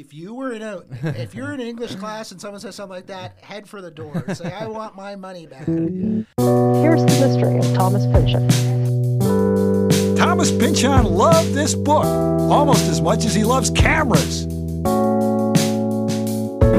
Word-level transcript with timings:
if 0.00 0.14
you 0.14 0.34
were 0.34 0.52
in 0.52 0.62
a 0.62 0.82
if 1.02 1.34
you're 1.34 1.52
in 1.52 1.60
English 1.60 1.94
class 1.96 2.32
and 2.32 2.40
someone 2.40 2.58
says 2.60 2.74
something 2.74 2.96
like 2.96 3.08
that, 3.08 3.38
head 3.42 3.68
for 3.68 3.82
the 3.82 3.90
door. 3.90 4.24
Say, 4.34 4.50
I 4.50 4.66
want 4.66 4.96
my 4.96 5.14
money 5.14 5.46
back. 5.46 5.66
Here's 5.66 7.04
the 7.04 7.16
mystery 7.20 7.58
of 7.58 7.74
Thomas 7.74 8.06
Pynchon. 8.06 8.48
Thomas 10.16 10.50
Pynchon 10.50 11.04
loved 11.04 11.52
this 11.52 11.74
book 11.74 12.06
almost 12.06 12.88
as 12.88 13.02
much 13.02 13.26
as 13.26 13.34
he 13.34 13.44
loves 13.44 13.68
cameras. 13.70 14.46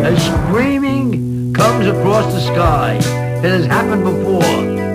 A 0.03 0.19
screaming 0.19 1.53
comes 1.53 1.85
across 1.85 2.33
the 2.33 2.41
sky. 2.41 2.95
It 2.95 3.51
has 3.51 3.67
happened 3.67 4.03
before, 4.03 4.41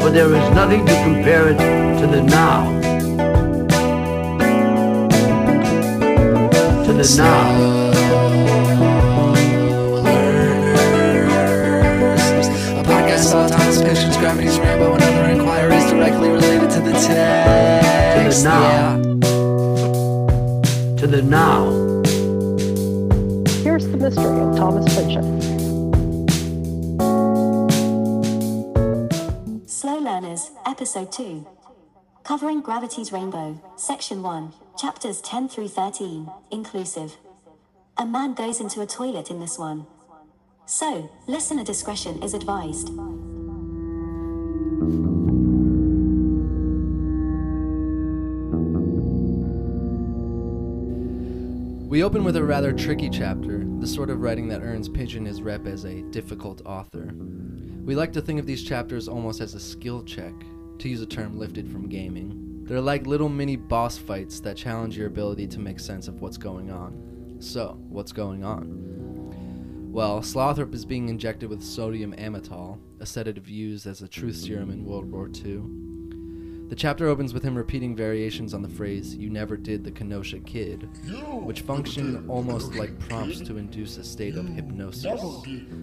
but 0.00 0.10
there 0.10 0.34
is 0.34 0.50
nothing 0.50 0.84
to 0.84 1.02
compare 1.04 1.50
it 1.50 1.58
to 2.00 2.06
the 2.08 2.22
now. 2.22 2.72
To 6.86 6.92
the 6.92 7.14
now. 7.18 7.85
Gravity's 14.26 14.58
rainbow 14.58 14.92
and 14.92 15.02
other 15.04 15.24
inquiries 15.30 15.88
directly 15.88 16.28
related 16.28 16.68
to 16.68 16.80
the 16.80 16.90
text. 16.90 18.16
To 18.16 18.24
the 18.28 18.42
now. 18.42 18.60
Yeah. 18.66 18.96
To 20.96 21.06
the 21.06 21.22
now. 21.22 21.70
Here's 23.62 23.86
the 23.86 23.96
mystery 23.96 24.40
of 24.40 24.56
Thomas 24.56 24.92
Pynchon. 24.96 25.40
Slow 29.68 29.98
Learners, 30.00 30.50
Episode 30.66 31.12
2. 31.12 31.46
Covering 32.24 32.62
Gravity's 32.62 33.12
Rainbow, 33.12 33.62
Section 33.76 34.24
1, 34.24 34.52
Chapters 34.76 35.20
10 35.20 35.48
through 35.48 35.68
13, 35.68 36.28
inclusive. 36.50 37.16
A 37.96 38.04
man 38.04 38.34
goes 38.34 38.60
into 38.60 38.80
a 38.80 38.86
toilet 38.86 39.30
in 39.30 39.38
this 39.38 39.56
one. 39.56 39.86
So, 40.66 41.12
listener 41.28 41.62
discretion 41.62 42.20
is 42.24 42.34
advised. 42.34 42.90
We 51.96 52.04
open 52.04 52.24
with 52.24 52.36
a 52.36 52.44
rather 52.44 52.74
tricky 52.74 53.08
chapter, 53.08 53.64
the 53.78 53.86
sort 53.86 54.10
of 54.10 54.20
writing 54.20 54.48
that 54.48 54.60
earns 54.60 54.86
Pynchon 54.86 55.24
his 55.24 55.40
rep 55.40 55.66
as 55.66 55.84
a 55.84 56.02
difficult 56.10 56.60
author. 56.66 57.10
We 57.86 57.94
like 57.94 58.12
to 58.12 58.20
think 58.20 58.38
of 58.38 58.44
these 58.44 58.62
chapters 58.62 59.08
almost 59.08 59.40
as 59.40 59.54
a 59.54 59.60
skill 59.60 60.04
check, 60.04 60.34
to 60.76 60.90
use 60.90 61.00
a 61.00 61.06
term 61.06 61.38
lifted 61.38 61.66
from 61.72 61.88
gaming. 61.88 62.64
They're 62.64 62.82
like 62.82 63.06
little 63.06 63.30
mini 63.30 63.56
boss 63.56 63.96
fights 63.96 64.40
that 64.40 64.58
challenge 64.58 64.94
your 64.94 65.06
ability 65.06 65.46
to 65.46 65.58
make 65.58 65.80
sense 65.80 66.06
of 66.06 66.20
what's 66.20 66.36
going 66.36 66.70
on. 66.70 67.38
So, 67.38 67.78
what's 67.88 68.12
going 68.12 68.44
on? 68.44 69.90
Well, 69.90 70.20
Slothrop 70.20 70.74
is 70.74 70.84
being 70.84 71.08
injected 71.08 71.48
with 71.48 71.62
sodium 71.62 72.12
amytal, 72.16 72.78
a 73.00 73.06
sedative 73.06 73.48
used 73.48 73.86
as 73.86 74.02
a 74.02 74.08
truth 74.08 74.36
serum 74.36 74.70
in 74.70 74.84
World 74.84 75.10
War 75.10 75.30
II. 75.34 75.62
The 76.68 76.74
chapter 76.74 77.06
opens 77.06 77.32
with 77.32 77.44
him 77.44 77.54
repeating 77.54 77.94
variations 77.94 78.52
on 78.52 78.60
the 78.60 78.68
phrase, 78.68 79.14
You 79.14 79.30
never 79.30 79.56
did 79.56 79.84
the 79.84 79.92
Kenosha 79.92 80.40
Kid, 80.40 80.88
which 81.44 81.60
function 81.60 82.28
almost 82.28 82.74
like 82.74 82.98
prompts 82.98 83.40
to 83.42 83.56
induce 83.56 83.98
a 83.98 84.04
state 84.04 84.34
of 84.36 84.48
hypnosis. 84.48 85.22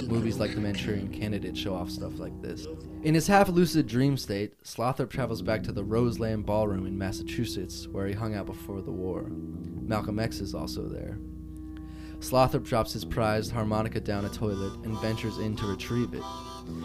Movies 0.07 0.39
like 0.39 0.53
The 0.53 0.59
Manchurian 0.59 1.07
Candidate 1.07 1.55
show 1.55 1.73
off 1.73 1.89
stuff 1.89 2.19
like 2.19 2.41
this. 2.41 2.67
In 3.03 3.13
his 3.13 3.27
half 3.27 3.47
lucid 3.47 3.87
dream 3.87 4.17
state, 4.17 4.61
Slothrop 4.65 5.09
travels 5.09 5.41
back 5.41 5.63
to 5.63 5.71
the 5.71 5.85
Roseland 5.85 6.45
Ballroom 6.45 6.85
in 6.85 6.97
Massachusetts, 6.97 7.87
where 7.87 8.07
he 8.07 8.13
hung 8.13 8.35
out 8.35 8.45
before 8.45 8.81
the 8.81 8.91
war. 8.91 9.27
Malcolm 9.29 10.19
X 10.19 10.41
is 10.41 10.53
also 10.53 10.89
there. 10.89 11.17
Slothrop 12.19 12.63
drops 12.65 12.91
his 12.91 13.05
prized 13.05 13.53
harmonica 13.53 14.01
down 14.01 14.25
a 14.25 14.29
toilet 14.29 14.73
and 14.83 14.99
ventures 14.99 15.37
in 15.37 15.55
to 15.57 15.65
retrieve 15.65 16.13
it. 16.13 16.23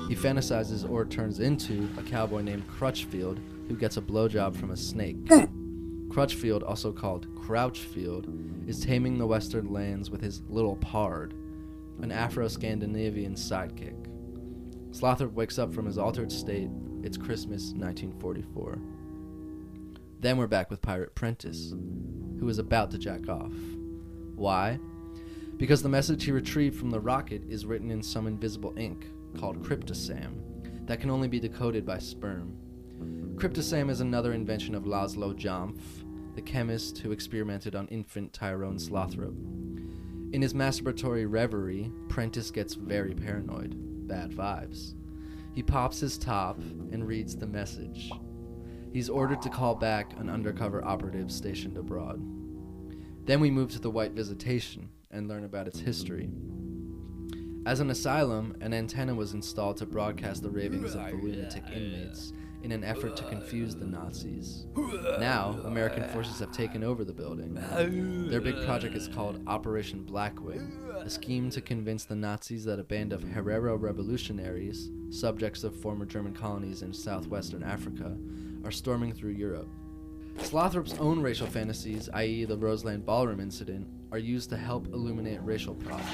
He 0.08 0.14
fantasizes 0.14 0.88
or 0.88 1.04
turns 1.04 1.40
into 1.40 1.88
a 1.96 2.02
cowboy 2.02 2.42
named 2.42 2.66
Crutchfield 2.68 3.40
who 3.68 3.76
gets 3.76 3.96
a 3.96 4.02
blowjob 4.02 4.56
from 4.56 4.70
a 4.70 4.76
snake. 4.76 5.16
Crutchfield, 6.10 6.62
also 6.62 6.92
called 6.92 7.26
Crouchfield, 7.36 8.28
is 8.66 8.80
taming 8.80 9.18
the 9.18 9.26
western 9.26 9.72
lands 9.72 10.10
with 10.10 10.20
his 10.20 10.42
little 10.48 10.76
pard, 10.76 11.34
an 12.00 12.10
Afro 12.10 12.48
Scandinavian 12.48 13.34
sidekick. 13.34 14.06
Slothrop 14.90 15.32
wakes 15.32 15.58
up 15.58 15.72
from 15.72 15.86
his 15.86 15.98
altered 15.98 16.32
state. 16.32 16.70
It's 17.02 17.16
Christmas 17.16 17.72
1944. 17.72 18.78
Then 20.20 20.38
we're 20.38 20.46
back 20.46 20.70
with 20.70 20.82
Pirate 20.82 21.14
Prentice, 21.14 21.74
who 22.40 22.48
is 22.48 22.58
about 22.58 22.90
to 22.92 22.98
jack 22.98 23.28
off. 23.28 23.52
Why? 24.34 24.80
Because 25.58 25.82
the 25.82 25.88
message 25.88 26.24
he 26.24 26.32
retrieved 26.32 26.78
from 26.78 26.90
the 26.90 27.00
rocket 27.00 27.42
is 27.48 27.66
written 27.66 27.90
in 27.90 28.02
some 28.02 28.26
invisible 28.26 28.74
ink 28.76 29.06
called 29.38 29.62
Kryptosam 29.62 30.86
that 30.86 31.00
can 31.00 31.10
only 31.10 31.28
be 31.28 31.38
decoded 31.38 31.84
by 31.84 31.98
sperm. 31.98 32.56
Kryptosam 33.38 33.88
is 33.88 34.00
another 34.00 34.32
invention 34.32 34.74
of 34.74 34.82
Laszlo 34.82 35.32
Jamf, 35.32 35.78
the 36.34 36.42
chemist 36.42 36.98
who 36.98 37.12
experimented 37.12 37.76
on 37.76 37.86
infant 37.86 38.32
Tyrone 38.32 38.78
Slothrop. 38.80 39.32
In 40.32 40.42
his 40.42 40.54
masturbatory 40.54 41.24
reverie, 41.24 41.92
Prentice 42.08 42.50
gets 42.50 42.74
very 42.74 43.14
paranoid. 43.14 43.76
Bad 44.08 44.32
vibes. 44.32 44.94
He 45.54 45.62
pops 45.62 46.00
his 46.00 46.18
top 46.18 46.58
and 46.90 47.06
reads 47.06 47.36
the 47.36 47.46
message. 47.46 48.10
He's 48.92 49.08
ordered 49.08 49.40
to 49.42 49.50
call 49.50 49.76
back 49.76 50.18
an 50.18 50.28
undercover 50.28 50.84
operative 50.84 51.30
stationed 51.30 51.76
abroad. 51.76 52.20
Then 53.24 53.38
we 53.38 53.52
move 53.52 53.70
to 53.70 53.78
the 53.78 53.90
White 53.90 54.14
Visitation 54.14 54.88
and 55.12 55.28
learn 55.28 55.44
about 55.44 55.68
its 55.68 55.78
history. 55.78 56.28
As 57.66 57.78
an 57.78 57.90
asylum, 57.90 58.56
an 58.60 58.74
antenna 58.74 59.14
was 59.14 59.34
installed 59.34 59.76
to 59.76 59.86
broadcast 59.86 60.42
the 60.42 60.50
ravings 60.50 60.96
of 60.96 61.06
the 61.08 61.16
lunatic 61.16 61.62
inmates 61.72 62.32
in 62.62 62.72
an 62.72 62.84
effort 62.84 63.16
to 63.16 63.24
confuse 63.24 63.74
the 63.74 63.84
Nazis. 63.84 64.66
Now, 65.18 65.60
American 65.64 66.04
forces 66.08 66.38
have 66.40 66.52
taken 66.52 66.82
over 66.82 67.04
the 67.04 67.12
building. 67.12 67.54
Their 68.28 68.40
big 68.40 68.64
project 68.64 68.94
is 68.94 69.08
called 69.08 69.40
Operation 69.46 70.04
Blackwing, 70.04 70.72
a 70.96 71.08
scheme 71.08 71.50
to 71.50 71.60
convince 71.60 72.04
the 72.04 72.16
Nazis 72.16 72.64
that 72.64 72.80
a 72.80 72.84
band 72.84 73.12
of 73.12 73.22
Herero 73.22 73.80
revolutionaries, 73.80 74.90
subjects 75.10 75.64
of 75.64 75.74
former 75.74 76.04
German 76.04 76.34
colonies 76.34 76.82
in 76.82 76.92
southwestern 76.92 77.62
Africa, 77.62 78.16
are 78.64 78.70
storming 78.70 79.12
through 79.12 79.32
Europe. 79.32 79.68
Slothrop's 80.38 80.94
own 80.98 81.20
racial 81.20 81.46
fantasies, 81.46 82.08
i.e., 82.14 82.44
the 82.44 82.56
Roseland 82.56 83.04
Ballroom 83.04 83.40
incident, 83.40 83.88
are 84.12 84.18
used 84.18 84.50
to 84.50 84.56
help 84.56 84.86
illuminate 84.88 85.40
racial 85.42 85.74
problems. 85.74 86.10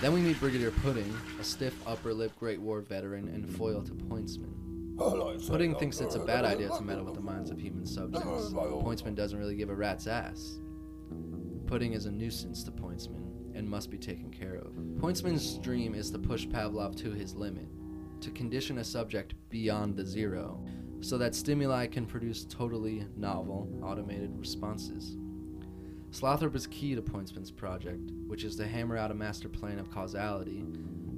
Then 0.00 0.12
we 0.14 0.20
meet 0.20 0.40
Brigadier 0.40 0.70
Pudding, 0.70 1.14
a 1.38 1.44
stiff 1.44 1.74
upper 1.86 2.14
lip 2.14 2.32
Great 2.38 2.60
War 2.60 2.80
veteran 2.80 3.28
and 3.28 3.48
foil 3.48 3.82
to 3.82 3.92
Pointsman. 3.92 4.69
Pudding 4.98 5.74
thinks 5.76 6.00
it's 6.00 6.14
a 6.14 6.20
bad 6.20 6.44
idea 6.44 6.68
to 6.68 6.82
meddle 6.82 7.04
with 7.04 7.14
the 7.14 7.20
minds 7.20 7.50
of 7.50 7.58
human 7.58 7.86
subjects. 7.86 8.52
Pointsman 8.52 9.14
doesn't 9.14 9.38
really 9.38 9.54
give 9.54 9.70
a 9.70 9.74
rat's 9.74 10.06
ass. 10.06 10.60
Pudding 11.66 11.92
is 11.92 12.06
a 12.06 12.10
nuisance 12.10 12.62
to 12.64 12.70
Pointsman 12.70 13.26
and 13.54 13.68
must 13.68 13.90
be 13.90 13.98
taken 13.98 14.30
care 14.30 14.56
of. 14.56 14.72
Pointsman's 14.98 15.58
dream 15.58 15.94
is 15.94 16.10
to 16.10 16.18
push 16.18 16.46
Pavlov 16.46 16.96
to 16.96 17.10
his 17.12 17.34
limit, 17.34 17.66
to 18.20 18.30
condition 18.30 18.78
a 18.78 18.84
subject 18.84 19.34
beyond 19.48 19.96
the 19.96 20.04
zero, 20.04 20.64
so 21.00 21.16
that 21.16 21.34
stimuli 21.34 21.86
can 21.86 22.06
produce 22.06 22.44
totally 22.44 23.06
novel, 23.16 23.68
automated 23.82 24.38
responses. 24.38 25.16
Slothrop 26.10 26.56
is 26.56 26.66
key 26.66 26.94
to 26.94 27.02
Pointsman's 27.02 27.50
project, 27.52 28.10
which 28.26 28.44
is 28.44 28.56
to 28.56 28.66
hammer 28.66 28.96
out 28.96 29.12
a 29.12 29.14
master 29.14 29.48
plan 29.48 29.78
of 29.78 29.90
causality 29.90 30.64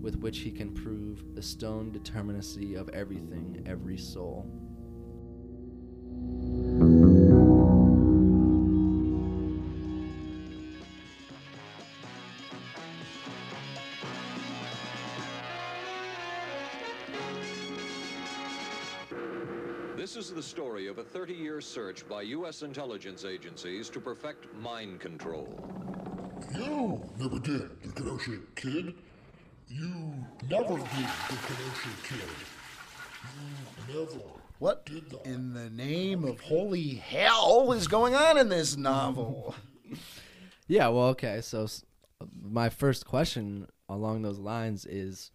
with 0.02 0.16
which 0.18 0.40
he 0.40 0.50
can 0.50 0.72
prove 0.72 1.34
the 1.34 1.42
stone 1.42 1.92
determinacy 1.92 2.74
of 2.74 2.88
everything, 2.90 3.62
every 3.66 3.96
soul. 3.96 4.50
This 19.96 20.16
is 20.16 20.32
the 20.32 20.42
story 20.42 20.88
of 20.88 20.98
a 20.98 21.04
30 21.04 21.32
year 21.32 21.60
search 21.60 22.06
by 22.08 22.22
U.S. 22.22 22.62
intelligence 22.62 23.24
agencies 23.24 23.88
to 23.90 24.00
perfect 24.00 24.52
mind 24.56 24.98
control. 24.98 25.56
You 26.54 27.00
never 27.18 27.38
did 27.38 27.80
the 27.82 27.92
Kenosha 27.92 28.38
Kid. 28.56 28.94
You 29.72 30.12
never 30.50 30.76
did 30.76 30.86
the 30.86 31.36
Kenosha 31.46 31.88
Kid. 32.02 32.20
You 33.88 33.94
never 33.94 34.20
What 34.58 34.84
did 34.84 35.08
that. 35.10 35.24
in 35.24 35.54
the 35.54 35.70
name 35.70 36.24
of 36.24 36.40
holy 36.40 36.96
hell 36.96 37.72
is 37.72 37.88
going 37.88 38.14
on 38.14 38.36
in 38.36 38.48
this 38.48 38.76
novel? 38.76 39.54
Yeah, 40.68 40.88
well, 40.88 41.08
okay. 41.08 41.40
So, 41.42 41.66
my 42.40 42.70
first 42.70 43.04
question 43.04 43.66
along 43.90 44.22
those 44.22 44.38
lines 44.38 44.86
is 44.86 45.30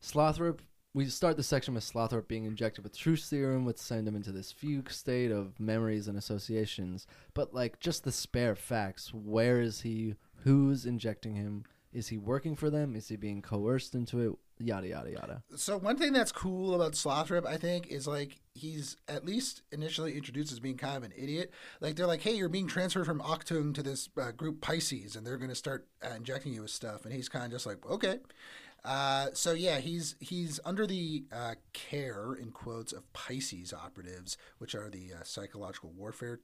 Slothrop 0.00 0.60
we 0.94 1.04
start 1.06 1.36
the 1.36 1.42
section 1.42 1.74
with 1.74 1.84
Slothrop 1.84 2.28
being 2.28 2.44
injected 2.44 2.82
with 2.82 2.96
truth 2.96 3.20
serum, 3.20 3.64
which 3.64 3.76
send 3.78 4.08
him 4.08 4.16
into 4.16 4.32
this 4.32 4.50
fugue 4.50 4.90
state 4.90 5.30
of 5.30 5.60
memories 5.60 6.08
and 6.08 6.16
associations. 6.16 7.06
But 7.34 7.52
like 7.52 7.78
just 7.78 8.04
the 8.04 8.12
spare 8.12 8.54
facts, 8.54 9.12
where 9.12 9.60
is 9.60 9.82
he? 9.82 10.14
Who's 10.44 10.86
injecting 10.86 11.34
him? 11.34 11.64
Is 11.92 12.08
he 12.08 12.18
working 12.18 12.54
for 12.54 12.70
them? 12.70 12.94
Is 12.94 13.08
he 13.08 13.16
being 13.16 13.40
coerced 13.42 13.94
into 13.94 14.20
it? 14.20 14.32
Yada 14.60 14.88
yada 14.88 15.10
yada. 15.12 15.42
So 15.56 15.78
one 15.78 15.96
thing 15.96 16.12
that's 16.12 16.32
cool 16.32 16.74
about 16.74 16.92
Slothrop, 16.92 17.46
I 17.46 17.56
think, 17.56 17.86
is 17.86 18.06
like 18.06 18.40
he's 18.54 18.96
at 19.06 19.24
least 19.24 19.62
initially 19.70 20.16
introduced 20.16 20.52
as 20.52 20.58
being 20.58 20.76
kind 20.76 20.96
of 20.96 21.04
an 21.04 21.12
idiot. 21.16 21.52
Like 21.80 21.94
they're 21.96 22.06
like, 22.06 22.22
"Hey, 22.22 22.34
you're 22.34 22.48
being 22.48 22.66
transferred 22.66 23.06
from 23.06 23.20
ACHTUNG 23.20 23.74
to 23.74 23.82
this 23.82 24.08
uh, 24.20 24.32
group 24.32 24.60
Pisces, 24.60 25.14
and 25.16 25.26
they're 25.26 25.38
going 25.38 25.48
to 25.48 25.54
start 25.54 25.86
uh, 26.04 26.14
injecting 26.16 26.52
you 26.52 26.62
with 26.62 26.70
stuff." 26.72 27.04
And 27.04 27.14
he's 27.14 27.28
kind 27.28 27.44
of 27.44 27.52
just 27.52 27.66
like, 27.66 27.88
"Okay." 27.88 28.18
Uh, 28.84 29.28
so 29.32 29.52
yeah, 29.52 29.78
he's 29.78 30.16
he's 30.20 30.60
under 30.64 30.86
the 30.86 31.24
uh, 31.32 31.54
care 31.72 32.34
in 32.34 32.50
quotes 32.50 32.92
of 32.92 33.12
Pisces 33.12 33.72
operatives, 33.72 34.36
which 34.58 34.74
are 34.74 34.90
the 34.90 35.12
uh, 35.14 35.22
psychological 35.24 35.92
warfare 35.96 36.40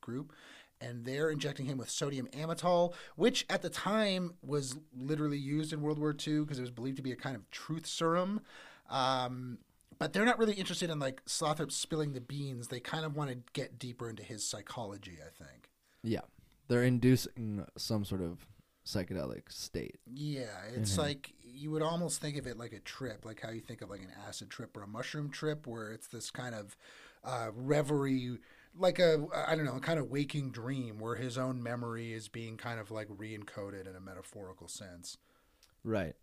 group, 0.00 0.32
and 0.80 1.04
they're 1.04 1.30
injecting 1.30 1.66
him 1.66 1.78
with 1.78 1.90
sodium 1.90 2.26
amytal, 2.28 2.94
which 3.16 3.46
at 3.48 3.62
the 3.62 3.70
time 3.70 4.34
was 4.42 4.76
literally 4.96 5.38
used 5.38 5.72
in 5.72 5.80
World 5.80 5.98
War 5.98 6.14
II 6.26 6.40
because 6.40 6.58
it 6.58 6.62
was 6.62 6.70
believed 6.70 6.96
to 6.96 7.02
be 7.02 7.12
a 7.12 7.16
kind 7.16 7.36
of 7.36 7.50
truth 7.50 7.86
serum. 7.86 8.40
Um, 8.90 9.58
but 9.98 10.12
they're 10.12 10.24
not 10.24 10.38
really 10.38 10.54
interested 10.54 10.90
in 10.90 10.98
like 10.98 11.24
Slothrop 11.24 11.72
spilling 11.72 12.12
the 12.12 12.20
beans. 12.20 12.68
They 12.68 12.80
kind 12.80 13.04
of 13.04 13.16
want 13.16 13.30
to 13.30 13.38
get 13.52 13.78
deeper 13.78 14.10
into 14.10 14.22
his 14.22 14.46
psychology, 14.46 15.18
I 15.20 15.44
think. 15.44 15.70
Yeah, 16.02 16.20
they're 16.68 16.84
inducing 16.84 17.64
some 17.76 18.04
sort 18.04 18.20
of 18.20 18.46
psychedelic 18.86 19.50
state. 19.50 19.98
Yeah, 20.12 20.44
it's 20.74 20.98
like 20.98 21.32
you 21.42 21.70
would 21.70 21.82
almost 21.82 22.20
think 22.20 22.36
of 22.36 22.46
it 22.46 22.58
like 22.58 22.72
a 22.72 22.78
trip, 22.80 23.24
like 23.24 23.40
how 23.40 23.50
you 23.50 23.60
think 23.60 23.82
of 23.82 23.90
like 23.90 24.02
an 24.02 24.12
acid 24.28 24.50
trip 24.50 24.76
or 24.76 24.82
a 24.82 24.86
mushroom 24.86 25.30
trip, 25.30 25.66
where 25.66 25.90
it's 25.90 26.06
this 26.06 26.30
kind 26.30 26.54
of 26.54 26.76
uh, 27.24 27.48
reverie, 27.54 28.38
like 28.78 28.98
a 28.98 29.26
I 29.34 29.54
don't 29.54 29.64
know, 29.64 29.76
a 29.76 29.80
kind 29.80 29.98
of 29.98 30.10
waking 30.10 30.50
dream, 30.50 30.98
where 30.98 31.16
his 31.16 31.38
own 31.38 31.62
memory 31.62 32.12
is 32.12 32.28
being 32.28 32.56
kind 32.56 32.80
of 32.80 32.90
like 32.90 33.08
re-encoded 33.10 33.88
in 33.88 33.96
a 33.96 34.00
metaphorical 34.00 34.68
sense. 34.68 35.18
Right. 35.84 36.14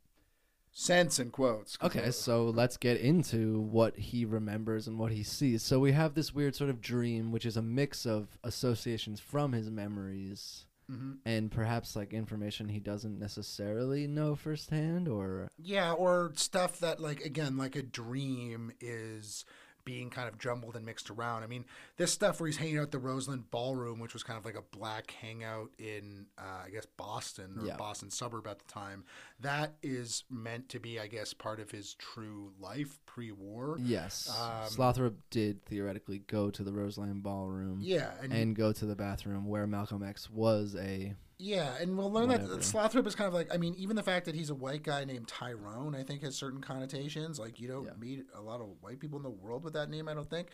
Sense 0.76 1.20
in 1.20 1.30
quotes. 1.30 1.78
Okay, 1.84 2.10
so 2.10 2.46
let's 2.46 2.78
get 2.78 2.98
into 2.98 3.62
what 3.62 3.96
he 3.96 4.26
remembers 4.26 4.88
and 4.88 4.98
what 4.98 5.12
he 5.12 5.22
sees. 5.22 5.62
So 5.62 5.80
we 5.80 5.92
have 5.92 6.16
this 6.16 6.34
weird 6.34 6.56
sort 6.56 6.72
of 6.72 6.82
dream, 6.82 7.32
which 7.32 7.46
is 7.46 7.58
a 7.58 7.62
mix 7.62 8.08
of 8.08 8.40
associations 8.44 9.20
from 9.20 9.52
his 9.52 9.70
memories 9.70 10.66
mm-hmm. 10.92 11.14
and 11.26 11.52
perhaps 11.52 11.96
like 11.96 12.14
information 12.14 12.70
he 12.70 12.80
doesn't 12.80 13.20
necessarily 13.20 14.08
know 14.08 14.36
firsthand, 14.36 15.08
or 15.08 15.50
Yeah, 15.58 15.94
or 15.94 16.32
stuff 16.36 16.80
that 16.80 17.00
like 17.00 17.22
again, 17.22 17.58
like 17.58 17.76
a 17.76 17.84
dream 17.84 18.72
is 18.80 19.46
being 19.86 20.10
kind 20.10 20.28
of 20.28 20.38
jumbled 20.40 20.76
and 20.76 20.86
mixed 20.86 21.10
around. 21.10 21.44
I 21.44 21.48
mean, 21.48 21.66
this 21.98 22.12
stuff 22.12 22.40
where 22.40 22.48
he's 22.48 22.58
hanging 22.58 22.78
out 22.78 22.84
at 22.84 22.92
the 22.92 23.00
Roseland 23.00 23.52
Ballroom, 23.52 24.00
which 24.00 24.14
was 24.14 24.24
kind 24.24 24.38
of 24.40 24.46
like 24.46 24.56
a 24.56 24.62
black 24.78 25.12
hangout 25.12 25.72
in, 25.78 26.28
uh, 26.38 26.64
I 26.66 26.70
guess, 26.70 26.86
Boston 26.86 27.58
or 27.60 27.66
Yeah. 27.68 27.78
Boston 27.78 28.10
suburb 28.10 28.48
at 28.48 28.60
the 28.60 28.72
time. 28.72 29.04
That 29.40 29.76
is 29.84 30.24
meant 30.30 30.70
to 30.70 30.80
be, 30.80 31.00
I 31.00 31.08
guess, 31.08 31.34
part 31.34 31.60
of 31.60 31.72
his 31.72 31.96
true 31.96 32.54
life 32.60 33.00
pre-war. 33.06 33.78
yes, 33.80 34.30
Um, 34.30 34.68
Slothrop 34.70 35.16
did 35.30 35.66
theoretically 35.66 36.20
go 36.20 36.50
to 36.50 36.64
the 36.64 36.72
Roseland 36.72 37.24
Ballroom. 37.24 37.80
Yeah, 37.82 38.14
and, 38.22 38.32
and 38.34 38.56
go 38.56 38.72
to 38.72 38.86
the 38.86 38.96
bathroom 38.96 39.46
where 39.48 39.68
Malcolm 39.68 40.04
X 40.04 40.30
was 40.30 40.76
a 40.76 41.16
yeah, 41.44 41.74
and 41.82 41.98
we'll 41.98 42.12
learn 42.12 42.30
Whatever. 42.30 42.48
that 42.56 42.62
Slothrop 42.62 43.06
is 43.06 43.16
kind 43.16 43.28
of 43.28 43.34
like, 43.34 43.54
I 43.54 43.58
mean, 43.58 43.76
even 43.78 43.96
the 43.98 44.04
fact 44.04 44.26
that 44.28 44.36
he's 44.36 44.50
a 44.50 44.56
white 44.56 44.84
guy 44.84 45.04
named 45.04 45.28
Tyrone, 45.28 45.94
I 45.96 46.04
think, 46.04 46.24
has 46.24 46.36
certain 46.36 46.62
connotations. 46.62 47.38
Like, 47.40 47.60
you 47.60 47.68
don't 47.68 47.86
Yeah. 47.86 47.92
meet 48.00 48.26
a 48.34 48.42
lot 48.42 48.62
of 48.62 48.70
white 48.82 49.00
people 49.00 49.18
in 49.18 49.24
the 49.24 49.30
world 49.30 49.64
with 49.66 49.74
that 49.74 49.90
name, 49.90 50.08
I 50.08 50.14
don't 50.14 50.30
think. 50.30 50.48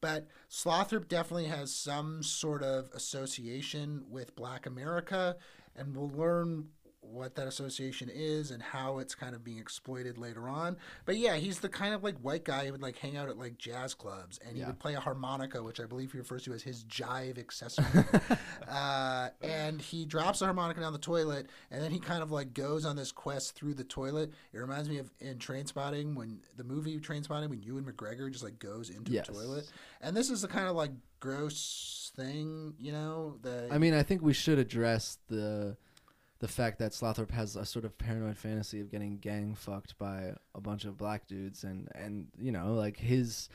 But 0.00 0.28
Slothrop 0.48 1.08
definitely 1.08 1.46
has 1.46 1.74
some 1.74 2.22
sort 2.22 2.62
of 2.62 2.88
association 2.94 4.04
with 4.08 4.36
Black 4.36 4.66
America, 4.66 5.36
and 5.74 5.96
we'll 5.96 6.10
learn 6.10 6.68
what 7.12 7.34
that 7.36 7.46
association 7.46 8.10
is 8.12 8.50
and 8.50 8.62
how 8.62 8.98
it's 8.98 9.14
kind 9.14 9.34
of 9.34 9.42
being 9.44 9.58
exploited 9.58 10.18
later 10.18 10.48
on. 10.48 10.76
But 11.04 11.16
yeah, 11.16 11.36
he's 11.36 11.60
the 11.60 11.68
kind 11.68 11.94
of 11.94 12.02
like 12.04 12.16
white 12.18 12.44
guy 12.44 12.66
who 12.66 12.72
would 12.72 12.82
like 12.82 12.96
hang 12.98 13.16
out 13.16 13.28
at 13.28 13.38
like 13.38 13.58
jazz 13.58 13.94
clubs 13.94 14.38
and 14.44 14.54
he 14.54 14.60
Yeah. 14.60 14.68
would 14.68 14.78
play 14.78 14.94
a 14.94 15.00
harmonica, 15.00 15.62
which 15.62 15.80
I 15.80 15.84
believe 15.86 16.12
he 16.12 16.18
refers 16.18 16.42
to 16.44 16.52
as 16.52 16.62
his 16.62 16.84
jive 16.84 17.38
accessory. 17.38 17.86
uh, 18.68 19.28
and 19.42 19.80
he 19.80 20.04
drops 20.04 20.40
the 20.40 20.44
harmonica 20.46 20.80
down 20.80 20.92
the 20.92 20.98
toilet 20.98 21.46
and 21.70 21.82
then 21.82 21.90
he 21.90 21.98
kind 21.98 22.22
of 22.22 22.30
like 22.30 22.54
goes 22.54 22.84
on 22.84 22.96
this 22.96 23.12
quest 23.12 23.54
through 23.54 23.74
the 23.74 23.84
toilet. 23.84 24.32
It 24.52 24.58
reminds 24.58 24.88
me 24.88 24.98
of 24.98 25.10
in 25.20 25.38
Trainspotting 25.38 26.14
when 26.14 26.40
the 26.56 26.64
movie 26.64 26.98
Trainspotting 26.98 27.48
when 27.50 27.62
Ewan 27.62 27.84
McGregor 27.84 28.30
just 28.30 28.44
like 28.44 28.58
goes 28.58 28.90
into 28.90 29.12
Yes. 29.12 29.26
the 29.26 29.32
toilet. 29.34 29.70
And 30.00 30.16
this 30.16 30.30
is 30.30 30.42
the 30.42 30.48
kind 30.48 30.68
of 30.68 30.76
like 30.76 30.90
gross 31.20 32.12
thing, 32.16 32.74
you 32.78 32.92
know, 32.92 33.36
the 33.42 33.68
I 33.70 33.78
mean, 33.78 33.94
I 33.94 34.02
think 34.02 34.22
we 34.22 34.32
should 34.32 34.58
address 34.58 35.18
the 35.28 35.76
the 36.38 36.48
fact 36.48 36.78
that 36.78 36.92
Slothrop 36.92 37.30
has 37.30 37.56
a 37.56 37.64
sort 37.64 37.84
of 37.84 37.96
paranoid 37.98 38.36
fantasy 38.36 38.80
of 38.80 38.90
getting 38.90 39.18
gang 39.18 39.54
fucked 39.54 39.96
by 39.98 40.32
a 40.54 40.60
bunch 40.60 40.84
of 40.84 40.96
black 40.96 41.26
dudes, 41.26 41.64
and 41.64 41.88
and 41.94 42.28
you 42.38 42.52
know, 42.52 42.74
like 42.74 42.98
his 42.98 43.48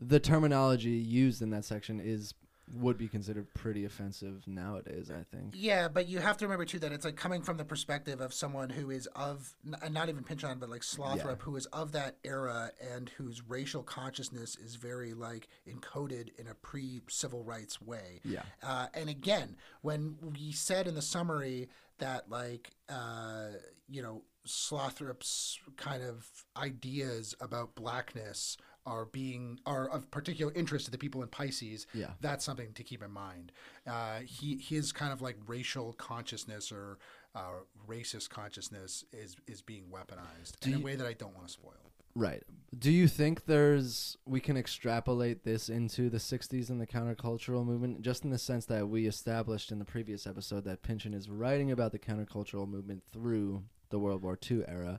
the 0.00 0.20
terminology 0.20 0.90
used 0.90 1.42
in 1.42 1.50
that 1.50 1.64
section 1.64 2.00
is 2.00 2.34
would 2.74 2.98
be 2.98 3.08
considered 3.08 3.46
pretty 3.54 3.86
offensive 3.86 4.42
nowadays. 4.46 5.10
I 5.10 5.22
think. 5.34 5.54
Yeah, 5.56 5.88
but 5.88 6.06
you 6.06 6.18
have 6.18 6.36
to 6.36 6.44
remember 6.44 6.66
too 6.66 6.78
that 6.80 6.92
it's 6.92 7.04
like 7.04 7.16
coming 7.16 7.40
from 7.40 7.56
the 7.56 7.64
perspective 7.64 8.20
of 8.20 8.34
someone 8.34 8.68
who 8.68 8.90
is 8.90 9.06
of 9.16 9.54
n- 9.66 9.90
not 9.94 10.10
even 10.10 10.22
Pynchon 10.22 10.58
but 10.58 10.68
like 10.68 10.82
Slothrop, 10.82 11.24
Yeah. 11.24 11.34
who 11.44 11.56
is 11.56 11.64
of 11.66 11.92
that 11.92 12.18
era 12.24 12.70
and 12.94 13.08
whose 13.16 13.42
racial 13.48 13.82
consciousness 13.82 14.54
is 14.56 14.74
very 14.74 15.14
like 15.14 15.48
encoded 15.66 16.38
in 16.38 16.46
a 16.46 16.54
pre-civil 16.54 17.42
rights 17.42 17.80
way. 17.80 18.20
Yeah. 18.22 18.42
Uh, 18.62 18.88
and 18.92 19.08
again, 19.08 19.56
when 19.80 20.16
we 20.20 20.52
said 20.52 20.86
in 20.86 20.94
the 20.94 21.00
summary 21.00 21.70
that 21.98 22.30
like 22.30 22.70
uh, 22.88 23.48
you 23.88 24.02
know 24.02 24.22
Slothrop's 24.46 25.58
kind 25.76 26.02
of 26.02 26.26
ideas 26.56 27.34
about 27.40 27.74
blackness 27.74 28.56
are 28.86 29.04
being 29.04 29.60
are 29.66 29.88
of 29.90 30.10
particular 30.10 30.52
interest 30.54 30.86
to 30.86 30.90
the 30.90 30.98
people 30.98 31.22
in 31.22 31.28
Pisces. 31.28 31.86
Yeah. 31.92 32.12
that's 32.20 32.44
something 32.44 32.72
to 32.72 32.82
keep 32.82 33.02
in 33.02 33.10
mind. 33.10 33.52
Uh, 33.86 34.20
he 34.20 34.56
his 34.56 34.92
kind 34.92 35.12
of 35.12 35.20
like 35.20 35.36
racial 35.46 35.92
consciousness 35.92 36.72
or 36.72 36.98
uh, 37.34 37.60
racist 37.86 38.30
consciousness 38.30 39.04
is 39.12 39.36
is 39.46 39.60
being 39.60 39.84
weaponized 39.92 40.66
in 40.66 40.74
a 40.74 40.78
way 40.78 40.96
that 40.96 41.06
I 41.06 41.12
don't 41.12 41.34
want 41.34 41.46
to 41.46 41.52
spoil. 41.52 41.92
Right. 42.18 42.42
Do 42.76 42.90
you 42.90 43.06
think 43.06 43.46
there's 43.46 44.16
we 44.26 44.40
can 44.40 44.56
extrapolate 44.56 45.44
this 45.44 45.68
into 45.68 46.10
the 46.10 46.18
60s 46.18 46.68
and 46.68 46.80
the 46.80 46.86
countercultural 46.86 47.64
movement 47.64 48.02
just 48.02 48.24
in 48.24 48.30
the 48.30 48.38
sense 48.38 48.66
that 48.66 48.88
we 48.88 49.06
established 49.06 49.70
in 49.70 49.78
the 49.78 49.84
previous 49.84 50.26
episode 50.26 50.64
that 50.64 50.82
Pynchon 50.82 51.14
is 51.14 51.30
writing 51.30 51.70
about 51.70 51.92
the 51.92 51.98
countercultural 51.98 52.68
movement 52.68 53.04
through 53.12 53.62
the 53.90 54.00
World 54.00 54.22
War 54.22 54.36
II 54.50 54.64
era 54.66 54.98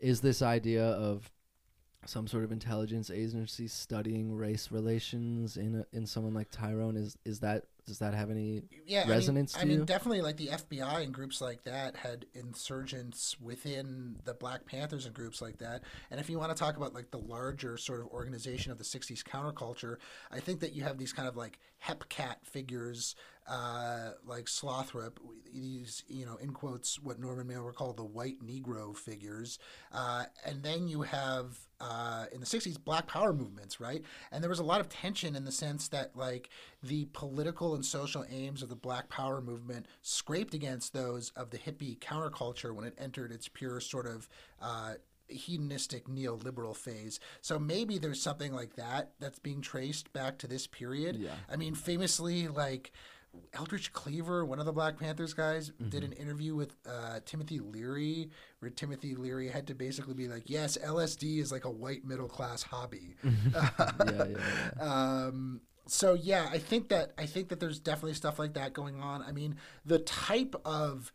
is 0.00 0.20
this 0.20 0.42
idea 0.42 0.84
of 0.84 1.30
some 2.04 2.26
sort 2.26 2.42
of 2.42 2.50
intelligence 2.50 3.10
agency 3.10 3.68
studying 3.68 4.34
race 4.34 4.72
relations 4.72 5.56
in 5.56 5.76
a, 5.76 5.96
in 5.96 6.04
someone 6.04 6.34
like 6.34 6.50
Tyrone 6.50 6.96
is 6.96 7.16
is 7.24 7.38
that 7.40 7.64
does 7.86 8.00
that 8.00 8.14
have 8.14 8.30
any 8.30 8.62
yeah, 8.84 9.08
resonance 9.08 9.56
I 9.56 9.60
to 9.60 9.66
mean, 9.66 9.70
I 9.70 9.74
you? 9.74 9.78
mean, 9.78 9.86
definitely 9.86 10.20
like 10.22 10.36
the 10.36 10.48
FBI 10.48 11.04
and 11.04 11.14
groups 11.14 11.40
like 11.40 11.62
that 11.64 11.96
had 11.96 12.26
insurgents 12.34 13.36
within 13.40 14.16
the 14.24 14.34
Black 14.34 14.66
Panthers 14.66 15.06
and 15.06 15.14
groups 15.14 15.40
like 15.40 15.58
that. 15.58 15.84
And 16.10 16.18
if 16.18 16.28
you 16.28 16.38
want 16.38 16.54
to 16.54 16.58
talk 16.58 16.76
about 16.76 16.94
like 16.94 17.10
the 17.12 17.18
larger 17.18 17.76
sort 17.76 18.00
of 18.00 18.08
organization 18.08 18.72
of 18.72 18.78
the 18.78 18.84
'60s 18.84 19.22
counterculture, 19.22 19.96
I 20.32 20.40
think 20.40 20.60
that 20.60 20.72
you 20.74 20.82
have 20.82 20.98
these 20.98 21.12
kind 21.12 21.28
of 21.28 21.36
like 21.36 21.58
hepcat 21.84 22.36
figures, 22.44 23.14
uh, 23.48 24.10
like 24.24 24.46
Slothrop, 24.46 25.18
these 25.52 26.02
you 26.08 26.26
know 26.26 26.36
in 26.36 26.50
quotes 26.50 26.98
what 27.00 27.20
Norman 27.20 27.46
Mailer 27.46 27.66
would 27.66 27.76
call 27.76 27.92
the 27.92 28.04
white 28.04 28.40
Negro 28.44 28.96
figures, 28.96 29.60
uh, 29.92 30.24
and 30.44 30.62
then 30.64 30.88
you 30.88 31.02
have 31.02 31.56
uh, 31.80 32.24
in 32.32 32.40
the 32.40 32.46
60s 32.46 32.82
black 32.82 33.06
power 33.06 33.32
movements 33.32 33.80
right 33.80 34.02
and 34.32 34.42
there 34.42 34.48
was 34.48 34.58
a 34.58 34.64
lot 34.64 34.80
of 34.80 34.88
tension 34.88 35.36
in 35.36 35.44
the 35.44 35.52
sense 35.52 35.88
that 35.88 36.16
like 36.16 36.48
the 36.86 37.06
political 37.12 37.74
and 37.74 37.84
social 37.84 38.24
aims 38.30 38.62
of 38.62 38.68
the 38.68 38.76
black 38.76 39.08
power 39.08 39.40
movement 39.40 39.86
scraped 40.02 40.54
against 40.54 40.92
those 40.92 41.30
of 41.36 41.50
the 41.50 41.58
hippie 41.58 41.98
counterculture 41.98 42.74
when 42.74 42.84
it 42.84 42.94
entered 42.98 43.32
its 43.32 43.48
pure 43.48 43.80
sort 43.80 44.06
of 44.06 44.28
uh, 44.60 44.94
hedonistic 45.28 46.06
neoliberal 46.06 46.76
phase 46.76 47.18
so 47.40 47.58
maybe 47.58 47.98
there's 47.98 48.22
something 48.22 48.52
like 48.52 48.76
that 48.76 49.10
that's 49.18 49.38
being 49.40 49.60
traced 49.60 50.12
back 50.12 50.38
to 50.38 50.46
this 50.46 50.66
period 50.66 51.16
Yeah. 51.16 51.30
i 51.50 51.56
mean 51.56 51.74
famously 51.74 52.46
like 52.48 52.92
Eldridge 53.52 53.92
Cleaver, 53.92 54.46
one 54.46 54.60
of 54.60 54.64
the 54.64 54.72
Black 54.72 54.98
Panthers 54.98 55.34
guys, 55.34 55.70
did 55.90 56.02
an 56.02 56.12
interview 56.12 56.54
with 56.54 56.74
uh, 56.88 57.20
Timothy 57.26 57.58
Leary, 57.60 58.30
where 58.60 58.70
Timothy 58.70 59.14
Leary 59.14 59.48
had 59.50 59.66
to 59.66 59.74
basically 59.74 60.14
be 60.14 60.26
like, 60.26 60.44
"Yes, 60.48 60.78
LSD 60.82 61.38
is 61.40 61.52
like 61.52 61.66
a 61.66 61.70
white 61.70 62.02
middle 62.02 62.28
class 62.28 62.62
hobby." 62.62 63.14
yeah, 63.52 63.70
yeah, 64.06 64.24
yeah. 64.24 64.80
um, 65.26 65.60
so 65.86 66.14
yeah, 66.14 66.48
I 66.50 66.58
think 66.58 66.88
that 66.88 67.12
I 67.18 67.26
think 67.26 67.48
that 67.48 67.60
there's 67.60 67.78
definitely 67.78 68.14
stuff 68.14 68.38
like 68.38 68.54
that 68.54 68.72
going 68.72 69.00
on. 69.00 69.22
I 69.22 69.32
mean, 69.32 69.56
the 69.84 69.98
type 70.00 70.54
of 70.64 71.12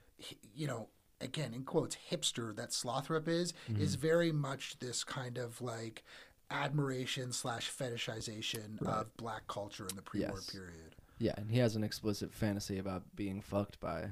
you 0.55 0.67
know 0.67 0.87
again 1.19 1.53
in 1.53 1.63
quotes 1.63 1.97
hipster 2.11 2.55
that 2.55 2.69
Slothrop 2.71 3.27
is 3.27 3.53
Mm-hmm. 3.69 3.81
is 3.81 3.95
very 3.95 4.31
much 4.31 4.79
this 4.79 5.03
kind 5.03 5.37
of 5.37 5.61
like 5.61 6.03
admiration 6.49 7.31
slash 7.31 7.71
fetishization 7.71 8.81
of 8.85 9.15
black 9.17 9.47
culture 9.47 9.87
in 9.89 9.95
the 9.95 10.01
pre-war 10.01 10.31
Yes. 10.35 10.49
period. 10.49 10.95
Yeah, 11.19 11.33
and 11.37 11.49
he 11.51 11.59
has 11.59 11.75
an 11.75 11.83
explicit 11.83 12.33
fantasy 12.33 12.77
about 12.79 13.03
being 13.15 13.41
fucked 13.41 13.79
by 13.79 14.09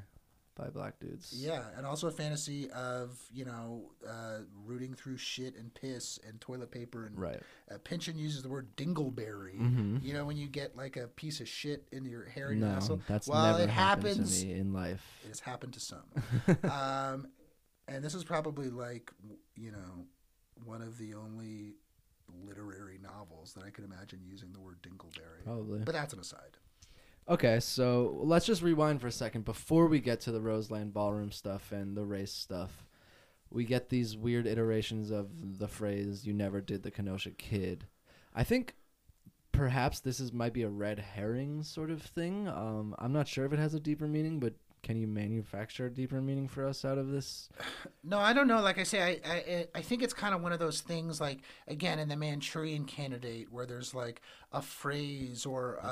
by 0.59 0.69
black 0.69 0.99
dudes. 0.99 1.33
Yeah, 1.35 1.63
and 1.77 1.85
also 1.85 2.07
a 2.07 2.11
fantasy 2.11 2.69
of 2.71 3.17
you 3.33 3.45
know 3.45 3.91
uh, 4.07 4.39
rooting 4.65 4.93
through 4.93 5.17
shit 5.17 5.55
and 5.55 5.73
piss 5.73 6.19
and 6.27 6.39
toilet 6.41 6.71
paper 6.71 7.05
and 7.05 7.17
Right. 7.17 7.39
Uh, 7.71 7.77
Pynchon 7.83 8.17
uses 8.17 8.43
the 8.43 8.49
word 8.49 8.75
dingleberry. 8.75 9.57
Mhm. 9.59 10.03
You 10.03 10.13
know 10.13 10.25
when 10.25 10.37
you 10.37 10.47
get 10.47 10.75
like 10.75 10.97
a 10.97 11.07
piece 11.07 11.39
of 11.39 11.47
shit 11.47 11.87
in 11.91 12.05
your 12.05 12.25
hair 12.25 12.49
and 12.49 12.59
your 12.59 12.69
No, 12.69 12.75
asshole. 12.75 13.01
that's 13.07 13.27
well, 13.27 13.51
never 13.51 13.63
it 13.63 13.69
happened 13.69 14.07
happens. 14.17 14.41
to 14.41 14.45
me 14.47 14.53
in 14.53 14.73
life. 14.73 15.03
It 15.23 15.29
has 15.29 15.39
happened 15.39 15.73
to 15.73 15.79
some. 15.79 16.03
um, 16.69 17.27
and 17.87 18.03
this 18.03 18.13
is 18.13 18.23
probably 18.23 18.69
like 18.69 19.11
you 19.55 19.71
know 19.71 20.05
one 20.65 20.81
of 20.81 20.97
the 20.97 21.13
only 21.13 21.75
literary 22.45 22.99
novels 23.01 23.53
that 23.53 23.63
I 23.63 23.69
could 23.69 23.85
imagine 23.85 24.19
using 24.23 24.51
the 24.53 24.59
word 24.59 24.81
dingleberry. 24.83 25.43
Probably. 25.45 25.79
But 25.79 25.93
that's 25.93 26.13
an 26.13 26.19
aside. 26.19 26.57
Okay, 27.29 27.59
so 27.59 28.17
let's 28.23 28.47
just 28.47 28.63
rewind 28.63 28.99
for 28.99 29.05
a 29.05 29.11
second 29.11 29.45
before 29.45 29.85
we 29.85 29.99
get 29.99 30.19
to 30.21 30.31
the 30.31 30.41
Roseland 30.41 30.95
Ballroom 30.95 31.31
stuff 31.31 31.71
and 31.71 31.95
the 31.95 32.03
race 32.03 32.33
stuff. 32.33 32.87
We 33.51 33.65
get 33.65 33.89
these 33.89 34.17
weird 34.17 34.47
iterations 34.47 35.11
of 35.11 35.59
the 35.59 35.67
phrase 35.67 36.25
"You 36.25 36.33
never 36.33 36.59
did 36.59 36.81
the 36.81 36.89
Kenosha 36.89 37.29
Kid." 37.29 37.85
I 38.33 38.43
think 38.43 38.73
perhaps 39.51 39.99
this 39.99 40.19
is 40.19 40.33
might 40.33 40.53
be 40.53 40.63
a 40.63 40.69
red 40.69 40.97
herring 40.97 41.61
sort 41.61 41.91
of 41.91 42.01
thing. 42.01 42.47
Um, 42.47 42.95
I'm 42.97 43.13
not 43.13 43.27
sure 43.27 43.45
if 43.45 43.53
it 43.53 43.59
has 43.59 43.75
a 43.75 43.79
deeper 43.79 44.07
meaning, 44.07 44.39
but 44.39 44.55
can 44.81 44.97
you 44.97 45.07
manufacture 45.07 45.87
a 45.87 45.89
deeper 45.89 46.21
meaning 46.21 46.47
for 46.47 46.65
us 46.65 46.85
out 46.85 46.97
of 46.97 47.09
this? 47.11 47.49
No, 48.03 48.17
I 48.17 48.33
don't 48.33 48.47
know. 48.47 48.61
Like 48.61 48.77
I 48.77 48.83
say, 48.83 49.21
I 49.23 49.31
I, 49.31 49.67
I 49.75 49.81
think 49.81 50.01
it's 50.01 50.13
kind 50.13 50.33
of 50.33 50.41
one 50.41 50.51
of 50.51 50.59
those 50.59 50.81
things. 50.81 51.19
Like 51.19 51.39
again, 51.67 51.99
in 51.99 52.07
the 52.07 52.15
Manchurian 52.15 52.85
Candidate, 52.85 53.51
where 53.51 53.65
there's 53.65 53.93
like 53.93 54.21
a 54.51 54.61
phrase 54.61 55.45
or 55.45 55.75
a, 55.75 55.87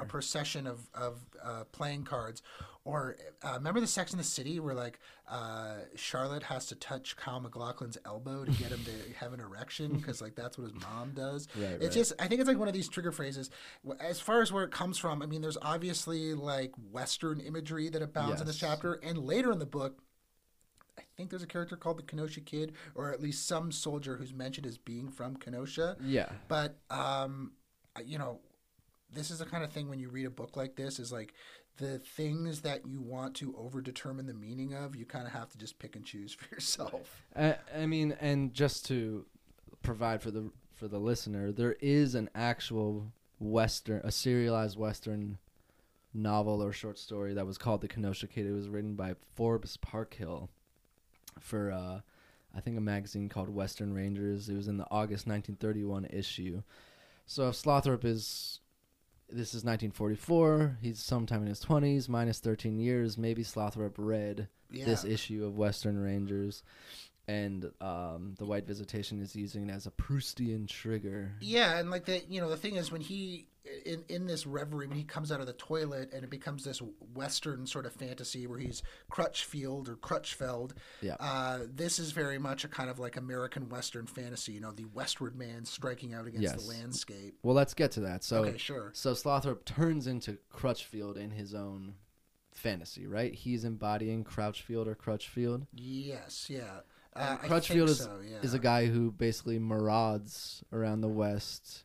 a, 0.00 0.02
a 0.02 0.06
procession 0.06 0.66
of 0.66 0.88
of 0.94 1.18
uh, 1.42 1.64
playing 1.72 2.04
cards, 2.04 2.42
or 2.88 3.16
uh, 3.42 3.52
remember 3.56 3.80
the 3.80 3.86
Sex 3.86 4.12
in 4.12 4.18
the 4.18 4.24
City 4.24 4.58
where 4.60 4.74
like 4.74 4.98
uh, 5.30 5.74
Charlotte 5.94 6.44
has 6.44 6.64
to 6.66 6.74
touch 6.74 7.18
Kyle 7.18 7.38
MacLachlan's 7.38 7.98
elbow 8.06 8.46
to 8.46 8.50
get 8.52 8.70
him 8.70 8.82
to 8.82 9.14
have 9.20 9.34
an 9.34 9.40
erection 9.40 9.92
because 9.92 10.22
like 10.22 10.34
that's 10.34 10.56
what 10.56 10.72
his 10.72 10.82
mom 10.82 11.12
does. 11.14 11.48
Right, 11.54 11.72
it's 11.72 11.82
right. 11.82 11.92
just 11.92 12.14
I 12.18 12.28
think 12.28 12.40
it's 12.40 12.48
like 12.48 12.58
one 12.58 12.66
of 12.66 12.72
these 12.72 12.88
trigger 12.88 13.12
phrases. 13.12 13.50
As 14.00 14.20
far 14.20 14.40
as 14.40 14.50
where 14.50 14.64
it 14.64 14.70
comes 14.70 14.96
from, 14.96 15.20
I 15.20 15.26
mean, 15.26 15.42
there's 15.42 15.58
obviously 15.60 16.32
like 16.32 16.72
Western 16.90 17.40
imagery 17.40 17.90
that 17.90 18.00
abounds 18.00 18.40
in 18.40 18.46
this 18.46 18.56
chapter, 18.56 18.94
and 18.94 19.18
later 19.18 19.52
in 19.52 19.58
the 19.58 19.66
book. 19.66 20.00
I 20.96 21.02
think 21.16 21.30
there's 21.30 21.44
a 21.44 21.48
character 21.48 21.76
called 21.76 21.98
the 21.98 22.02
Kenosha 22.02 22.40
Kid, 22.40 22.72
or 22.94 23.12
at 23.12 23.20
least 23.20 23.46
some 23.46 23.70
soldier 23.70 24.16
who's 24.16 24.32
mentioned 24.32 24.66
as 24.66 24.78
being 24.78 25.08
from 25.10 25.36
Kenosha. 25.36 25.96
Yeah. 26.02 26.28
But 26.48 26.78
um, 26.90 27.52
you 28.04 28.18
know, 28.18 28.40
this 29.12 29.30
is 29.30 29.38
the 29.38 29.44
kind 29.44 29.62
of 29.62 29.72
thing 29.72 29.88
when 29.88 29.98
you 29.98 30.08
read 30.08 30.26
a 30.26 30.30
book 30.30 30.56
like 30.56 30.76
this 30.76 30.98
is 30.98 31.12
like 31.12 31.34
the 31.78 31.98
things 31.98 32.60
that 32.62 32.86
you 32.86 33.00
want 33.00 33.34
to 33.36 33.52
overdetermine 33.52 34.26
the 34.26 34.34
meaning 34.34 34.74
of, 34.74 34.94
you 34.94 35.04
kind 35.04 35.26
of 35.26 35.32
have 35.32 35.48
to 35.50 35.58
just 35.58 35.78
pick 35.78 35.96
and 35.96 36.04
choose 36.04 36.32
for 36.32 36.54
yourself. 36.54 37.24
I, 37.34 37.56
I 37.76 37.86
mean, 37.86 38.16
and 38.20 38.52
just 38.52 38.86
to 38.86 39.24
provide 39.82 40.22
for 40.22 40.30
the 40.30 40.50
for 40.74 40.86
the 40.86 40.98
listener, 40.98 41.50
there 41.50 41.76
is 41.80 42.14
an 42.14 42.30
actual 42.34 43.12
western, 43.40 44.00
a 44.04 44.12
serialized 44.12 44.78
western 44.78 45.38
novel 46.14 46.62
or 46.62 46.72
short 46.72 46.98
story 46.98 47.34
that 47.34 47.46
was 47.46 47.58
called 47.58 47.80
The 47.80 47.88
Kenosha 47.88 48.28
Kid. 48.28 48.46
It 48.46 48.52
was 48.52 48.68
written 48.68 48.94
by 48.94 49.14
Forbes 49.34 49.76
Parkhill 49.76 50.48
for 51.40 51.72
uh, 51.72 52.00
I 52.54 52.60
think 52.60 52.76
a 52.76 52.80
magazine 52.80 53.28
called 53.28 53.48
Western 53.48 53.92
Rangers. 53.92 54.48
It 54.48 54.56
was 54.56 54.68
in 54.68 54.76
the 54.76 54.86
August 54.90 55.26
1931 55.26 56.06
issue. 56.06 56.62
So 57.26 57.48
if 57.48 57.56
Slothrop 57.56 58.04
is 58.04 58.60
this 59.30 59.48
is 59.48 59.64
1944. 59.64 60.78
He's 60.80 61.00
sometime 61.00 61.42
in 61.42 61.48
his 61.48 61.62
20s, 61.62 62.08
minus 62.08 62.40
13 62.40 62.78
years. 62.78 63.18
Maybe 63.18 63.42
Slothrop 63.42 63.94
read 63.98 64.48
this 64.70 65.04
issue 65.04 65.44
of 65.44 65.56
Western 65.56 65.98
Rangers, 65.98 66.62
and 67.26 67.70
um, 67.80 68.34
the 68.38 68.46
White 68.46 68.66
Visitation 68.66 69.20
is 69.20 69.36
using 69.36 69.68
it 69.68 69.72
as 69.72 69.86
a 69.86 69.90
Proustian 69.90 70.66
trigger. 70.68 71.32
Yeah, 71.40 71.78
and 71.78 71.90
like 71.90 72.04
the 72.04 72.22
you 72.28 72.40
know 72.40 72.48
the 72.48 72.56
thing 72.56 72.76
is 72.76 72.90
when 72.90 73.00
he 73.00 73.46
in 73.84 74.04
in 74.08 74.26
this 74.26 74.46
reverie 74.46 74.86
when 74.86 74.96
he 74.96 75.04
comes 75.04 75.30
out 75.32 75.40
of 75.40 75.46
the 75.46 75.52
toilet 75.54 76.12
and 76.12 76.24
it 76.24 76.30
becomes 76.30 76.64
this 76.64 76.80
western 77.14 77.66
sort 77.66 77.86
of 77.86 77.92
fantasy 77.92 78.46
where 78.46 78.58
he's 78.58 78.82
Crutchfield 79.10 79.88
or 79.88 79.96
Crutchfeld. 79.96 80.72
Yeah. 81.00 81.16
Uh, 81.20 81.60
this 81.72 81.98
is 81.98 82.12
very 82.12 82.38
much 82.38 82.64
a 82.64 82.68
kind 82.68 82.90
of 82.90 82.98
like 82.98 83.16
American 83.16 83.68
western 83.68 84.06
fantasy. 84.06 84.52
You 84.52 84.60
know, 84.60 84.72
the 84.72 84.86
westward 84.86 85.36
man 85.36 85.64
striking 85.64 86.14
out 86.14 86.26
against 86.26 86.42
Yes. 86.42 86.62
the 86.66 86.68
landscape. 86.72 87.38
Well, 87.42 87.54
let's 87.54 87.74
get 87.74 87.92
to 87.92 88.00
that. 88.00 88.24
So, 88.24 88.44
Okay, 88.44 88.58
sure. 88.58 88.90
So 88.94 89.12
Slothrop 89.14 89.64
turns 89.64 90.06
into 90.06 90.38
Crutchfield 90.50 91.16
in 91.16 91.30
his 91.30 91.54
own 91.54 91.94
fantasy, 92.52 93.06
right? 93.06 93.34
He's 93.34 93.64
embodying 93.64 94.24
Crouchfield 94.24 94.88
or 94.88 94.94
Crutchfield. 94.94 95.66
Yes, 95.74 96.46
yeah. 96.50 96.80
Uh, 97.14 97.36
Crutchfield 97.36 97.88
is 97.88 97.98
so, 97.98 98.20
yeah. 98.24 98.36
is 98.42 98.54
a 98.54 98.58
guy 98.58 98.86
who 98.86 99.10
basically 99.10 99.58
marauds 99.58 100.62
around 100.72 101.00
the 101.00 101.08
West, 101.08 101.84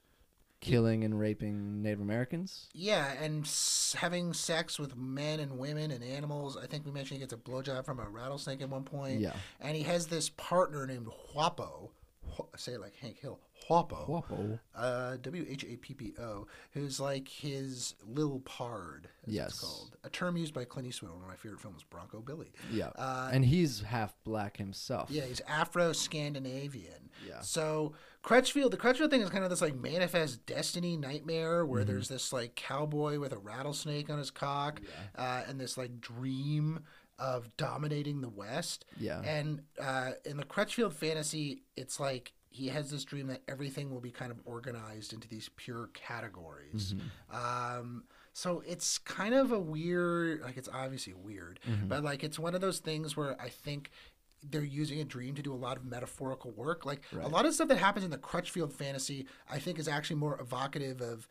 killing 0.64 1.04
and 1.04 1.20
raping 1.20 1.82
Native 1.82 2.02
Americans. 2.02 2.70
Yeah, 2.74 3.12
and 3.22 3.44
s- 3.46 3.96
having 4.00 4.34
sex 4.34 4.80
with 4.80 4.96
men 4.96 5.40
and 5.40 5.58
women 5.58 5.92
and 5.92 6.04
animals. 6.04 6.58
I 6.58 6.66
think 6.68 6.86
we 6.86 6.92
mentioned 6.92 7.20
he 7.20 7.20
gets 7.20 7.34
a 7.34 7.38
blowjob 7.38 7.86
from 7.86 8.00
a 8.00 8.08
rattlesnake 8.10 8.62
at 8.62 8.70
one 8.70 8.84
point. 8.84 9.20
Yeah. 9.20 9.34
And 9.60 9.76
he 9.76 9.84
has 9.84 10.08
this 10.08 10.30
partner 10.30 10.88
named 10.88 11.08
Whappo. 11.36 11.92
Hu- 12.38 12.48
say 12.56 12.74
it 12.74 12.82
like 12.82 12.96
Hank 12.96 13.20
Hill. 13.20 13.40
Whappo. 13.70 14.06
Whappo. 14.08 14.60
Uh, 14.76 15.18
W 15.22 15.46
H 15.50 15.64
A 15.64 15.78
P 15.78 15.94
P 15.94 16.14
O, 16.20 16.48
who's 16.72 17.00
like 17.00 17.28
his 17.28 17.96
little 18.06 18.40
pard, 18.42 19.08
as 19.28 19.34
Yes. 19.34 19.50
it's 19.52 19.60
called. 19.62 19.98
A 20.04 20.10
term 20.10 20.36
used 20.38 20.54
by 20.54 20.66
Clint 20.66 20.88
Eastwood 20.88 21.12
one 21.12 21.22
of 21.22 21.28
my 21.28 21.36
favorite 21.36 21.62
films, 21.62 21.84
Bronco 21.90 22.20
Billy. 22.22 22.52
Yeah, 22.72 22.90
Uh, 22.96 23.30
and 23.32 23.46
he's 23.46 23.82
half 23.82 24.14
black 24.24 24.58
himself. 24.58 25.10
Yeah, 25.12 25.24
he's 25.26 25.42
Afro 25.48 25.94
Scandinavian. 25.94 27.10
Yeah. 27.28 27.42
So 27.42 27.94
Crutchfield, 28.22 28.72
the 28.72 28.78
Crutchfield 28.78 29.12
thing 29.12 29.22
is 29.22 29.30
kind 29.30 29.44
of 29.44 29.50
this 29.50 29.62
like 29.62 29.76
manifest 29.76 30.46
destiny 30.46 30.98
nightmare 30.98 31.66
where 31.66 31.82
Mm-hmm. 31.84 31.92
there's 31.92 32.08
this 32.10 32.34
like 32.34 32.56
cowboy 32.56 33.20
with 33.20 33.34
a 33.34 33.38
rattlesnake 33.38 34.10
on 34.10 34.18
his 34.18 34.32
cock, 34.32 34.82
uh, 35.18 35.44
and 35.48 35.60
this 35.60 35.78
like 35.78 36.00
dream 36.02 36.82
of 37.20 37.56
dominating 37.58 38.22
the 38.22 38.30
West. 38.30 38.86
Yeah. 39.00 39.22
And 39.22 39.62
uh, 39.80 40.12
in 40.26 40.38
the 40.38 40.44
Crutchfield 40.44 40.94
fantasy, 40.96 41.64
it's 41.78 42.00
like 42.00 42.34
he 42.54 42.68
has 42.70 42.92
this 42.92 43.04
dream 43.04 43.28
that 43.28 43.42
everything 43.48 43.90
will 43.92 44.00
be 44.00 44.12
kind 44.12 44.32
of 44.32 44.40
organized 44.46 45.12
into 45.12 45.28
these 45.28 45.50
pure 45.56 45.90
categories. 45.94 46.94
Mm-hmm. 46.94 47.36
Um, 47.80 48.04
so 48.34 48.62
it's 48.66 48.98
kind 49.00 49.34
of 49.34 49.52
a 49.52 49.60
weird, 49.60 50.42
like 50.42 50.56
it's 50.58 50.70
obviously 50.72 51.14
weird, 51.14 51.60
Mm-hmm. 51.70 51.88
but 51.88 52.04
like 52.04 52.24
it's 52.24 52.38
one 52.40 52.54
of 52.56 52.62
those 52.62 52.80
things 52.80 53.18
where 53.18 53.40
I 53.42 53.50
think 53.50 53.90
they're 54.48 54.64
using 54.64 55.00
a 55.00 55.04
dream 55.06 55.34
to 55.36 55.42
do 55.42 55.54
a 55.54 55.56
lot 55.56 55.78
of 55.78 55.86
metaphorical 55.86 56.52
work. 56.52 56.86
Like 56.86 57.02
a 57.22 57.28
lot 57.30 57.46
of 57.46 57.54
stuff 57.54 57.70
that 57.70 57.78
happens 57.78 58.04
in 58.06 58.12
the 58.12 58.18
Crutchfield 58.18 58.74
fantasy, 58.74 59.26
I 59.50 59.58
think 59.60 59.80
is 59.80 59.88
actually 59.88 60.18
more 60.18 60.40
evocative 60.40 61.02
of 61.02 61.28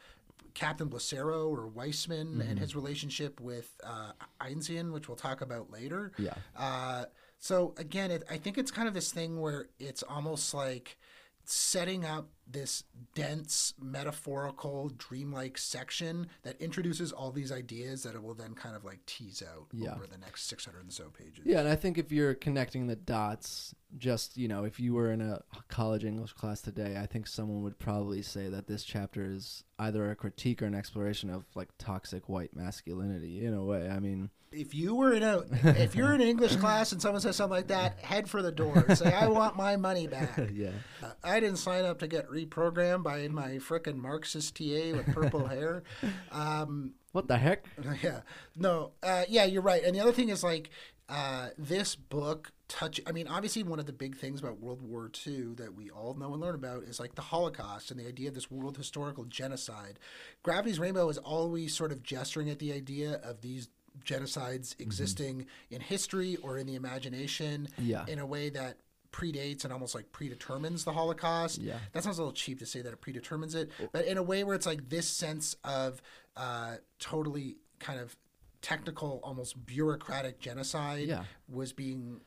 Captain 0.55 0.89
Blicero 0.89 1.49
or 1.51 1.67
Weissman 1.69 2.29
Mm-hmm. 2.29 2.41
and 2.41 2.59
his 2.59 2.75
relationship 2.75 3.41
with 3.41 3.71
uh, 3.85 4.13
Enzian, 4.41 4.93
which 4.93 5.09
we'll 5.09 5.17
talk 5.17 5.41
about 5.41 5.71
later. 5.71 6.13
Yeah. 6.19 6.35
Uh, 6.57 7.05
so 7.39 7.75
again, 7.77 8.11
it, 8.11 8.23
I 8.31 8.37
think 8.39 8.57
it's 8.59 8.71
kind 8.71 8.87
of 8.89 8.95
this 8.95 9.13
thing 9.13 9.41
where 9.41 9.67
it's 9.79 10.03
almost 10.03 10.55
like 10.55 10.97
setting 11.45 12.05
up 12.05 12.29
this 12.51 12.85
dense, 13.15 13.73
metaphorical, 13.81 14.91
dreamlike 14.99 15.57
section 15.57 16.27
that 16.43 16.61
introduces 16.61 17.13
all 17.13 17.31
these 17.31 17.51
ideas 17.53 18.03
that 18.03 18.15
it 18.15 18.23
will 18.23 18.35
then 18.35 18.55
kind 18.55 18.77
of 18.77 18.85
like 18.85 19.05
tease 19.07 19.43
out 19.43 19.67
Yeah. 19.73 19.95
over 19.95 20.07
the 20.07 20.19
next 20.19 20.45
600 20.47 20.81
and 20.83 20.93
so 20.93 21.05
pages. 21.11 21.45
Yeah, 21.45 21.61
and 21.61 21.69
I 21.69 21.77
think 21.77 21.99
if 21.99 22.13
you're 22.13 22.35
connecting 22.35 22.87
the 22.87 22.97
dots, 22.97 23.75
just 23.99 24.37
you 24.37 24.49
know, 24.49 24.65
if 24.65 24.81
you 24.81 24.95
were 24.95 25.13
in 25.13 25.21
a 25.21 25.43
college 25.69 26.05
English 26.05 26.33
class 26.35 26.61
today, 26.61 26.97
I 27.01 27.07
think 27.07 27.27
someone 27.27 27.63
would 27.63 27.79
probably 27.79 28.23
say 28.23 28.49
that 28.49 28.67
this 28.67 28.85
chapter 28.85 29.25
is 29.25 29.65
either 29.79 30.11
a 30.11 30.17
critique 30.17 30.63
or 30.63 30.67
an 30.67 30.75
exploration 30.75 31.31
of 31.31 31.45
like 31.55 31.69
toxic 31.79 32.29
white 32.29 32.55
masculinity 32.57 33.45
in 33.45 33.53
a 33.55 33.63
way. 33.65 33.89
I 33.89 33.99
mean, 33.99 34.31
If 34.53 34.75
you 34.75 34.95
were 34.95 35.13
in 35.13 35.23
a, 35.23 35.45
if 35.65 35.95
you're 35.95 36.15
in 36.15 36.21
an 36.21 36.29
English 36.29 36.57
class 36.57 36.93
and 36.93 37.03
someone 37.03 37.21
says 37.21 37.37
something 37.37 37.57
like 37.57 37.67
that, 37.69 37.99
head 38.01 38.29
for 38.31 38.41
the 38.43 38.53
door. 38.53 38.85
Say, 38.95 39.13
I 39.13 39.27
want 39.29 39.57
my 39.57 39.77
money 39.77 40.07
back. 40.07 40.39
yeah, 40.55 40.71
Uh, 41.03 41.11
I 41.25 41.41
didn't 41.41 41.57
sign 41.59 41.85
up 41.85 41.99
to 42.01 42.07
get 42.07 42.31
reprogrammed 42.33 43.03
by 43.03 43.29
my 43.29 43.53
frickin' 43.59 43.97
Marxist 43.97 44.57
TA 44.57 44.97
with 44.97 45.07
purple 45.13 45.47
hair. 45.55 45.83
Um, 46.31 46.93
what 47.13 47.29
the 47.29 47.37
heck? 47.39 47.67
yeah, 48.03 48.21
no, 48.57 48.93
uh, 49.03 49.25
yeah, 49.29 49.45
you're 49.45 49.63
right. 49.63 49.83
And 49.85 49.95
the 49.95 50.01
other 50.01 50.13
thing 50.13 50.31
is 50.31 50.43
like 50.43 50.71
uh, 51.09 51.49
this 51.59 51.95
book 51.95 52.53
touch. 52.69 53.01
I 53.07 53.13
mean, 53.13 53.29
obviously, 53.29 53.63
one 53.63 53.79
of 53.79 53.85
the 53.87 53.93
big 53.93 54.17
things 54.17 54.41
about 54.41 54.61
World 54.61 54.81
War 54.81 55.11
II 55.27 55.55
that 55.57 55.75
we 55.75 55.91
all 55.91 56.15
know 56.15 56.33
and 56.33 56.41
learn 56.41 56.55
about 56.55 56.85
is 56.85 56.99
like 56.99 57.15
the 57.15 57.23
Holocaust 57.23 57.91
and 57.91 58.01
the 58.01 58.09
idea 58.09 58.29
of 58.29 58.35
this 58.35 58.51
world 58.51 58.77
historical 58.79 59.25
genocide. 59.25 59.99
Gravity's 60.43 60.79
Rainbow 60.79 61.09
is 61.11 61.19
always 61.19 61.75
sort 61.77 61.93
of 61.93 62.03
gesturing 62.03 62.49
at 62.49 62.59
the 62.61 62.73
idea 62.73 63.21
of 63.23 63.43
these 63.43 63.69
genocides 64.07 64.75
existing 64.81 65.45
in 65.71 65.83
history 65.83 66.37
or 66.37 66.57
in 66.57 66.67
the 66.67 66.75
imagination 66.77 67.69
Yeah. 67.77 68.07
in 68.09 68.19
a 68.19 68.25
way 68.25 68.49
that 68.49 68.79
predates 69.13 69.65
and 69.65 69.73
almost 69.73 69.95
like 69.95 70.11
predetermines 70.13 70.85
the 70.85 70.93
Holocaust. 70.93 71.59
Yeah. 71.59 71.79
That 71.93 72.03
sounds 72.03 72.19
a 72.19 72.23
little 72.23 72.33
cheap 72.33 72.59
to 72.61 72.67
say 72.67 72.83
that 72.83 72.93
it 72.93 73.01
predetermines 73.01 73.55
it, 73.55 73.71
but 73.93 74.07
in 74.07 74.17
a 74.19 74.23
way 74.23 74.43
where 74.43 74.55
it's 74.55 74.67
like 74.67 74.89
this 74.89 75.07
sense 75.07 75.55
of 75.65 76.03
uh, 76.37 76.77
totally 76.99 77.57
kind 77.79 78.01
of 78.01 78.17
technical, 78.63 79.21
almost 79.23 79.65
bureaucratic 79.67 80.41
genocide 80.41 81.07
Yeah. 81.09 81.25
was 81.49 81.73
being 81.73 82.21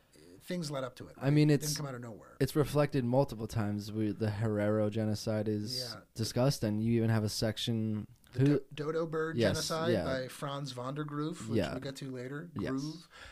things 0.44 0.70
led 0.70 0.84
up 0.84 0.96
to 0.98 1.08
it. 1.08 1.15
I 1.20 1.32
mean, 1.32 1.50
It 1.50 1.56
it's 1.56 1.68
didn't 1.68 1.77
come 1.77 1.88
out 1.88 1.96
of 1.96 2.01
nowhere. 2.01 2.38
It's 2.39 2.56
reflected 2.56 3.04
multiple 3.04 3.48
times. 3.48 3.92
We, 3.92 4.12
the 4.12 4.27
Herero 4.27 4.92
genocide 4.92 5.48
is 5.48 5.80
Yeah. 5.92 6.01
discussed, 6.13 6.63
and 6.63 6.84
you 6.84 6.94
even 6.98 7.10
have 7.10 7.24
a 7.24 7.30
section. 7.30 8.06
Who? 8.34 8.46
Do- 8.46 8.62
Dodo 8.75 9.08
Bird 9.08 9.38
Yes, 9.38 9.54
genocide 9.54 9.94
yeah. 9.94 10.04
by 10.04 10.27
Frans 10.27 10.72
van 10.72 10.94
der 10.94 11.04
Groov, 11.04 11.48
which 11.48 11.58
Yeah. 11.58 11.72
we'll 11.72 11.80
get 11.80 11.96
to 11.96 12.12
later. 12.12 12.50
Yes. 12.60 12.80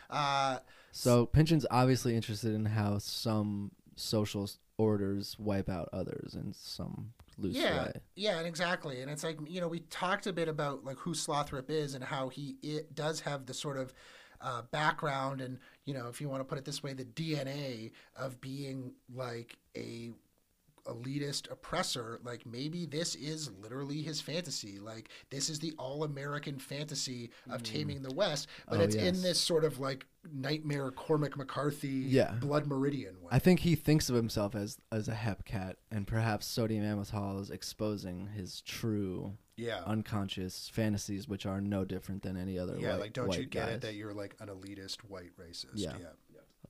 Uh, 0.09 0.57
So 0.95 1.25
Pynchon's 1.25 1.65
obviously 1.71 2.15
interested 2.15 2.53
in 2.53 2.65
how 2.65 2.99
some 2.99 3.71
social 3.95 4.49
orders 4.77 5.35
wipe 5.39 5.67
out 5.69 5.89
others 5.91 6.35
in 6.35 6.53
some 6.53 7.13
loose 7.37 7.55
yeah, 7.55 7.85
way. 7.85 7.91
yeah, 8.15 8.37
and 8.37 8.47
exactly. 8.47 9.01
And 9.01 9.09
it's 9.09 9.23
like 9.23 9.37
you 9.47 9.59
know 9.59 9.67
we 9.67 9.79
talked 9.81 10.27
a 10.27 10.33
bit 10.33 10.47
about 10.47 10.85
like 10.85 10.97
who 10.97 11.13
Slothrop 11.13 11.69
is 11.69 11.95
and 11.95 12.03
how 12.03 12.29
he 12.29 12.57
it 12.61 12.93
does 12.95 13.21
have 13.21 13.47
the 13.47 13.53
sort 13.53 13.77
of 13.77 13.93
uh, 14.39 14.61
background 14.71 15.41
and 15.41 15.57
you 15.85 15.93
know 15.93 16.07
if 16.09 16.19
you 16.19 16.29
want 16.29 16.41
to 16.41 16.45
put 16.45 16.57
it 16.57 16.65
this 16.65 16.83
way, 16.83 16.93
the 16.93 17.05
DNA 17.05 17.91
of 18.15 18.39
being 18.39 18.93
like 19.13 19.57
a 19.75 20.11
elitist 20.87 21.49
oppressor 21.51 22.19
like 22.23 22.45
maybe 22.45 22.85
this 22.85 23.15
is 23.15 23.49
literally 23.61 24.01
his 24.01 24.19
fantasy 24.19 24.79
like 24.79 25.09
this 25.29 25.49
is 25.49 25.59
the 25.59 25.73
all-american 25.79 26.59
fantasy 26.59 27.29
of 27.49 27.59
hmm. 27.61 27.63
taming 27.63 28.01
the 28.01 28.13
west 28.13 28.47
but. 28.69 28.79
Oh, 28.79 28.83
it's 28.83 28.95
in 28.95 29.21
this 29.21 29.39
sort 29.39 29.63
of 29.63 29.79
like 29.79 30.05
nightmare 30.31 30.91
cormac 30.91 31.37
mccarthy 31.37 31.87
Yeah. 31.87 32.31
blood 32.39 32.65
meridian 32.65 33.15
way 33.21 33.29
I 33.31 33.39
think 33.39 33.61
he 33.61 33.75
thinks 33.75 34.09
of 34.09 34.15
himself 34.15 34.55
as 34.55 34.77
as 34.91 35.07
a 35.07 35.13
hep 35.15 35.43
cat, 35.45 35.77
and 35.91 36.05
perhaps 36.05 36.45
sodium 36.45 36.83
amytal 36.83 37.41
is 37.41 37.49
exposing 37.49 38.27
his 38.35 38.61
true, 38.61 39.37
Yeah. 39.57 39.81
unconscious 39.85 40.69
fantasies, 40.69 41.27
which 41.27 41.45
are 41.45 41.59
no 41.61 41.83
different 41.83 42.21
than 42.23 42.37
any 42.37 42.57
other. 42.59 42.77
yeah 42.77 42.91
white, 42.91 42.99
like 42.99 43.13
don't 43.13 43.37
you 43.37 43.45
get 43.45 43.65
guys. 43.65 43.75
it 43.75 43.81
that 43.81 43.95
you're 43.95 44.13
like 44.13 44.35
an 44.39 44.47
elitist 44.49 44.97
white 45.07 45.31
racist 45.37 45.71
Yeah. 45.75 45.93
yeah. 45.99 46.07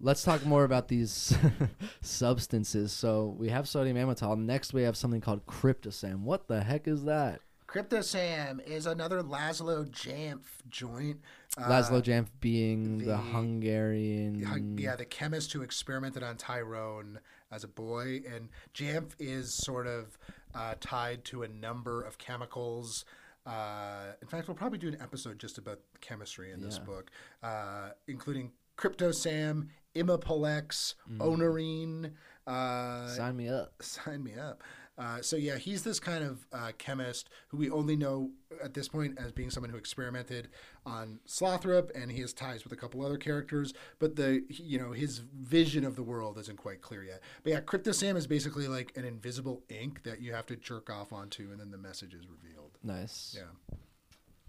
Let's 0.03 0.22
talk 0.22 0.45
more 0.45 0.65
about 0.65 0.89
these 0.89 1.33
substances. 2.01 2.91
So 2.91 3.36
we 3.39 3.50
have 3.50 3.67
sodium 3.69 3.95
amytal. 3.98 4.38
Next, 4.38 4.74
we 4.74 4.83
have 4.83 4.98
something 4.98 5.22
called 5.22 5.45
Kryptosam. 5.45 6.19
What 6.24 6.48
the 6.48 6.62
heck 6.62 6.88
is 6.88 7.05
that? 7.05 7.39
Kryptosam 7.67 8.63
is 8.67 8.86
another 8.86 9.24
Laszlo 9.24 9.89
Jamf 9.89 10.41
joint. 10.69 11.22
Uh, 11.57 11.69
Laszlo 11.69 12.01
Jamf 12.03 12.27
being 12.39 13.00
the, 13.00 13.05
the- 13.05 13.17
Hungarian. 13.17 14.77
Yeah, 14.77 14.95
the 14.95 15.05
chemist 15.05 15.53
who 15.53 15.62
experimented 15.62 16.22
on 16.22 16.36
Tyrone 16.38 17.19
as 17.51 17.63
a 17.63 17.67
boy, 17.67 18.22
and 18.31 18.50
Jamf 18.75 19.12
is 19.19 19.53
sort 19.55 19.88
of 19.88 20.17
uh, 20.53 20.75
tied 20.81 21.24
to 21.25 21.43
a 21.43 21.48
number 21.48 22.01
of 22.03 22.17
chemicals. 22.17 23.05
Uh, 23.45 24.13
in 24.22 24.27
fact, 24.27 24.48
we'll 24.48 24.55
probably 24.55 24.77
do 24.79 24.88
an 24.88 24.98
episode 25.01 25.39
just 25.39 25.57
about 25.57 25.79
chemistry 26.01 26.51
in 26.51 26.62
this 26.62 26.77
Yeah. 26.77 26.83
book, 26.86 27.12
uh, 27.41 27.89
including 28.07 28.51
Kryptosam, 28.77 29.67
imipolex, 29.95 30.95
Oneirine. 31.17 32.11
Uh, 32.45 33.07
Sign 33.07 33.37
me 33.37 33.47
up. 33.49 33.73
sign 33.81 34.23
me 34.23 34.33
up. 34.35 34.61
Uh, 34.95 35.19
so 35.21 35.35
yeah, 35.35 35.57
he's 35.57 35.81
this 35.83 35.99
kind 35.99 36.23
of 36.23 36.45
uh, 36.53 36.71
chemist 36.77 37.27
who 37.47 37.57
we 37.57 37.67
only 37.71 37.95
know 37.95 38.29
at 38.63 38.75
this 38.75 38.87
point 38.87 39.17
as 39.17 39.31
being 39.31 39.49
someone 39.49 39.71
who 39.71 39.77
experimented 39.77 40.49
on 40.85 41.19
Slothrop, 41.27 41.89
and 41.99 42.11
he 42.11 42.21
has 42.21 42.31
ties 42.31 42.63
with 42.63 42.73
a 42.73 42.75
couple 42.75 43.03
other 43.03 43.17
characters. 43.17 43.73
But 43.97 44.17
the 44.17 44.43
you 44.49 44.77
know 44.77 44.91
his 44.91 45.17
vision 45.17 45.83
of 45.83 45.95
the 45.95 46.03
world 46.03 46.37
isn't 46.37 46.57
quite 46.57 46.81
clear 46.81 47.03
yet. 47.03 47.21
But 47.43 47.53
yeah, 47.53 47.61
Kryptosam 47.61 48.15
is 48.15 48.27
basically 48.27 48.67
like 48.67 48.95
an 48.95 49.03
invisible 49.03 49.63
ink 49.67 50.03
that 50.03 50.21
you 50.21 50.31
have 50.33 50.45
to 50.47 50.55
jerk 50.55 50.91
off 50.91 51.11
onto, 51.11 51.49
and 51.49 51.59
then 51.59 51.71
the 51.71 51.77
message 51.79 52.13
is 52.13 52.27
revealed. 52.27 52.77
Nice. 52.83 53.35
Yeah. 53.35 53.77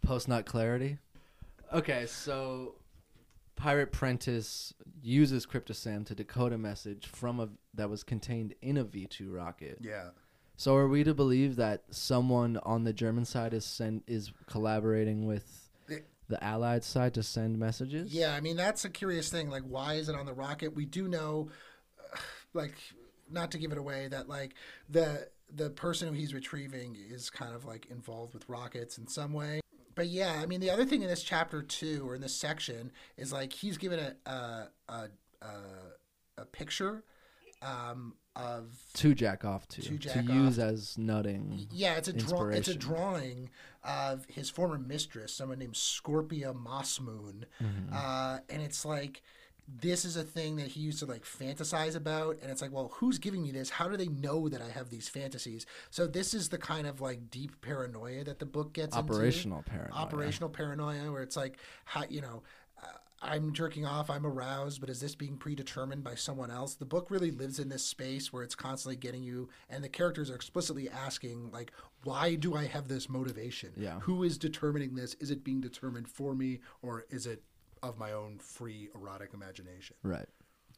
Post 0.02 0.28
nut 0.28 0.44
clarity. 0.44 0.98
Okay, 1.72 2.04
so 2.04 2.74
Pirate 3.56 3.92
Prentice 3.92 4.74
uses 5.02 5.46
Kryptosam 5.46 6.04
to 6.06 6.14
decode 6.14 6.52
a 6.52 6.58
message 6.58 7.06
from 7.06 7.40
a 7.40 7.48
that 7.74 7.88
was 7.90 8.02
contained 8.02 8.54
in 8.62 8.76
a 8.76 8.84
V 8.84 9.06
two 9.06 9.30
rocket. 9.30 9.78
Yeah. 9.80 10.10
So 10.56 10.76
are 10.76 10.88
we 10.88 11.02
to 11.04 11.14
believe 11.14 11.56
that 11.56 11.82
someone 11.90 12.58
on 12.62 12.84
the 12.84 12.92
German 12.92 13.24
side 13.24 13.54
is 13.54 13.64
send 13.64 14.02
is 14.06 14.32
collaborating 14.46 15.26
with 15.26 15.70
It- 15.88 16.06
the 16.28 16.42
Allied 16.42 16.84
side 16.84 17.14
to 17.14 17.22
send 17.22 17.58
messages? 17.58 18.12
Yeah, 18.12 18.34
I 18.34 18.40
mean 18.40 18.56
that's 18.56 18.84
a 18.84 18.90
curious 18.90 19.30
thing. 19.30 19.50
Like, 19.50 19.62
why 19.64 19.94
is 19.94 20.08
it 20.08 20.14
on 20.14 20.26
the 20.26 20.34
rocket? 20.34 20.74
We 20.74 20.84
do 20.86 21.08
know, 21.08 21.50
uh, 22.12 22.16
like, 22.54 22.74
not 23.30 23.50
to 23.52 23.58
give 23.58 23.72
it 23.72 23.78
away, 23.78 24.08
that 24.08 24.28
like 24.28 24.54
the 24.88 25.28
the 25.54 25.70
person 25.70 26.08
who 26.08 26.14
he's 26.14 26.34
retrieving 26.34 26.96
is 26.96 27.30
kind 27.30 27.54
of 27.54 27.64
like 27.64 27.86
involved 27.86 28.34
with 28.34 28.48
rockets 28.48 28.98
in 28.98 29.06
some 29.06 29.32
way. 29.32 29.60
But 29.94 30.08
yeah, 30.08 30.40
I 30.42 30.46
mean 30.46 30.60
the 30.60 30.70
other 30.70 30.84
thing 30.84 31.02
in 31.02 31.08
this 31.08 31.22
chapter 31.22 31.62
too, 31.62 32.04
or 32.08 32.14
in 32.14 32.20
this 32.20 32.34
section, 32.34 32.90
is 33.16 33.32
like 33.32 33.52
he's 33.52 33.78
given 33.78 33.98
a 33.98 34.14
a 34.30 34.68
a, 34.88 35.08
a, 35.42 35.48
a 36.38 36.44
picture 36.46 37.04
um, 37.62 38.14
of 38.36 38.76
To 38.94 39.14
jack 39.14 39.44
off 39.44 39.66
to. 39.68 39.82
To 39.82 39.88
To, 39.90 39.98
jack 39.98 40.24
use 40.28 40.58
as 40.58 40.98
nutting. 40.98 41.66
yeah, 41.72 41.94
it's 41.94 42.08
a 42.08 42.12
draw, 42.12 42.48
it's 42.48 42.68
a 42.68 42.74
drawing 42.74 43.50
of 43.82 44.26
his 44.26 44.50
former 44.50 44.78
mistress, 44.78 45.32
someone 45.32 45.58
named 45.58 45.74
Scorpia 45.74 46.52
Mossmoon, 46.54 47.44
Mm-hmm. 47.62 47.92
uh, 47.92 48.38
and 48.50 48.60
it's 48.62 48.84
like 48.84 49.22
this 49.66 50.04
is 50.04 50.16
a 50.16 50.22
thing 50.22 50.56
that 50.56 50.68
he 50.68 50.80
used 50.80 50.98
to 50.98 51.06
like 51.06 51.24
fantasize 51.24 51.96
about, 51.96 52.36
and 52.42 52.50
it's 52.50 52.60
like, 52.60 52.72
well, 52.72 52.90
who's 52.94 53.18
giving 53.18 53.42
me 53.42 53.50
this? 53.50 53.70
How 53.70 53.88
do 53.88 53.96
they 53.96 54.08
know 54.08 54.48
that 54.48 54.60
I 54.60 54.68
have 54.70 54.90
these 54.90 55.08
fantasies? 55.08 55.66
So 55.90 56.06
this 56.06 56.34
is 56.34 56.50
the 56.50 56.58
kind 56.58 56.86
of 56.86 57.00
like 57.00 57.30
deep 57.30 57.60
paranoia 57.60 58.24
that 58.24 58.38
the 58.38 58.46
book 58.46 58.72
gets 58.72 58.96
into. 58.96 59.12
Operational 59.12 59.62
paranoia. 59.62 59.98
operational 59.98 60.48
paranoia, 60.50 61.10
where 61.10 61.22
it's 61.22 61.36
like, 61.36 61.58
how 61.84 62.04
you 62.08 62.20
know. 62.20 62.42
uh, 62.82 62.88
I'm 63.22 63.54
jerking 63.54 63.86
off, 63.86 64.10
I'm 64.10 64.26
aroused, 64.26 64.82
but 64.82 64.90
is 64.90 65.00
this 65.00 65.14
being 65.14 65.38
predetermined 65.38 66.04
by 66.04 66.14
someone 66.14 66.50
else? 66.50 66.74
The 66.74 66.84
book 66.84 67.10
really 67.10 67.30
lives 67.30 67.58
in 67.58 67.70
this 67.70 67.82
space 67.82 68.34
where 68.34 68.42
it's 68.42 68.54
constantly 68.54 68.96
getting 68.96 69.22
you, 69.22 69.48
and 69.70 69.82
the 69.82 69.88
characters 69.88 70.30
are 70.30 70.34
explicitly 70.34 70.90
asking, 70.90 71.50
like, 71.50 71.72
why 72.02 72.34
do 72.34 72.54
I 72.54 72.66
have 72.66 72.88
this 72.88 73.08
motivation? 73.08 73.72
Yeah. 73.78 74.00
Who 74.00 74.24
is 74.24 74.36
determining 74.36 74.94
this? 74.94 75.14
Is 75.20 75.30
it 75.30 75.42
being 75.42 75.62
determined 75.62 76.06
for 76.06 76.34
me, 76.34 76.60
or 76.82 77.06
is 77.08 77.26
it 77.26 77.42
of 77.88 77.98
my 77.98 78.12
own 78.12 78.38
free 78.38 78.88
erotic 78.94 79.30
imagination? 79.34 79.96
Right. 80.02 80.28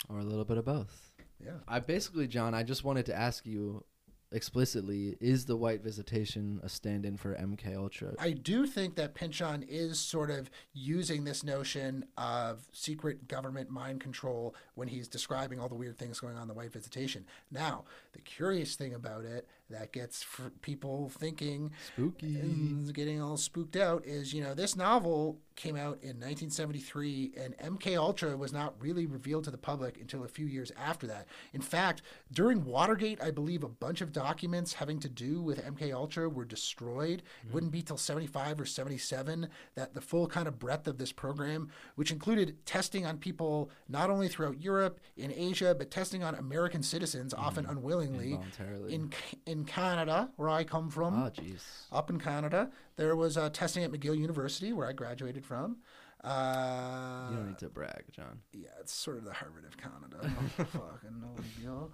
Or 0.09 0.19
a 0.19 0.25
little 0.25 0.45
bit 0.45 0.59
of 0.59 0.64
both. 0.64 1.11
Yeah. 1.45 1.53
I 1.69 1.81
basically, 1.81 2.27
John, 2.27 2.55
I 2.55 2.62
just 2.62 2.85
wanted 2.85 3.07
to 3.07 3.14
ask 3.14 3.47
you 3.47 3.85
explicitly: 4.33 5.16
Is 5.21 5.45
the 5.47 5.57
White 5.57 5.83
Visitation 5.83 6.61
a 6.62 6.69
stand-in 6.69 7.16
for 7.16 7.35
MK 7.35 7.77
Ultra? 7.77 8.14
I 8.19 8.33
do 8.33 8.66
think 8.66 8.97
that 8.97 9.14
Pynchon 9.14 9.62
is 9.62 9.99
sort 9.99 10.31
of 10.31 10.51
using 10.73 11.25
this 11.25 11.45
notion 11.45 12.07
of 12.16 12.66
secret 12.73 13.29
government 13.29 13.71
mind 13.71 14.01
control 14.01 14.55
when 14.75 14.88
he's 14.88 15.09
describing 15.09 15.61
all 15.61 15.69
the 15.69 15.75
weird 15.75 15.99
things 15.99 16.21
going 16.21 16.37
on 16.37 16.42
in 16.42 16.49
the 16.49 16.55
White 16.55 16.73
Visitation. 16.73 17.27
Now, 17.51 17.85
the 18.12 18.21
curious 18.21 18.77
thing 18.77 18.95
about 18.95 19.25
it 19.25 19.49
that 19.70 19.92
gets 19.92 20.24
people 20.62 21.09
thinking 21.09 21.70
Spooky. 21.92 22.37
and 22.38 22.92
getting 22.94 23.20
all 23.20 23.37
spooked 23.37 23.76
out 23.76 24.05
is, 24.07 24.33
you 24.33 24.42
know, 24.42 24.55
this 24.55 24.76
novel 24.76 25.38
came 25.57 25.74
out 25.74 25.98
in 26.02 26.20
1973 26.20 27.33
and 27.38 27.57
MK 27.59 27.96
Ultra 27.96 28.37
was 28.37 28.52
not 28.52 28.74
really 28.79 29.07
revealed 29.07 29.44
to 29.44 29.50
the 29.50 29.59
public 29.59 29.98
until 29.98 30.22
a 30.22 30.29
few 30.29 30.46
years 30.46 30.70
after 30.79 31.07
that. 31.07 31.26
In 31.55 31.62
fact, 31.62 32.02
during 32.31 32.64
Watergate, 32.64 33.22
I 33.22 33.31
believe 33.31 33.64
a 33.64 33.68
bunch 33.68 34.02
of 34.02 34.12
documents 34.12 34.74
having 34.74 35.00
to 35.00 35.09
do 35.09 35.40
with 35.40 35.64
MK 35.64 35.92
Ultra 35.94 36.29
were 36.29 36.44
destroyed. 36.44 37.22
It 37.44 37.52
wouldn't 37.52 37.72
be 37.72 37.83
till 37.83 37.96
75 37.96 38.61
or 38.61 38.66
77 38.66 39.48
that 39.74 39.94
the 39.94 40.00
full 40.00 40.26
kind 40.26 40.46
of 40.46 40.59
breadth 40.59 40.87
of 40.87 40.98
this 40.98 41.11
program, 41.11 41.70
which 41.94 42.12
included 42.12 42.64
testing 42.66 43.07
on 43.07 43.16
people 43.16 43.70
not 43.88 44.11
only 44.11 44.29
throughout 44.29 44.61
Europe, 44.61 45.00
in 45.16 45.33
Asia, 45.33 45.74
but 45.76 45.90
testing 45.90 46.22
on 46.22 46.35
American 46.35 46.83
citizens, 46.83 47.33
often 47.33 47.64
mm-hmm. 47.64 47.79
unwillingly, 47.79 48.33
Involuntarily. 48.33 48.94
in 48.94 49.11
in 49.57 49.64
Canada, 49.64 50.29
where 50.37 50.49
I 50.51 50.64
come 50.64 50.90
from 50.90 51.14
Oh, 51.23 51.31
jeez. 51.31 51.62
up 51.90 52.11
in 52.11 52.19
Canada. 52.21 52.71
There 52.97 53.16
was 53.16 53.37
uh, 53.37 53.49
testing 53.51 53.83
at 53.85 53.90
McGill 53.90 54.16
University, 54.16 54.73
where 54.73 54.87
I 54.87 54.92
graduated 54.92 55.45
from. 55.45 55.79
Uh, 56.26 57.28
You 57.30 57.36
don't 57.36 57.46
need 57.48 57.58
to 57.58 57.68
brag, 57.68 58.04
John. 58.10 58.40
yeah, 58.52 58.68
it's 58.80 58.92
sort 58.92 59.16
of 59.18 59.24
the 59.24 59.32
Harvard 59.32 59.64
of 59.64 59.76
Canada. 59.76 60.28
fucking 60.56 61.20
no 61.20 61.34
deal. 61.60 61.92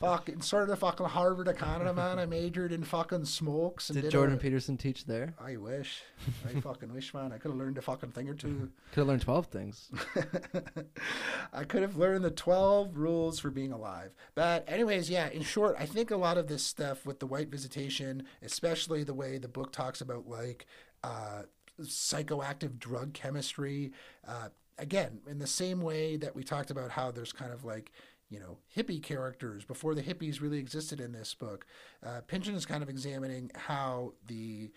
Fucking 0.00 0.42
sort 0.42 0.64
of 0.64 0.68
the 0.68 0.76
fucking 0.76 1.06
Harvard 1.06 1.48
of 1.48 1.56
Canada, 1.56 1.94
man. 1.94 2.18
I 2.18 2.26
majored 2.26 2.72
in 2.72 2.84
fucking 2.84 3.24
smokes. 3.24 3.88
And 3.88 3.96
Did 3.96 4.04
a- 4.06 4.10
Jordan 4.10 4.38
Peterson 4.38 4.76
teach 4.76 5.06
there? 5.06 5.34
I 5.40 5.56
wish. 5.56 6.02
I 6.46 6.60
fucking 6.60 6.92
wish, 6.92 7.14
man. 7.14 7.32
I 7.32 7.38
could 7.38 7.50
have 7.50 7.58
learned 7.58 7.78
a 7.78 7.82
fucking 7.82 8.10
thing 8.10 8.28
or 8.28 8.34
two. 8.34 8.70
Could 8.92 9.00
have 9.00 9.06
learned 9.08 9.22
twelve 9.22 9.46
things. 9.46 9.90
I 11.52 11.64
could 11.64 11.82
have 11.82 11.96
learned 11.96 12.24
the 12.24 12.30
12 12.30 12.96
rules 12.96 13.38
for 13.38 13.50
being 13.50 13.72
alive. 13.72 14.10
But, 14.34 14.64
anyways, 14.68 15.10
yeah, 15.10 15.28
in 15.28 15.42
short, 15.42 15.76
I 15.78 15.86
think 15.86 16.10
a 16.10 16.16
lot 16.16 16.38
of 16.38 16.46
this 16.48 16.62
stuff 16.62 17.04
with 17.06 17.20
the 17.20 17.26
white 17.26 17.48
visitation, 17.50 18.24
especially 18.42 19.04
the 19.04 19.14
way 19.14 19.38
the 19.38 19.48
book 19.48 19.72
talks 19.72 20.00
about, 20.00 20.28
like, 20.28 20.66
uh, 21.04 21.42
psychoactive 21.88 22.78
drug 22.78 23.12
chemistry. 23.12 23.92
Uh, 24.26 24.48
again, 24.78 25.20
in 25.28 25.38
the 25.38 25.46
same 25.46 25.80
way 25.80 26.16
that 26.16 26.34
we 26.34 26.42
talked 26.42 26.70
about 26.70 26.90
how 26.90 27.10
there's 27.10 27.32
kind 27.32 27.52
of 27.52 27.64
like 27.64 27.92
you 28.30 28.40
know 28.40 28.58
hippie 28.74 29.02
characters 29.02 29.64
before 29.64 29.94
the 29.94 30.02
hippies 30.02 30.40
really 30.40 30.58
existed 30.58 31.00
in 31.00 31.12
this 31.12 31.34
book. 31.34 31.66
Uh, 32.04 32.20
Pynchon 32.26 32.54
is 32.54 32.66
kind 32.66 32.82
of 32.82 32.88
examining 32.88 33.50
how 33.54 34.14
the 34.26 34.70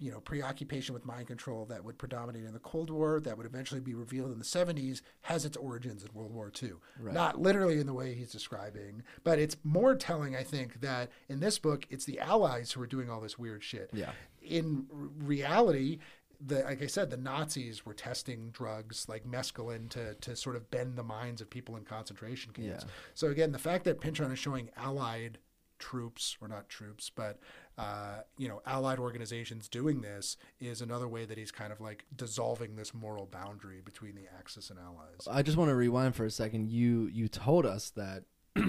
you 0.00 0.10
know 0.10 0.20
preoccupation 0.20 0.94
with 0.94 1.04
mind 1.04 1.26
control 1.26 1.64
that 1.66 1.84
would 1.84 1.98
predominate 1.98 2.44
in 2.44 2.52
the 2.52 2.58
Cold 2.58 2.90
War, 2.90 3.20
that 3.20 3.36
would 3.36 3.46
eventually 3.46 3.80
be 3.80 3.94
revealed 3.94 4.30
in 4.30 4.38
the 4.38 4.44
70s, 4.44 5.00
has 5.22 5.44
its 5.44 5.56
origins 5.56 6.04
in 6.04 6.10
World 6.12 6.32
War 6.32 6.52
II. 6.62 6.72
Right. 7.00 7.14
Not 7.14 7.40
literally 7.40 7.80
in 7.80 7.86
the 7.86 7.94
way 7.94 8.14
he's 8.14 8.30
describing, 8.30 9.02
but 9.24 9.38
it's 9.38 9.56
more 9.64 9.94
telling, 9.94 10.36
I 10.36 10.42
think, 10.42 10.80
that 10.82 11.10
in 11.28 11.40
this 11.40 11.58
book, 11.58 11.86
it's 11.90 12.04
the 12.04 12.20
Allies 12.20 12.72
who 12.72 12.82
are 12.82 12.86
doing 12.86 13.10
all 13.10 13.20
this 13.20 13.38
weird 13.38 13.64
shit. 13.64 13.90
Yeah. 13.92 14.12
In 14.40 14.86
r- 14.92 15.08
reality, 15.18 15.98
the 16.44 16.60
like 16.60 16.82
I 16.82 16.86
said, 16.86 17.10
the 17.10 17.16
Nazis 17.16 17.84
were 17.84 17.94
testing 17.94 18.50
drugs 18.50 19.06
like 19.08 19.24
mescaline 19.26 19.88
to 19.90 20.14
to 20.14 20.36
sort 20.36 20.56
of 20.56 20.70
bend 20.70 20.96
the 20.96 21.02
minds 21.02 21.40
of 21.40 21.50
people 21.50 21.76
in 21.76 21.84
concentration 21.84 22.52
camps. 22.52 22.84
Yeah. 22.84 22.90
So 23.14 23.28
again, 23.28 23.52
the 23.52 23.58
fact 23.58 23.84
that 23.84 24.00
Pynchon 24.00 24.30
is 24.30 24.38
showing 24.38 24.70
Allied 24.76 25.38
troops, 25.78 26.36
or 26.40 26.48
not 26.48 26.68
troops, 26.68 27.10
but 27.14 27.38
uh, 27.76 28.20
you 28.36 28.48
know, 28.48 28.60
Allied 28.66 28.98
organizations 28.98 29.68
doing 29.68 30.00
this 30.00 30.36
is 30.60 30.80
another 30.80 31.08
way 31.08 31.24
that 31.24 31.38
he's 31.38 31.52
kind 31.52 31.72
of 31.72 31.80
like 31.80 32.04
dissolving 32.14 32.76
this 32.76 32.92
moral 32.92 33.26
boundary 33.26 33.80
between 33.84 34.14
the 34.14 34.24
Axis 34.38 34.70
and 34.70 34.78
Allies. 34.78 35.28
I 35.30 35.42
just 35.42 35.56
want 35.56 35.70
to 35.70 35.74
rewind 35.74 36.14
for 36.14 36.24
a 36.24 36.30
second. 36.30 36.68
You 36.68 37.08
you 37.12 37.28
told 37.28 37.66
us 37.66 37.90
that 37.90 38.24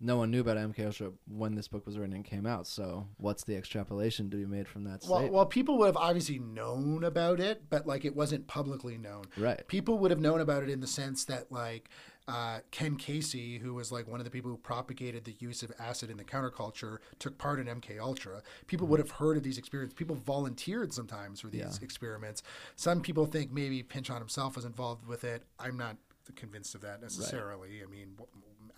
no 0.00 0.16
one 0.16 0.30
knew 0.30 0.40
about 0.40 0.56
MK 0.56 0.86
Ultra 0.86 1.10
when 1.26 1.54
this 1.54 1.66
book 1.66 1.84
was 1.84 1.98
written 1.98 2.14
and 2.14 2.24
came 2.24 2.46
out. 2.46 2.66
So 2.66 3.08
what's 3.16 3.44
the 3.44 3.56
extrapolation 3.56 4.30
to 4.30 4.36
be 4.36 4.46
made 4.46 4.68
from 4.68 4.84
that 4.84 5.04
Well, 5.08 5.28
well, 5.28 5.46
people 5.46 5.76
would 5.78 5.86
have 5.86 5.96
obviously 5.96 6.38
known 6.38 7.02
about 7.04 7.40
it, 7.40 7.64
but 7.68 7.86
like 7.86 8.04
it 8.04 8.14
wasn't 8.14 8.46
publicly 8.46 8.96
known. 8.96 9.24
Right. 9.36 9.66
People 9.66 9.98
would 9.98 10.10
have 10.10 10.20
known 10.20 10.40
about 10.40 10.62
it 10.62 10.70
in 10.70 10.80
the 10.80 10.86
sense 10.86 11.24
that 11.24 11.50
like 11.50 11.88
uh, 12.28 12.60
Ken 12.70 12.96
Kesey, 12.96 13.58
who 13.60 13.74
was 13.74 13.90
like 13.90 14.06
one 14.06 14.20
of 14.20 14.24
the 14.24 14.30
people 14.30 14.50
who 14.50 14.58
propagated 14.58 15.24
the 15.24 15.34
use 15.40 15.62
of 15.62 15.72
acid 15.78 16.10
in 16.10 16.16
the 16.18 16.24
counterculture, 16.24 16.98
took 17.18 17.38
part 17.38 17.58
in 17.58 17.66
MK 17.66 17.98
Ultra. 17.98 18.42
People 18.66 18.86
would 18.88 19.00
have 19.00 19.12
heard 19.12 19.36
of 19.36 19.42
these 19.42 19.58
experiments. 19.58 19.94
People 19.94 20.14
volunteered 20.14 20.92
sometimes 20.92 21.40
for 21.40 21.48
these 21.48 21.60
Yeah. 21.62 21.72
experiments. 21.80 22.42
Some 22.76 23.00
people 23.00 23.24
think 23.26 23.50
maybe 23.50 23.82
Pynchon 23.82 24.18
himself 24.18 24.56
was 24.56 24.66
involved 24.66 25.06
with 25.06 25.24
it. 25.24 25.44
I'm 25.58 25.76
not 25.78 25.96
convinced 26.36 26.74
of 26.74 26.82
that 26.82 27.00
necessarily. 27.00 27.82
I 27.82 27.86
mean. 27.86 28.16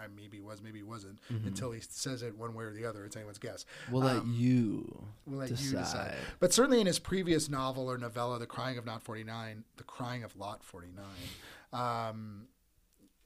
I 0.01 0.07
maybe 0.17 0.41
was, 0.41 0.63
maybe 0.63 0.79
he 0.79 0.83
wasn't. 0.83 1.19
Mhm. 1.31 1.47
Until 1.49 1.73
he 1.73 1.81
says 1.81 2.23
it 2.23 2.37
one 2.39 2.55
way 2.55 2.65
or 2.65 2.73
the 2.73 2.85
other, 2.87 3.05
it's 3.05 3.17
anyone's 3.17 3.39
guess. 3.39 3.67
we'll 3.91 4.03
let 4.03 4.17
Um, 4.17 4.33
you 4.35 5.05
We'll 5.27 5.41
let 5.41 5.49
decide. 5.51 5.65
you 5.65 5.79
decide. 5.79 6.17
But 6.39 6.53
certainly 6.55 6.81
in 6.81 6.87
his 6.87 6.99
previous 6.99 7.49
novel 7.49 7.91
or 7.91 7.99
novella, 7.99 8.39
The 8.39 8.47
Crying 8.47 8.79
of 8.79 8.87
Not 8.87 9.03
49, 9.03 9.65
The 9.77 9.85
Crying 9.85 10.25
of 10.25 10.37
Lot 10.37 10.65
49, 10.65 11.05
um, 11.73 12.49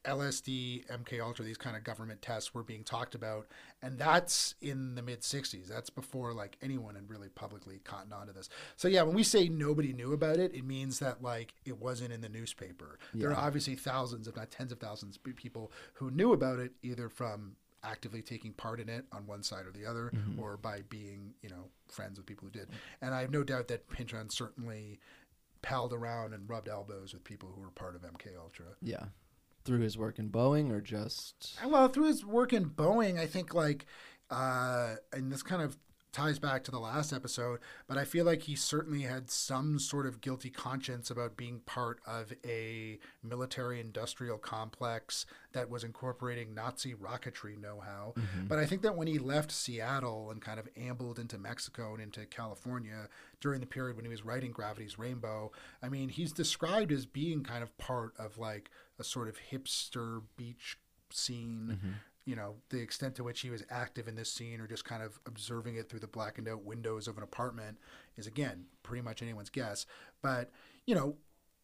LSD, 0.04 0.86
MK 0.86 1.20
Ultra, 1.20 1.44
these 1.44 1.56
kind 1.56 1.76
of 1.76 1.84
government 1.84 2.22
tests 2.22 2.54
were 2.54 2.62
being 2.62 2.84
talked 2.84 3.14
about, 3.14 3.46
and 3.82 3.98
that's 3.98 4.54
in 4.60 4.94
the 4.94 5.02
mid 5.02 5.20
'60s. 5.22 5.66
That's 5.66 5.90
before 5.90 6.32
like 6.32 6.56
anyone 6.62 6.94
had 6.94 7.08
really 7.10 7.28
publicly 7.28 7.80
cottoned 7.84 8.12
onto 8.12 8.32
this. 8.32 8.48
So 8.76 8.88
yeah, 8.88 9.02
when 9.02 9.14
we 9.14 9.22
say 9.22 9.48
nobody 9.48 9.92
knew 9.92 10.12
about 10.12 10.38
it, 10.38 10.54
it 10.54 10.64
means 10.64 10.98
that 10.98 11.22
like 11.22 11.54
it 11.64 11.78
wasn't 11.78 12.12
in 12.12 12.20
the 12.20 12.28
newspaper. 12.28 12.98
There 13.14 13.30
are 13.30 13.36
obviously 13.46 13.74
thousands, 13.76 14.28
if 14.28 14.36
not 14.36 14.50
tens 14.50 14.72
of 14.72 14.78
thousands, 14.78 15.16
of 15.16 15.36
people 15.36 15.72
who 15.94 16.10
knew 16.10 16.32
about 16.32 16.58
it 16.58 16.72
either 16.82 17.08
from 17.08 17.56
actively 17.82 18.22
taking 18.22 18.52
part 18.54 18.80
in 18.80 18.88
it 18.88 19.04
on 19.12 19.26
one 19.26 19.42
side 19.42 19.66
or 19.66 19.70
the 19.70 19.84
other, 19.84 20.10
Mhm. 20.14 20.38
or 20.38 20.56
by 20.56 20.80
being 20.88 21.34
you 21.42 21.48
know 21.50 21.70
friends 21.88 22.18
with 22.18 22.26
people 22.26 22.46
who 22.46 22.50
did. 22.58 22.68
And 23.00 23.14
I 23.14 23.20
have 23.20 23.30
no 23.30 23.44
doubt 23.44 23.68
that 23.68 23.88
Pynchon 23.88 24.30
certainly 24.30 24.98
palled 25.62 25.92
around 25.94 26.34
and 26.34 26.48
rubbed 26.48 26.68
elbows 26.68 27.14
with 27.14 27.24
people 27.24 27.50
who 27.54 27.60
were 27.62 27.70
part 27.70 27.94
of 27.96 28.02
MK 28.04 28.36
Ultra. 28.38 28.66
Yeah. 28.82 29.06
Through 29.64 29.80
his 29.80 29.96
work 29.96 30.18
in 30.18 30.28
Boeing 30.28 30.70
or 30.70 30.80
just 30.80 31.58
Well, 31.64 31.88
through 31.88 32.08
his 32.08 32.24
work 32.24 32.52
in 32.52 32.66
Boeing, 32.66 33.18
I 33.18 33.26
think 33.26 33.54
like, 33.54 33.86
uh, 34.30 34.96
and 35.12 35.32
this 35.32 35.42
kind 35.42 35.62
of 35.62 35.78
ties 36.14 36.38
back 36.38 36.62
to 36.64 36.70
the 36.70 36.78
last 36.78 37.12
episode, 37.12 37.58
but 37.88 37.98
I 37.98 38.04
feel 38.04 38.24
like 38.24 38.42
he 38.44 38.54
certainly 38.54 39.02
had 39.02 39.30
some 39.30 39.78
sort 39.78 40.06
of 40.06 40.20
guilty 40.20 40.48
conscience 40.48 41.10
about 41.10 41.36
being 41.36 41.60
part 41.66 41.98
of 42.06 42.32
a 42.46 42.98
military 43.22 43.80
industrial 43.80 44.38
complex 44.38 45.26
that 45.52 45.68
was 45.68 45.82
incorporating 45.84 46.54
Nazi 46.54 46.94
rocketry 46.94 47.58
know 47.60 47.80
how. 47.80 48.14
Mhm. 48.16 48.48
But 48.48 48.58
I 48.58 48.64
think 48.66 48.82
that 48.82 48.96
when 48.96 49.08
he 49.08 49.18
left 49.18 49.50
Seattle 49.50 50.30
and 50.30 50.40
kind 50.40 50.60
of 50.60 50.68
ambled 50.76 51.18
into 51.18 51.36
Mexico 51.36 51.92
and 51.94 52.02
into 52.02 52.24
California 52.26 53.08
during 53.40 53.60
the 53.60 53.66
period 53.66 53.96
when 53.96 54.04
he 54.04 54.10
was 54.10 54.24
writing 54.24 54.52
Gravity's 54.52 54.98
Rainbow, 54.98 55.50
I 55.82 55.88
mean, 55.88 56.08
he's 56.08 56.32
described 56.32 56.92
as 56.92 57.06
being 57.06 57.42
kind 57.42 57.62
of 57.62 57.76
part 57.76 58.14
of 58.16 58.38
like 58.38 58.70
a 58.98 59.04
sort 59.04 59.28
of 59.28 59.36
hipster 59.50 60.22
beach 60.36 60.78
scene. 61.10 61.80
Mhm. 61.82 61.94
You 62.26 62.36
know, 62.36 62.54
the 62.70 62.80
extent 62.80 63.16
to 63.16 63.24
which 63.24 63.40
he 63.40 63.50
was 63.50 63.64
active 63.68 64.08
in 64.08 64.14
this 64.14 64.32
scene 64.32 64.60
or 64.60 64.66
just 64.66 64.84
kind 64.84 65.02
of 65.02 65.18
observing 65.26 65.76
it 65.76 65.88
through 65.88 66.00
the 66.00 66.06
blackened 66.06 66.48
out 66.48 66.64
windows 66.64 67.06
of 67.06 67.18
an 67.18 67.22
apartment 67.22 67.78
is, 68.16 68.26
again, 68.26 68.64
pretty 68.82 69.02
much 69.02 69.20
anyone's 69.20 69.50
guess. 69.50 69.84
But, 70.22 70.50
you 70.86 70.94
know, 70.94 71.16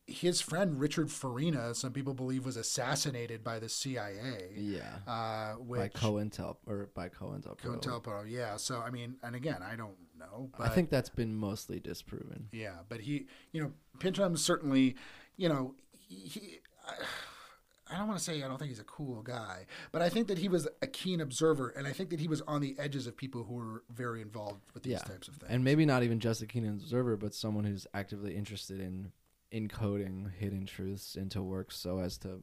his 0.06 0.40
friend 0.40 0.78
Richard 0.78 1.10
Farina, 1.10 1.74
some 1.74 1.92
people 1.92 2.14
believe, 2.14 2.44
was 2.44 2.56
assassinated 2.56 3.44
by 3.44 3.58
the 3.58 3.68
CIA. 3.68 4.50
yeah 4.56 4.96
Uh, 5.06 5.54
by 5.54 5.58
which 5.58 5.92
COINTEL 5.94 6.56
or 6.66 6.90
by 6.94 7.08
COINTELPRO. 7.08 7.56
COINTELPRO, 7.62 8.24
yeah. 8.28 8.56
So 8.56 8.80
I 8.80 8.90
mean, 8.90 9.16
and 9.22 9.34
again, 9.36 9.62
I 9.62 9.76
don't 9.76 9.96
know. 10.18 10.50
But 10.58 10.66
I 10.66 10.70
think 10.70 10.90
that's 10.90 11.08
been 11.10 11.34
mostly 11.34 11.78
disproven. 11.80 12.48
yeah, 12.52 12.78
but 12.88 13.00
he, 13.00 13.28
you 13.52 13.62
know, 13.62 13.72
Pynchon 13.98 14.36
certainly, 14.36 14.96
you 15.36 15.48
know, 15.48 15.74
he. 15.92 16.16
he 16.16 16.58
I, 16.86 16.94
I 17.90 17.98
don't 17.98 18.06
want 18.06 18.18
to 18.18 18.24
say 18.24 18.42
I 18.42 18.48
don't 18.48 18.58
think 18.58 18.70
he's 18.70 18.80
a 18.80 18.84
cool 18.84 19.22
guy, 19.22 19.66
but 19.92 20.02
I 20.02 20.08
think 20.08 20.28
that 20.28 20.38
he 20.38 20.48
was 20.48 20.68
a 20.80 20.86
keen 20.86 21.20
observer, 21.20 21.70
and 21.70 21.86
I 21.86 21.92
think 21.92 22.10
that 22.10 22.20
he 22.20 22.28
was 22.28 22.40
on 22.42 22.60
the 22.60 22.76
edges 22.78 23.06
of 23.06 23.16
people 23.16 23.44
who 23.44 23.54
were 23.54 23.82
very 23.90 24.22
involved 24.22 24.60
with 24.74 24.82
these 24.82 24.92
yeah. 24.92 24.98
types 24.98 25.28
of 25.28 25.36
things. 25.36 25.50
And 25.50 25.64
maybe 25.64 25.84
not 25.84 26.02
even 26.02 26.20
just 26.20 26.42
a 26.42 26.46
keen 26.46 26.66
observer, 26.66 27.16
but 27.16 27.34
someone 27.34 27.64
who's 27.64 27.86
actively 27.94 28.36
interested 28.36 28.80
in 28.80 29.12
encoding 29.52 30.30
hidden 30.38 30.66
truths 30.66 31.16
into 31.16 31.42
works 31.42 31.76
so 31.76 31.98
as 31.98 32.16
to 32.18 32.42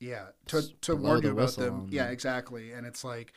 Yeah, 0.00 0.26
to 0.48 0.62
to 0.82 0.96
blow 0.96 1.12
argue 1.12 1.30
about 1.30 1.42
whistle 1.42 1.64
them. 1.64 1.88
Yeah, 1.90 2.08
exactly. 2.08 2.72
And 2.72 2.86
it's 2.86 3.04
like, 3.04 3.32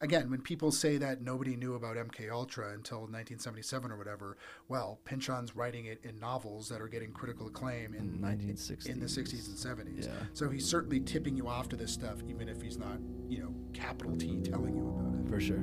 again, 0.00 0.30
when 0.30 0.40
people 0.40 0.70
say 0.70 0.98
that 0.98 1.22
nobody 1.22 1.56
knew 1.56 1.74
about 1.74 1.96
MK 1.96 2.30
Ultra 2.30 2.72
until 2.72 2.98
1977 3.00 3.90
or 3.90 3.96
whatever, 3.96 4.36
well, 4.68 4.98
Pynchon's 5.04 5.56
writing 5.56 5.86
it 5.86 6.00
in 6.04 6.18
novels 6.18 6.68
that 6.68 6.80
are 6.80 6.88
getting 6.88 7.12
critical 7.12 7.46
acclaim 7.46 7.94
in 7.94 8.18
mm, 8.20 8.32
In 8.32 8.48
1960s. 8.48 8.86
in 8.86 9.00
the 9.00 9.06
60s 9.06 9.48
and 9.48 9.78
70s. 9.96 10.06
Yeah. 10.06 10.12
So 10.34 10.48
he's 10.50 10.66
certainly 10.66 11.00
tipping 11.00 11.36
you 11.36 11.48
off 11.48 11.68
to 11.70 11.76
this 11.76 11.92
stuff, 11.92 12.16
even 12.28 12.48
if 12.48 12.60
he's 12.62 12.78
not, 12.78 12.98
you 13.28 13.38
know, 13.38 13.54
capital 13.72 14.16
T 14.16 14.40
telling 14.42 14.76
you 14.76 14.86
about 14.88 15.26
it. 15.26 15.30
for 15.30 15.40
sure. 15.40 15.62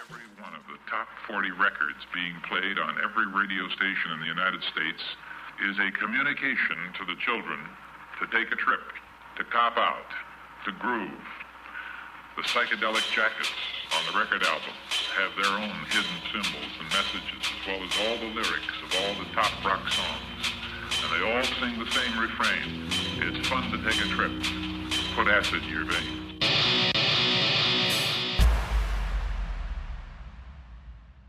Every 0.00 0.24
one 0.40 0.54
of 0.54 0.64
the 0.68 0.78
top 0.90 1.08
40 1.28 1.50
records 1.56 2.00
being 2.12 2.34
played 2.48 2.78
on 2.78 2.96
every 3.00 3.26
radio 3.28 3.68
station 3.76 4.12
in 4.12 4.20
the 4.20 4.26
United 4.30 4.60
States 4.72 5.02
is 5.68 5.76
a 5.78 5.88
communication 5.98 6.76
to 6.98 7.04
the 7.06 7.16
children 7.24 7.58
to 8.20 8.26
take 8.28 8.50
a 8.52 8.56
trip, 8.56 8.82
to 9.42 9.50
cop 9.50 9.76
out, 9.76 10.06
to 10.64 10.70
groove. 10.78 11.10
The 12.36 12.42
psychedelic 12.42 13.02
jackets 13.12 13.50
on 13.90 14.12
the 14.12 14.18
record 14.18 14.42
album 14.44 14.74
have 15.16 15.32
their 15.34 15.52
own 15.58 15.74
hidden 15.90 16.18
symbols 16.30 16.72
and 16.78 16.88
messages, 16.88 17.42
as 17.42 17.66
well 17.66 17.82
as 17.82 17.90
all 18.06 18.18
the 18.18 18.34
lyrics 18.34 18.78
of 18.86 18.94
all 19.02 19.14
the 19.18 19.28
top 19.34 19.50
rock 19.64 19.88
songs. 19.90 20.46
And 21.02 21.10
they 21.12 21.26
all 21.26 21.42
sing 21.58 21.76
the 21.76 21.90
same 21.90 22.18
refrain. 22.20 22.88
It's 23.18 23.48
fun 23.48 23.70
to 23.72 23.78
take 23.82 24.00
a 24.04 24.08
trip. 24.10 24.32
Put 25.16 25.26
acid 25.26 25.62
in 25.64 25.68
your 25.68 25.84
veins. 25.86 26.22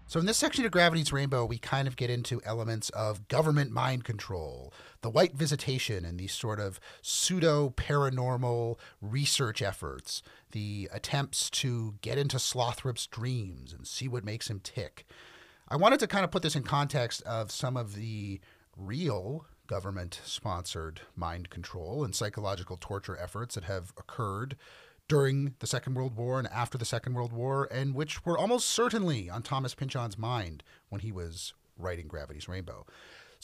So, 0.06 0.20
in 0.20 0.28
this 0.28 0.38
section 0.38 0.64
of 0.64 0.70
Gravity's 0.70 1.12
Rainbow, 1.12 1.44
we 1.44 1.58
kind 1.58 1.88
of 1.88 1.96
get 1.96 2.12
into 2.12 2.40
elements 2.46 2.92
of 2.92 3.28
government 3.28 3.72
mind 3.72 4.04
control, 4.04 4.72
the 5.04 5.10
white 5.10 5.36
visitation, 5.36 6.04
and 6.04 6.20
these 6.20 6.34
sort 6.34 6.60
of 6.60 6.80
pseudo 7.02 7.70
paranormal 7.70 8.80
research 9.02 9.62
efforts, 9.62 10.24
the 10.52 10.90
attempts 10.92 11.50
to 11.52 11.96
get 12.02 12.18
into 12.18 12.38
Slothrop's 12.38 13.06
dreams 13.06 13.72
and 13.72 13.86
see 13.86 14.08
what 14.08 14.26
makes 14.26 14.50
him 14.50 14.60
tick. 14.60 15.06
I 15.68 15.76
wanted 15.76 16.00
to 16.00 16.08
kind 16.08 16.24
of 16.26 16.32
put 16.32 16.42
this 16.42 16.56
in 16.56 16.64
context 16.64 17.22
of 17.24 17.52
some 17.52 17.78
of 17.78 17.96
the 17.96 18.40
real 18.76 19.46
government 19.68 20.20
sponsored 20.24 21.02
mind 21.16 21.50
control 21.50 22.04
and 22.04 22.16
psychological 22.16 22.78
torture 22.80 23.18
efforts 23.18 23.56
that 23.56 23.64
have 23.66 23.94
occurred 23.98 24.56
during 25.08 25.56
the 25.60 25.68
Second 25.68 25.96
World 25.96 26.16
War 26.16 26.40
and 26.40 26.48
after 26.48 26.78
the 26.78 26.86
Second 26.86 27.14
World 27.14 27.34
War, 27.34 27.68
and 27.72 27.94
which 27.94 28.26
were 28.26 28.38
almost 28.38 28.70
certainly 28.70 29.30
on 29.30 29.42
Thomas 29.42 29.76
Pynchon's 29.76 30.18
mind 30.18 30.64
when 30.90 31.02
he 31.02 31.12
was 31.12 31.54
writing 31.78 32.08
Gravity's 32.08 32.48
Rainbow. 32.48 32.86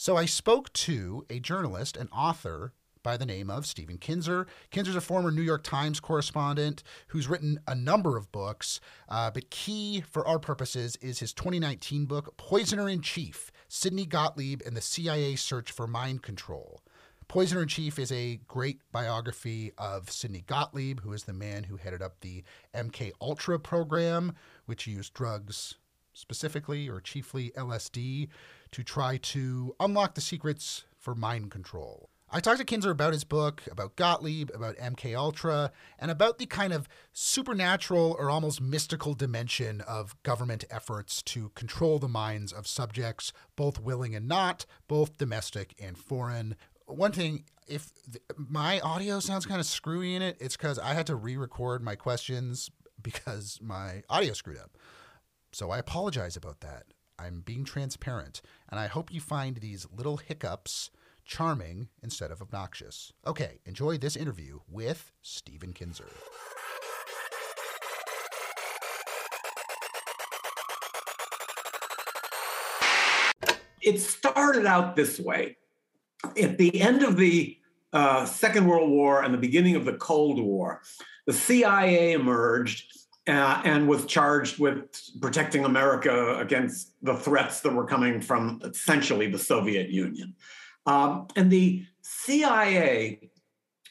So 0.00 0.16
I 0.16 0.24
spoke 0.24 0.72
to 0.72 1.26
a 1.28 1.40
journalist 1.40 1.94
and 1.94 2.08
author 2.10 2.72
by 3.02 3.18
the 3.18 3.26
name 3.26 3.50
of 3.50 3.66
Stephen 3.66 3.98
Kinzer. 3.98 4.46
Kinzer's 4.70 4.96
a 4.96 5.00
former 5.02 5.30
New 5.30 5.42
York 5.42 5.62
Times 5.62 6.00
correspondent 6.00 6.82
who's 7.08 7.28
written 7.28 7.60
a 7.66 7.74
number 7.74 8.16
of 8.16 8.32
books, 8.32 8.80
uh, 9.10 9.30
but 9.30 9.50
key 9.50 10.00
for 10.00 10.26
our 10.26 10.38
purposes 10.38 10.96
is 11.02 11.18
his 11.18 11.34
2019 11.34 12.06
book, 12.06 12.34
Poisoner 12.38 12.88
in 12.88 13.02
Chief 13.02 13.52
Sidney 13.68 14.06
Gottlieb 14.06 14.62
and 14.64 14.74
the 14.74 14.80
CIA 14.80 15.36
Search 15.36 15.70
for 15.70 15.86
Mind 15.86 16.22
Control. 16.22 16.80
Poisoner 17.28 17.60
in 17.60 17.68
Chief 17.68 17.98
is 17.98 18.10
a 18.10 18.40
great 18.48 18.80
biography 18.92 19.70
of 19.76 20.10
Sidney 20.10 20.44
Gottlieb, 20.46 21.00
who 21.00 21.12
is 21.12 21.24
the 21.24 21.34
man 21.34 21.64
who 21.64 21.76
headed 21.76 22.00
up 22.00 22.20
the 22.20 22.42
MK 22.74 23.12
Ultra 23.20 23.58
program, 23.58 24.32
which 24.64 24.86
used 24.86 25.12
drugs 25.12 25.74
specifically 26.20 26.88
or 26.88 27.00
chiefly 27.00 27.50
LSD 27.56 28.28
to 28.70 28.82
try 28.84 29.16
to 29.16 29.74
unlock 29.80 30.14
the 30.14 30.20
secrets 30.20 30.84
for 30.98 31.14
mind 31.14 31.50
control. 31.50 32.10
I 32.32 32.38
talked 32.38 32.58
to 32.58 32.64
Kinzer 32.64 32.92
about 32.92 33.12
his 33.12 33.24
book, 33.24 33.64
about 33.68 33.96
Gottlieb, 33.96 34.50
about 34.54 34.76
MK 34.76 35.16
Ultra, 35.16 35.72
and 35.98 36.12
about 36.12 36.38
the 36.38 36.46
kind 36.46 36.72
of 36.72 36.88
supernatural 37.12 38.14
or 38.16 38.30
almost 38.30 38.60
mystical 38.60 39.14
dimension 39.14 39.80
of 39.80 40.14
government 40.22 40.64
efforts 40.70 41.22
to 41.22 41.48
control 41.56 41.98
the 41.98 42.06
minds 42.06 42.52
of 42.52 42.68
subjects, 42.68 43.32
both 43.56 43.80
willing 43.80 44.14
and 44.14 44.28
not, 44.28 44.64
both 44.86 45.18
domestic 45.18 45.74
and 45.82 45.98
foreign. 45.98 46.54
One 46.86 47.10
thing, 47.10 47.42
if 47.66 47.90
th- 48.04 48.22
my 48.36 48.78
audio 48.78 49.18
sounds 49.18 49.44
kind 49.44 49.58
of 49.58 49.66
screwy 49.66 50.14
in 50.14 50.22
it, 50.22 50.36
it's 50.38 50.56
because 50.56 50.78
I 50.78 50.94
had 50.94 51.08
to 51.08 51.16
re-record 51.16 51.82
my 51.82 51.96
questions 51.96 52.70
because 53.02 53.58
my 53.60 54.04
audio 54.08 54.34
screwed 54.34 54.58
up. 54.58 54.70
So 55.52 55.70
I 55.70 55.78
apologize 55.78 56.36
about 56.36 56.60
that. 56.60 56.84
I'm 57.18 57.40
being 57.40 57.64
transparent, 57.64 58.40
and 58.70 58.78
I 58.78 58.86
hope 58.86 59.12
you 59.12 59.20
find 59.20 59.56
these 59.56 59.86
little 59.94 60.16
hiccups 60.16 60.90
charming 61.24 61.88
instead 62.02 62.30
of 62.30 62.40
obnoxious. 62.40 63.12
Okay, 63.26 63.58
enjoy 63.66 63.98
this 63.98 64.16
interview 64.16 64.60
with 64.68 65.12
Stephen 65.22 65.72
Kinzer. 65.72 66.08
It 73.82 73.98
started 73.98 74.66
out 74.66 74.94
this 74.94 75.18
way. 75.18 75.56
At 76.40 76.58
the 76.58 76.80
end 76.80 77.02
of 77.02 77.16
the 77.16 77.56
uh, 77.92 78.26
Second 78.26 78.66
World 78.66 78.90
War 78.90 79.22
and 79.22 79.32
the 79.32 79.38
beginning 79.38 79.74
of 79.74 79.84
the 79.84 79.94
Cold 79.94 80.38
War, 80.38 80.82
the 81.26 81.32
CIA 81.32 82.12
emerged 82.12 82.99
uh, 83.28 83.62
and 83.64 83.88
was 83.88 84.06
charged 84.06 84.58
with 84.58 84.88
protecting 85.20 85.64
America 85.64 86.38
against 86.38 86.94
the 87.02 87.14
threats 87.14 87.60
that 87.60 87.72
were 87.72 87.86
coming 87.86 88.20
from 88.20 88.60
essentially 88.64 89.28
the 89.28 89.38
Soviet 89.38 89.90
Union. 89.90 90.34
Um, 90.86 91.28
and 91.36 91.50
the 91.50 91.84
CIA 92.02 93.30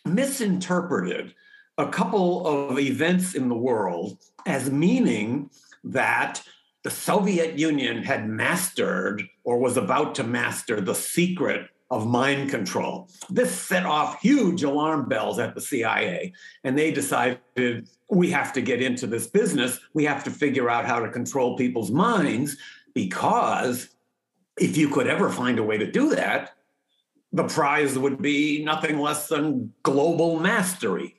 misinterpreted 0.05 1.33
a 1.77 1.87
couple 1.87 2.45
of 2.45 2.79
events 2.79 3.35
in 3.35 3.47
the 3.47 3.55
world 3.55 4.17
as 4.45 4.69
meaning 4.69 5.49
that 5.83 6.43
the 6.83 6.89
Soviet 6.89 7.57
Union 7.57 8.03
had 8.03 8.27
mastered 8.27 9.23
or 9.43 9.59
was 9.59 9.77
about 9.77 10.15
to 10.15 10.23
master 10.23 10.81
the 10.81 10.95
secret 10.95 11.69
of 11.91 12.07
mind 12.07 12.49
control. 12.49 13.09
This 13.29 13.53
set 13.53 13.85
off 13.85 14.21
huge 14.21 14.63
alarm 14.63 15.09
bells 15.09 15.39
at 15.39 15.55
the 15.55 15.61
CIA, 15.61 16.33
and 16.63 16.77
they 16.77 16.91
decided 16.91 17.87
we 18.09 18.29
have 18.31 18.53
to 18.53 18.61
get 18.61 18.81
into 18.81 19.07
this 19.07 19.27
business. 19.27 19.79
We 19.93 20.03
have 20.05 20.23
to 20.25 20.31
figure 20.31 20.69
out 20.69 20.85
how 20.85 20.99
to 20.99 21.09
control 21.09 21.57
people's 21.57 21.91
minds 21.91 22.57
because 22.93 23.89
if 24.59 24.77
you 24.77 24.89
could 24.89 25.07
ever 25.07 25.29
find 25.29 25.57
a 25.57 25.63
way 25.63 25.77
to 25.77 25.91
do 25.91 26.13
that, 26.15 26.55
the 27.31 27.47
prize 27.47 27.97
would 27.97 28.21
be 28.21 28.63
nothing 28.63 28.99
less 28.99 29.27
than 29.27 29.73
global 29.83 30.39
mastery. 30.39 31.15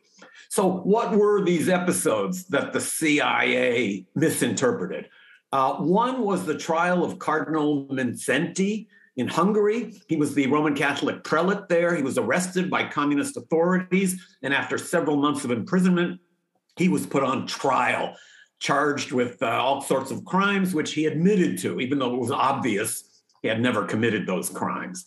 So, 0.49 0.69
what 0.69 1.13
were 1.13 1.45
these 1.45 1.69
episodes 1.69 2.45
that 2.47 2.73
the 2.73 2.81
CIA 2.81 4.07
misinterpreted? 4.17 5.09
Uh, 5.53 5.75
one 5.77 6.23
was 6.23 6.45
the 6.45 6.59
trial 6.59 7.05
of 7.05 7.19
Cardinal 7.19 7.87
Mindszenty 7.87 8.89
in 9.21 9.29
Hungary. 9.29 9.95
He 10.09 10.17
was 10.17 10.35
the 10.35 10.47
Roman 10.47 10.75
Catholic 10.75 11.23
prelate 11.23 11.69
there. 11.69 11.95
He 11.95 12.03
was 12.03 12.19
arrested 12.19 12.71
by 12.71 12.89
communist 12.89 13.37
authorities, 13.37 14.21
and 14.43 14.53
after 14.53 14.79
several 14.79 15.17
months 15.17 15.45
of 15.45 15.51
imprisonment, 15.51 16.21
he 16.77 16.89
was 16.89 17.07
put 17.07 17.23
on 17.23 17.47
trial, 17.47 18.17
charged 18.59 19.13
with 19.13 19.43
uh, 19.43 19.47
all 19.47 19.83
sorts 19.83 20.11
of 20.11 20.25
crimes, 20.25 20.75
which 20.75 20.95
he 20.95 21.07
admitted 21.07 21.59
to, 21.59 21.81
even 21.81 21.99
though 21.99 22.15
it 22.15 22.21
was 22.21 22.31
obvious 22.31 23.05
he 23.43 23.49
had 23.49 23.61
never 23.61 23.85
committed 23.85 24.27
those 24.27 24.49
crimes. 24.49 25.07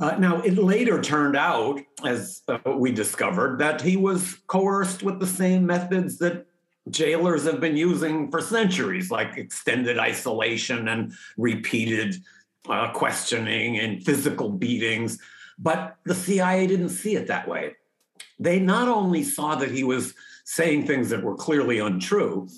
Uh, 0.00 0.16
now, 0.16 0.40
it 0.42 0.58
later 0.58 1.00
turned 1.00 1.36
out, 1.36 1.80
as 2.04 2.42
uh, 2.48 2.58
we 2.76 2.90
discovered, 2.90 3.60
that 3.60 3.80
he 3.80 3.96
was 3.96 4.34
coerced 4.48 5.04
with 5.04 5.20
the 5.20 5.26
same 5.26 5.64
methods 5.64 6.18
that 6.18 6.46
jailers 6.90 7.44
have 7.44 7.60
been 7.60 7.76
using 7.76 8.30
for 8.30 8.40
centuries, 8.40 9.10
like 9.10 9.36
extended 9.36 9.98
isolation 9.98 10.88
and 10.88 11.12
repeated 11.36 12.16
uh, 12.68 12.92
questioning 12.92 13.78
and 13.78 14.04
physical 14.04 14.50
beatings. 14.50 15.18
But 15.58 15.96
the 16.04 16.14
CIA 16.14 16.66
didn't 16.66 16.90
see 16.90 17.16
it 17.16 17.28
that 17.28 17.48
way. 17.48 17.76
They 18.38 18.58
not 18.58 18.88
only 18.88 19.22
saw 19.22 19.54
that 19.56 19.70
he 19.70 19.84
was 19.84 20.14
saying 20.44 20.86
things 20.86 21.10
that 21.10 21.22
were 21.22 21.36
clearly 21.36 21.78
untrue, 21.78 22.48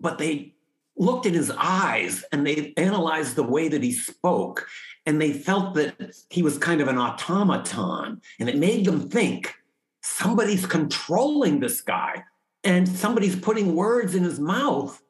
but 0.00 0.18
they 0.18 0.54
looked 0.96 1.26
in 1.26 1.34
his 1.34 1.50
eyes 1.56 2.24
and 2.32 2.46
they 2.46 2.72
analyzed 2.76 3.36
the 3.36 3.42
way 3.42 3.68
that 3.68 3.82
he 3.82 3.92
spoke 3.92 4.66
and 5.06 5.20
they 5.20 5.32
felt 5.32 5.74
that 5.74 5.94
he 6.30 6.42
was 6.42 6.56
kind 6.58 6.80
of 6.80 6.88
an 6.88 6.98
automaton 6.98 8.20
and 8.38 8.48
it 8.48 8.56
made 8.56 8.84
them 8.84 9.08
think 9.08 9.54
somebody's 10.02 10.66
controlling 10.66 11.60
this 11.60 11.80
guy 11.80 12.22
and 12.62 12.88
somebody's 12.88 13.36
putting 13.36 13.74
words 13.74 14.14
in 14.14 14.22
his 14.22 14.38
mouth 14.38 15.02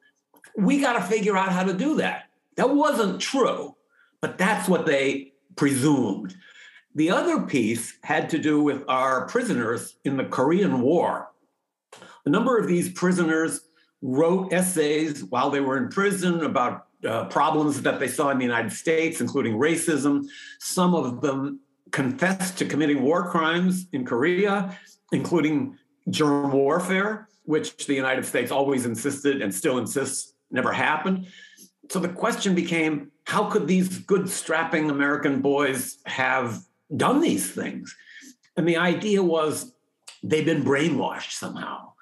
we 0.57 0.81
got 0.81 0.95
to 0.95 1.03
figure 1.03 1.37
out 1.37 1.51
how 1.51 1.65
to 1.65 1.75
do 1.75 1.97
that 1.97 2.25
that 2.57 2.75
wasn't 2.75 3.21
true 3.21 3.74
but 4.25 4.39
that's 4.39 4.67
what 4.69 4.87
they 4.87 5.33
presumed 5.55 6.35
the 6.95 7.11
other 7.11 7.43
piece 7.43 7.99
had 8.03 8.31
to 8.31 8.39
do 8.39 8.63
with 8.63 8.81
our 8.89 9.27
prisoners 9.27 9.97
in 10.05 10.17
the 10.17 10.25
korean 10.25 10.81
war 10.81 11.29
a 12.27 12.31
number 12.31 12.57
of 12.57 12.67
these 12.67 12.89
prisoners 12.89 13.61
wrote 14.01 14.53
essays 14.53 15.25
while 15.25 15.51
they 15.51 15.61
were 15.61 15.77
in 15.77 15.89
prison 15.89 16.45
about 16.45 16.87
uh, 17.07 17.25
problems 17.27 17.83
that 17.83 18.01
they 18.01 18.09
saw 18.09 18.31
in 18.31 18.39
the 18.39 18.45
United 18.45 18.73
States, 18.73 19.21
including 19.21 19.55
racism. 19.59 20.25
Some 20.59 20.95
of 20.95 21.21
them 21.21 21.61
confessed 21.91 22.59
to 22.59 22.65
committing 22.65 23.03
war 23.03 23.31
crimes 23.31 23.87
in 23.93 24.05
Korea, 24.05 24.77
including 25.13 25.79
germ 26.11 26.53
warfare, 26.53 27.29
which 27.45 27.87
the 27.87 27.95
United 27.95 28.25
States 28.25 28.51
always 28.51 28.87
insisted 28.87 29.43
and 29.43 29.55
still 29.55 29.79
insists 29.79 30.35
never 30.51 30.73
happened. 30.73 31.27
So 31.91 31.99
the 31.99 32.09
question 32.09 32.55
became 32.55 33.11
how 33.25 33.51
could 33.51 33.67
these 33.67 33.99
good, 33.99 34.29
strapping 34.29 34.91
American 34.91 35.41
boys 35.41 35.99
have 36.07 36.63
done 36.97 37.21
these 37.21 37.51
things? 37.51 37.95
And 38.57 38.69
the 38.69 38.77
idea 38.77 39.23
was 39.23 39.73
they've 40.23 40.45
been 40.45 40.63
brainwashed 40.63 41.33
somehow. 41.33 41.93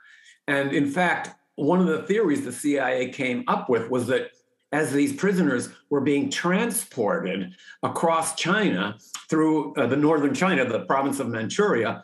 And 0.47 0.73
in 0.73 0.91
fact, 0.91 1.31
one 1.55 1.81
of 1.81 1.87
the 1.87 2.03
theories 2.03 2.45
the 2.45 2.53
CIA 2.53 3.11
came 3.11 3.45
up 3.47 3.69
with 3.69 3.89
was 3.91 4.07
that 4.09 4.33
as 4.73 4.93
these 4.93 5.13
prisoners 5.13 5.69
were 5.91 6.01
being 6.01 6.31
transported 6.31 7.55
across 7.83 8.35
China 8.35 8.97
through 9.29 9.75
uh, 9.75 9.87
the 9.87 9.97
northern 9.97 10.35
China, 10.35 10.65
the 10.65 10.81
province 10.87 11.21
of 11.21 11.29
Manchuria, 11.29 12.03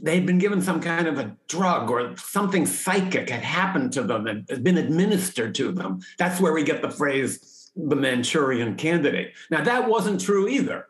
they'd 0.00 0.26
been 0.26 0.38
given 0.38 0.62
some 0.62 0.80
kind 0.80 1.06
of 1.06 1.18
a 1.18 1.36
drug 1.48 1.90
or 1.90 2.16
something 2.16 2.66
psychic 2.66 3.30
had 3.30 3.42
happened 3.42 3.92
to 3.92 4.02
them 4.02 4.26
and 4.26 4.48
had 4.48 4.64
been 4.64 4.78
administered 4.78 5.54
to 5.56 5.72
them. 5.72 6.00
That's 6.18 6.40
where 6.40 6.52
we 6.52 6.62
get 6.62 6.82
the 6.82 6.90
phrase 6.90 7.53
the 7.76 7.96
Manchurian 7.96 8.76
candidate. 8.76 9.32
Now, 9.50 9.64
that 9.64 9.88
wasn't 9.88 10.20
true 10.20 10.48
either. 10.48 10.86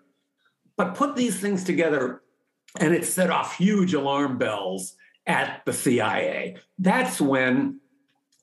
But 0.77 0.95
put 0.95 1.17
these 1.17 1.39
things 1.39 1.65
together, 1.65 2.23
and 2.81 2.95
it 2.95 3.05
set 3.05 3.31
off 3.31 3.57
huge 3.57 3.95
alarm 3.95 4.39
bells 4.39 4.97
at 5.27 5.63
the 5.65 5.73
CIA. 5.73 6.57
That's 6.79 7.21
when 7.21 7.81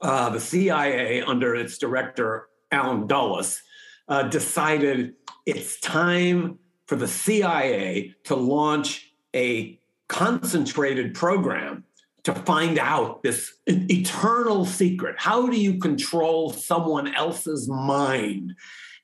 uh, 0.01 0.29
the 0.29 0.39
CIA, 0.39 1.21
under 1.21 1.55
its 1.55 1.77
director, 1.77 2.47
Allen 2.71 3.05
Dulles, 3.05 3.61
uh, 4.07 4.23
decided 4.23 5.13
it's 5.45 5.79
time 5.79 6.57
for 6.85 6.95
the 6.95 7.07
CIA 7.07 8.15
to 8.25 8.35
launch 8.35 9.11
a 9.35 9.79
concentrated 10.07 11.13
program 11.13 11.85
to 12.23 12.33
find 12.33 12.77
out 12.77 13.23
this 13.23 13.53
eternal 13.67 14.65
secret. 14.65 15.15
How 15.17 15.47
do 15.47 15.57
you 15.57 15.79
control 15.79 16.51
someone 16.51 17.13
else's 17.15 17.67
mind? 17.67 18.55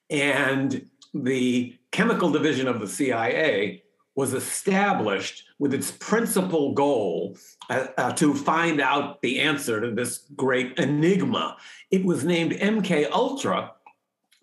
And 0.09 0.89
the 1.13 1.75
chemical 1.91 2.29
division 2.31 2.67
of 2.67 2.79
the 2.79 2.87
CIA 2.87 3.83
was 4.15 4.33
established 4.33 5.43
with 5.59 5.73
its 5.73 5.91
principal 5.91 6.73
goal 6.73 7.37
uh, 7.69 7.87
uh, 7.97 8.13
to 8.13 8.33
find 8.33 8.81
out 8.81 9.21
the 9.21 9.39
answer 9.39 9.79
to 9.79 9.91
this 9.91 10.25
great 10.35 10.77
enigma. 10.79 11.55
It 11.91 12.03
was 12.03 12.23
named 12.23 12.53
MK 12.53 13.11
Ultra 13.11 13.73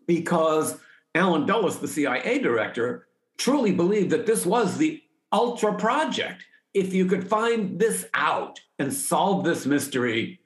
because 0.06 0.78
Allen 1.14 1.46
Dulles, 1.46 1.78
the 1.78 1.88
CIA 1.88 2.38
director, 2.38 3.08
truly 3.36 3.72
believed 3.72 4.10
that 4.10 4.26
this 4.26 4.46
was 4.46 4.78
the 4.78 5.02
Ultra 5.32 5.74
project. 5.74 6.44
If 6.74 6.92
you 6.92 7.06
could 7.06 7.28
find 7.28 7.78
this 7.78 8.06
out 8.14 8.60
and 8.78 8.92
solve 8.92 9.44
this 9.44 9.64
mystery, 9.64 10.40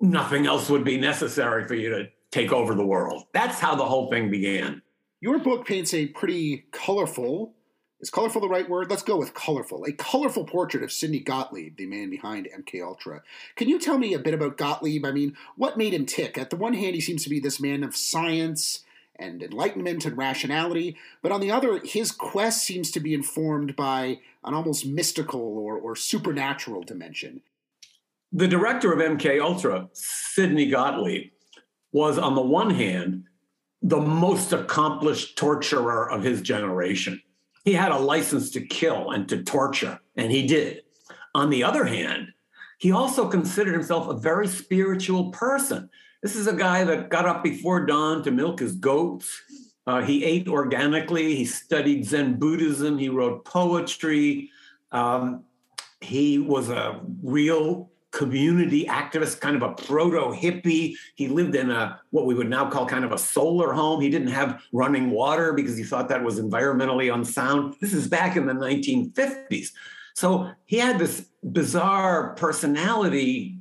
nothing 0.00 0.46
else 0.46 0.68
would 0.68 0.84
be 0.84 0.98
necessary 0.98 1.66
for 1.66 1.74
you 1.74 1.90
to 1.90 2.08
take 2.30 2.52
over 2.52 2.74
the 2.74 2.84
world. 2.84 3.24
That's 3.32 3.60
how 3.60 3.76
the 3.76 3.84
whole 3.84 4.10
thing 4.10 4.30
began. 4.30 4.82
Your 5.20 5.38
book 5.38 5.66
paints 5.66 5.94
a 5.94 6.06
pretty 6.06 6.66
colorful, 6.72 7.54
is 8.00 8.10
colorful 8.10 8.40
the 8.40 8.48
right 8.48 8.68
word? 8.68 8.88
Let's 8.88 9.02
go 9.02 9.16
with 9.16 9.34
colorful. 9.34 9.84
A 9.84 9.92
colorful 9.92 10.44
portrait 10.44 10.82
of 10.82 10.90
Sidney 10.90 11.20
Gottlieb, 11.20 11.76
the 11.76 11.86
man 11.86 12.08
behind 12.08 12.48
MK 12.48 12.82
Ultra. 12.82 13.22
Can 13.56 13.68
you 13.68 13.78
tell 13.78 13.98
me 13.98 14.14
a 14.14 14.18
bit 14.18 14.34
about 14.34 14.56
Gottlieb? 14.56 15.04
I 15.04 15.12
mean, 15.12 15.36
what 15.56 15.76
made 15.76 15.92
him 15.92 16.06
tick? 16.06 16.38
At 16.38 16.50
the 16.50 16.56
one 16.56 16.72
hand, 16.72 16.94
he 16.94 17.00
seems 17.00 17.22
to 17.24 17.30
be 17.30 17.38
this 17.38 17.60
man 17.60 17.84
of 17.84 17.94
science 17.94 18.84
and 19.20 19.42
enlightenment 19.42 20.04
and 20.04 20.16
rationality, 20.16 20.96
but 21.22 21.30
on 21.30 21.40
the 21.40 21.50
other, 21.50 21.80
his 21.84 22.10
quest 22.10 22.64
seems 22.64 22.90
to 22.90 23.00
be 23.00 23.14
informed 23.14 23.76
by 23.76 24.18
an 24.44 24.54
almost 24.54 24.86
mystical 24.86 25.40
or, 25.40 25.76
or 25.76 25.94
supernatural 25.94 26.82
dimension. 26.82 27.42
The 28.32 28.48
director 28.48 28.92
of 28.92 28.98
MK 28.98 29.40
Ultra, 29.40 29.88
Sidney 29.92 30.70
Gottlieb, 30.70 31.30
was 31.92 32.18
on 32.18 32.34
the 32.34 32.40
one 32.40 32.70
hand 32.70 33.24
the 33.82 34.00
most 34.00 34.52
accomplished 34.52 35.36
torturer 35.36 36.10
of 36.10 36.22
his 36.22 36.40
generation. 36.42 37.20
He 37.64 37.72
had 37.72 37.92
a 37.92 37.98
license 37.98 38.50
to 38.50 38.60
kill 38.60 39.10
and 39.10 39.28
to 39.28 39.42
torture, 39.42 40.00
and 40.16 40.30
he 40.30 40.46
did. 40.46 40.82
On 41.34 41.50
the 41.50 41.64
other 41.64 41.84
hand, 41.84 42.28
he 42.78 42.92
also 42.92 43.28
considered 43.28 43.74
himself 43.74 44.08
a 44.08 44.18
very 44.18 44.48
spiritual 44.48 45.30
person. 45.30 45.90
This 46.22 46.36
is 46.36 46.46
a 46.46 46.52
guy 46.52 46.84
that 46.84 47.08
got 47.08 47.26
up 47.26 47.42
before 47.42 47.86
dawn 47.86 48.22
to 48.24 48.30
milk 48.30 48.60
his 48.60 48.72
goats. 48.72 49.40
Uh, 49.86 50.02
he 50.02 50.22
ate 50.22 50.48
organically. 50.48 51.34
He 51.34 51.46
studied 51.46 52.04
Zen 52.04 52.38
Buddhism. 52.38 52.98
He 52.98 53.08
wrote 53.08 53.44
poetry. 53.44 54.50
Um, 54.92 55.44
he 56.02 56.38
was 56.38 56.68
a 56.68 57.00
real 57.22 57.90
community 58.10 58.84
activist, 58.84 59.40
kind 59.40 59.56
of 59.56 59.62
a 59.62 59.72
proto 59.72 60.36
hippie. 60.36 60.94
He 61.14 61.28
lived 61.28 61.54
in 61.54 61.70
a 61.70 62.00
what 62.10 62.26
we 62.26 62.34
would 62.34 62.50
now 62.50 62.68
call 62.68 62.86
kind 62.86 63.04
of 63.04 63.12
a 63.12 63.18
solar 63.18 63.72
home. 63.72 64.00
He 64.00 64.10
didn't 64.10 64.28
have 64.28 64.62
running 64.72 65.10
water 65.10 65.52
because 65.52 65.76
he 65.76 65.84
thought 65.84 66.08
that 66.08 66.22
was 66.22 66.38
environmentally 66.38 67.12
unsound. 67.12 67.76
This 67.80 67.94
is 67.94 68.08
back 68.08 68.36
in 68.36 68.46
the 68.46 68.52
1950s. 68.52 69.68
So 70.14 70.50
he 70.66 70.76
had 70.78 70.98
this 70.98 71.26
bizarre 71.42 72.34
personality 72.34 73.58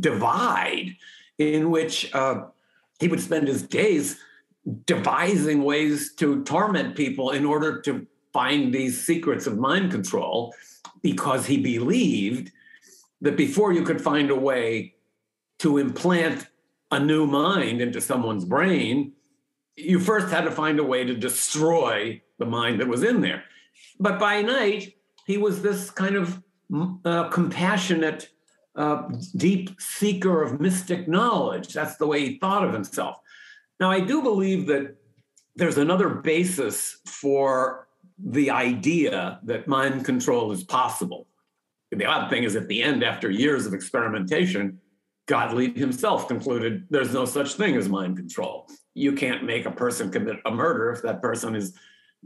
divide 0.00 0.96
in 1.50 1.70
which 1.70 2.12
uh, 2.14 2.42
he 3.00 3.08
would 3.08 3.20
spend 3.20 3.48
his 3.48 3.62
days 3.62 4.18
devising 4.86 5.64
ways 5.64 6.14
to 6.14 6.42
torment 6.44 6.96
people 6.96 7.30
in 7.30 7.44
order 7.44 7.80
to 7.82 8.06
find 8.32 8.72
these 8.72 9.04
secrets 9.04 9.46
of 9.46 9.58
mind 9.58 9.90
control 9.90 10.54
because 11.02 11.46
he 11.46 11.58
believed 11.58 12.52
that 13.20 13.36
before 13.36 13.72
you 13.72 13.82
could 13.82 14.00
find 14.00 14.30
a 14.30 14.36
way 14.36 14.94
to 15.58 15.78
implant 15.78 16.46
a 16.90 17.00
new 17.00 17.26
mind 17.26 17.80
into 17.80 18.00
someone's 18.00 18.44
brain, 18.44 19.12
you 19.76 19.98
first 19.98 20.28
had 20.28 20.44
to 20.44 20.50
find 20.50 20.78
a 20.78 20.84
way 20.84 21.04
to 21.04 21.14
destroy 21.14 22.20
the 22.38 22.46
mind 22.46 22.80
that 22.80 22.88
was 22.88 23.02
in 23.02 23.20
there. 23.20 23.44
But 23.98 24.18
by 24.18 24.42
night, 24.42 24.94
he 25.26 25.38
was 25.38 25.62
this 25.62 25.90
kind 25.90 26.16
of 26.16 26.42
uh, 27.04 27.28
compassionate, 27.28 28.30
uh, 28.74 29.08
deep 29.36 29.80
seeker 29.80 30.42
of 30.42 30.60
mystic 30.60 31.08
knowledge. 31.08 31.72
That's 31.72 31.96
the 31.96 32.06
way 32.06 32.20
he 32.26 32.38
thought 32.38 32.64
of 32.64 32.72
himself. 32.72 33.18
Now, 33.80 33.90
I 33.90 34.00
do 34.00 34.22
believe 34.22 34.66
that 34.68 34.96
there's 35.56 35.78
another 35.78 36.08
basis 36.08 36.98
for 37.06 37.88
the 38.18 38.50
idea 38.50 39.40
that 39.44 39.66
mind 39.68 40.04
control 40.04 40.52
is 40.52 40.62
possible 40.64 41.26
the 41.96 42.06
odd 42.06 42.30
thing 42.30 42.44
is 42.44 42.56
at 42.56 42.68
the 42.68 42.82
end, 42.82 43.04
after 43.04 43.30
years 43.30 43.66
of 43.66 43.74
experimentation, 43.74 44.80
Gottlieb 45.26 45.76
himself 45.76 46.26
concluded 46.26 46.86
there's 46.90 47.12
no 47.12 47.24
such 47.24 47.54
thing 47.54 47.76
as 47.76 47.88
mind 47.88 48.16
control. 48.16 48.68
You 48.94 49.12
can't 49.12 49.44
make 49.44 49.66
a 49.66 49.70
person 49.70 50.10
commit 50.10 50.36
a 50.44 50.50
murder 50.50 50.90
if 50.90 51.02
that 51.02 51.22
person 51.22 51.54
is 51.54 51.74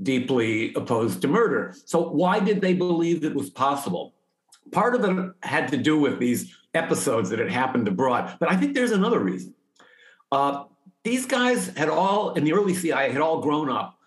deeply 0.03 0.73
opposed 0.75 1.21
to 1.23 1.29
murder. 1.29 1.75
So, 1.85 2.09
why 2.09 2.41
did 2.41 2.61
they 2.61 2.75
believe 2.75 3.25
it 3.25 3.35
was 3.35 3.51
possible? 3.51 4.15
Part 4.73 4.95
of 4.95 5.05
it 5.05 5.33
had 5.43 5.69
to 5.69 5.77
do 5.77 5.99
with 5.99 6.19
these 6.19 6.55
episodes 6.75 7.31
that 7.31 7.39
had 7.39 7.51
happened 7.51 7.89
abroad, 7.89 8.37
but 8.39 8.51
I 8.51 8.57
think 8.57 8.75
there's 8.75 8.93
another 8.93 9.21
reason. 9.21 9.55
Uh, 10.31 10.65
these 11.05 11.25
guys 11.25 11.69
had 11.77 11.89
all, 11.89 12.35
in 12.35 12.45
the 12.45 12.53
early 12.53 12.75
CIA, 12.75 13.13
had 13.13 13.21
all 13.21 13.41
grown 13.41 13.71
up 13.71 13.99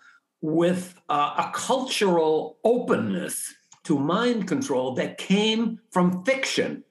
with 0.42 0.94
uh, 1.08 1.46
a 1.48 1.50
cultural 1.54 2.58
openness 2.64 3.54
to 3.84 3.98
mind 3.98 4.46
control 4.46 4.94
that 4.94 5.18
came 5.18 5.80
from 5.90 6.24
fiction. 6.24 6.84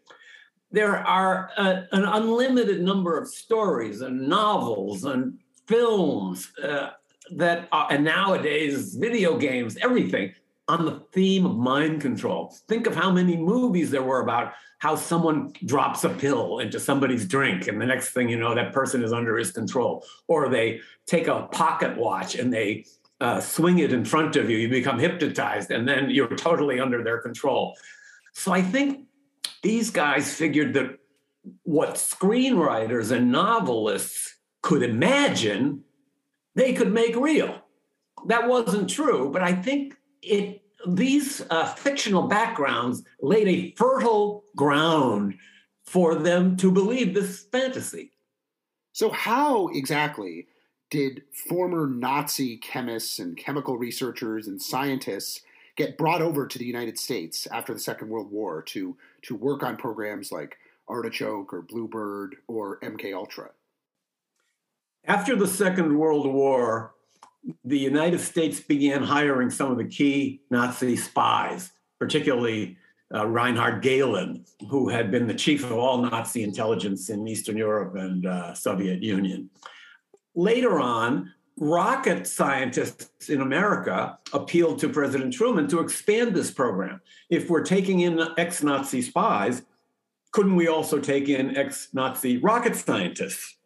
There 0.72 0.98
are 0.98 1.52
a, 1.58 1.88
an 1.92 2.04
unlimited 2.06 2.82
number 2.82 3.18
of 3.18 3.28
stories 3.28 4.02
and 4.02 4.28
novels 4.28 5.06
and 5.06 5.40
films 5.68 6.52
uh, 6.64 6.90
that, 7.36 7.68
are, 7.72 7.88
and 7.92 8.04
nowadays 8.04 8.96
video 8.96 9.38
games, 9.38 9.78
everything 9.82 10.34
on 10.70 10.86
the 10.86 11.00
theme 11.12 11.46
of 11.46 11.58
mind 11.58 12.00
control. 12.00 12.56
Think 12.68 12.86
of 12.86 12.96
how 12.96 13.12
many 13.12 13.36
movies 13.36 13.90
there 13.90 14.04
were 14.04 14.22
about 14.22 14.54
how 14.78 14.96
someone 14.96 15.52
drops 15.66 16.04
a 16.04 16.10
pill 16.10 16.60
into 16.60 16.80
somebody's 16.80 17.28
drink, 17.28 17.68
and 17.68 17.82
the 17.82 17.86
next 17.86 18.12
thing 18.12 18.30
you 18.30 18.40
know, 18.40 18.56
that 18.56 18.72
person 18.72 19.04
is 19.04 19.12
under 19.12 19.36
his 19.38 19.52
control. 19.52 20.06
Or 20.28 20.48
they 20.48 20.80
take 21.06 21.28
a 21.28 21.48
pocket 21.52 21.98
watch 21.98 22.36
and 22.36 22.54
they 22.54 22.86
uh, 23.20 23.42
swing 23.42 23.80
it 23.80 23.92
in 23.92 24.06
front 24.06 24.36
of 24.36 24.50
you, 24.50 24.58
you 24.58 24.70
become 24.70 25.00
hypnotized, 25.00 25.72
and 25.72 25.88
then 25.88 26.10
you're 26.10 26.36
totally 26.36 26.80
under 26.80 27.04
their 27.04 27.20
control. 27.20 27.76
So 28.34 28.54
I 28.54 28.62
think 28.62 29.08
these 29.64 29.90
guys 29.90 30.34
figured 30.34 30.74
that 30.76 31.00
what 31.64 31.96
screenwriters 31.96 33.12
and 33.12 33.32
novelists 33.32 34.36
could 34.62 34.84
imagine, 34.84 35.84
they 36.56 36.74
could 36.74 36.94
make 36.94 37.16
real. 37.16 37.60
That 38.28 38.48
wasn't 38.48 38.90
true, 38.90 39.32
but 39.32 39.42
I 39.42 39.54
think 39.54 39.96
it 40.22 40.62
these 40.88 41.42
uh, 41.50 41.66
fictional 41.66 42.24
backgrounds 42.24 43.04
laid 43.22 43.48
a 43.48 43.72
fertile 43.76 44.46
ground 44.56 45.36
for 45.86 46.16
them 46.16 46.56
to 46.58 46.72
believe 46.72 47.14
this 47.14 47.44
fantasy. 47.44 48.12
So, 48.94 49.10
how 49.10 49.68
exactly 49.70 50.48
did 50.90 51.24
former 51.32 51.88
Nazi 51.88 52.58
chemists 52.58 53.20
and 53.20 53.38
chemical 53.38 53.78
researchers 53.78 54.48
and 54.48 54.62
scientists 54.62 55.42
get 55.76 55.98
brought 55.98 56.22
over 56.22 56.48
to 56.48 56.60
the 56.60 56.66
United 56.66 56.98
States 56.98 57.48
after 57.48 57.74
the 57.74 57.80
Second 57.80 58.10
World 58.10 58.32
War 58.32 58.62
to 58.64 58.98
to 59.24 59.36
work 59.36 59.64
on 59.64 59.78
programs 59.78 60.32
like 60.32 60.58
Artichoke 60.88 61.54
or 61.54 61.62
Bluebird 61.62 62.38
or 62.48 62.80
MK 62.80 63.14
Ultra? 63.14 63.52
After 65.06 65.36
the 65.36 65.48
Second 65.48 65.98
World 65.98 66.28
War, 66.28 66.94
the 67.64 67.78
United 67.78 68.20
States 68.20 68.60
began 68.60 69.04
hiring 69.04 69.50
some 69.50 69.72
of 69.72 69.78
the 69.78 69.86
key 69.86 70.42
Nazi 70.50 70.96
spies, 70.96 71.72
particularly 72.00 72.78
uh, 73.14 73.28
Reinhard 73.28 73.82
Gehlen, 73.82 74.46
who 74.70 74.90
had 74.90 75.10
been 75.10 75.28
the 75.28 75.34
chief 75.34 75.64
of 75.64 75.72
all 75.72 75.98
Nazi 76.02 76.44
intelligence 76.44 77.10
in 77.10 77.28
Eastern 77.28 77.58
Europe 77.58 77.96
and 77.96 78.26
uh, 78.26 78.54
Soviet 78.54 79.02
Union. 79.02 79.50
Later 80.36 80.80
on, 80.80 81.34
rocket 81.58 82.26
scientists 82.28 83.30
in 83.30 83.42
America 83.42 84.18
appealed 84.32 84.80
to 84.80 84.90
President 84.90 85.34
Truman 85.34 85.68
to 85.68 85.80
expand 85.80 86.34
this 86.34 86.52
program. 86.52 87.02
If 87.30 87.50
we're 87.50 87.64
taking 87.64 88.02
in 88.02 88.22
ex 88.38 88.64
Nazi 88.64 89.02
spies, 89.02 89.64
couldn't 90.32 90.56
we 90.56 90.68
also 90.68 91.00
take 91.00 91.28
in 91.28 91.58
ex 91.58 91.90
Nazi 91.94 92.38
rocket 92.38 92.76
scientists? 92.76 93.58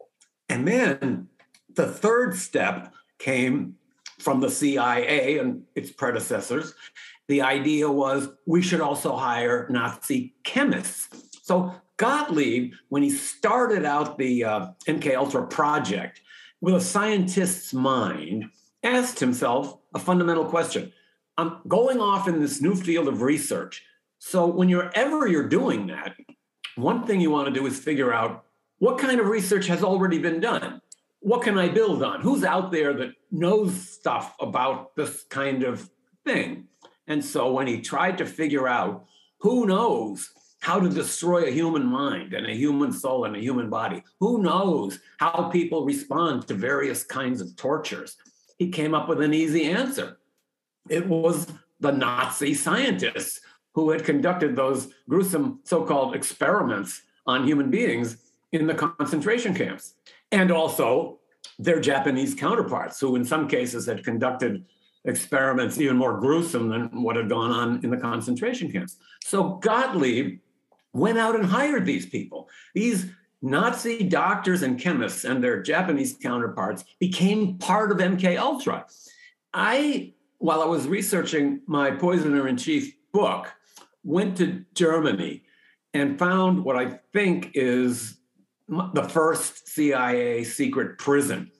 And 0.48 0.66
then 0.66 1.28
the 1.74 1.86
third 1.86 2.36
step 2.36 2.92
came 3.24 3.74
from 4.18 4.40
the 4.40 4.50
CIA 4.50 5.38
and 5.38 5.62
its 5.74 5.90
predecessors. 5.90 6.74
The 7.28 7.40
idea 7.40 7.90
was 7.90 8.28
we 8.46 8.60
should 8.60 8.82
also 8.82 9.16
hire 9.16 9.66
Nazi 9.70 10.34
chemists. 10.44 11.08
So 11.42 11.74
Gottlieb, 11.96 12.74
when 12.90 13.02
he 13.02 13.10
started 13.10 13.86
out 13.86 14.18
the 14.18 14.44
uh, 14.44 14.66
MK 14.86 15.16
Ultra 15.16 15.46
project, 15.46 16.20
with 16.60 16.74
a 16.74 16.80
scientist's 16.80 17.72
mind, 17.72 18.44
asked 18.82 19.20
himself 19.20 19.78
a 19.94 19.98
fundamental 19.98 20.44
question. 20.44 20.92
I'm 21.38 21.60
going 21.66 22.00
off 22.00 22.28
in 22.28 22.40
this 22.40 22.60
new 22.60 22.74
field 22.74 23.08
of 23.08 23.22
research. 23.22 23.82
So 24.18 24.46
when 24.46 24.68
you're 24.68 24.90
ever 24.94 25.26
you're 25.26 25.48
doing 25.48 25.86
that, 25.88 26.14
one 26.76 27.06
thing 27.06 27.20
you 27.20 27.30
want 27.30 27.48
to 27.48 27.58
do 27.58 27.66
is 27.66 27.78
figure 27.78 28.12
out 28.12 28.44
what 28.78 28.98
kind 28.98 29.20
of 29.20 29.26
research 29.26 29.66
has 29.66 29.82
already 29.82 30.18
been 30.18 30.40
done. 30.40 30.80
What 31.24 31.40
can 31.40 31.56
I 31.56 31.68
build 31.68 32.02
on? 32.02 32.20
Who's 32.20 32.44
out 32.44 32.70
there 32.70 32.92
that 32.92 33.14
knows 33.30 33.74
stuff 33.88 34.36
about 34.40 34.94
this 34.94 35.22
kind 35.30 35.62
of 35.62 35.88
thing? 36.22 36.68
And 37.06 37.24
so 37.24 37.50
when 37.50 37.66
he 37.66 37.80
tried 37.80 38.18
to 38.18 38.26
figure 38.26 38.68
out 38.68 39.06
who 39.38 39.64
knows 39.64 40.28
how 40.60 40.78
to 40.78 40.90
destroy 40.90 41.44
a 41.44 41.50
human 41.50 41.86
mind 41.86 42.34
and 42.34 42.46
a 42.46 42.54
human 42.54 42.92
soul 42.92 43.24
and 43.24 43.36
a 43.36 43.40
human 43.40 43.70
body. 43.70 44.02
Who 44.20 44.42
knows 44.42 44.98
how 45.18 45.48
people 45.50 45.86
respond 45.86 46.46
to 46.48 46.54
various 46.54 47.04
kinds 47.04 47.40
of 47.40 47.56
tortures? 47.56 48.16
He 48.58 48.68
came 48.68 48.94
up 48.94 49.08
with 49.08 49.22
an 49.22 49.32
easy 49.32 49.64
answer. 49.64 50.18
It 50.90 51.06
was 51.06 51.46
the 51.80 51.92
Nazi 51.92 52.52
scientists 52.52 53.40
who 53.72 53.90
had 53.90 54.04
conducted 54.04 54.56
those 54.56 54.88
gruesome 55.08 55.60
so 55.64 55.84
called 55.84 56.14
experiments 56.14 57.00
on 57.26 57.46
human 57.46 57.70
beings 57.70 58.18
in 58.52 58.66
the 58.66 58.74
concentration 58.74 59.54
camps. 59.54 59.94
And 60.32 60.50
also 60.50 61.20
their 61.58 61.80
Japanese 61.80 62.34
counterparts, 62.34 63.00
who 63.00 63.16
in 63.16 63.24
some 63.24 63.48
cases 63.48 63.86
had 63.86 64.04
conducted 64.04 64.64
experiments 65.04 65.78
even 65.78 65.96
more 65.96 66.18
gruesome 66.18 66.68
than 66.68 67.02
what 67.02 67.16
had 67.16 67.28
gone 67.28 67.50
on 67.50 67.80
in 67.84 67.90
the 67.90 67.96
concentration 67.96 68.72
camps. 68.72 68.96
So 69.22 69.54
Gottlieb 69.56 70.40
went 70.92 71.18
out 71.18 71.36
and 71.36 71.44
hired 71.44 71.84
these 71.84 72.06
people. 72.06 72.48
These 72.74 73.10
Nazi 73.42 74.04
doctors 74.04 74.62
and 74.62 74.80
chemists 74.80 75.24
and 75.24 75.44
their 75.44 75.62
Japanese 75.62 76.16
counterparts 76.20 76.84
became 76.98 77.58
part 77.58 77.92
of 77.92 77.98
MK 77.98 78.38
Ultra. 78.38 78.86
I, 79.52 80.14
while 80.38 80.62
I 80.62 80.66
was 80.66 80.88
researching 80.88 81.60
my 81.66 81.90
poisoner 81.90 82.48
in 82.48 82.56
chief 82.56 82.94
book, 83.12 83.52
went 84.02 84.38
to 84.38 84.64
Germany 84.72 85.44
and 85.92 86.18
found 86.18 86.64
what 86.64 86.76
I 86.76 86.98
think 87.12 87.50
is 87.54 88.16
the 88.68 89.08
first 89.08 89.68
CIA 89.68 90.44
secret 90.44 90.98
prison. 90.98 91.50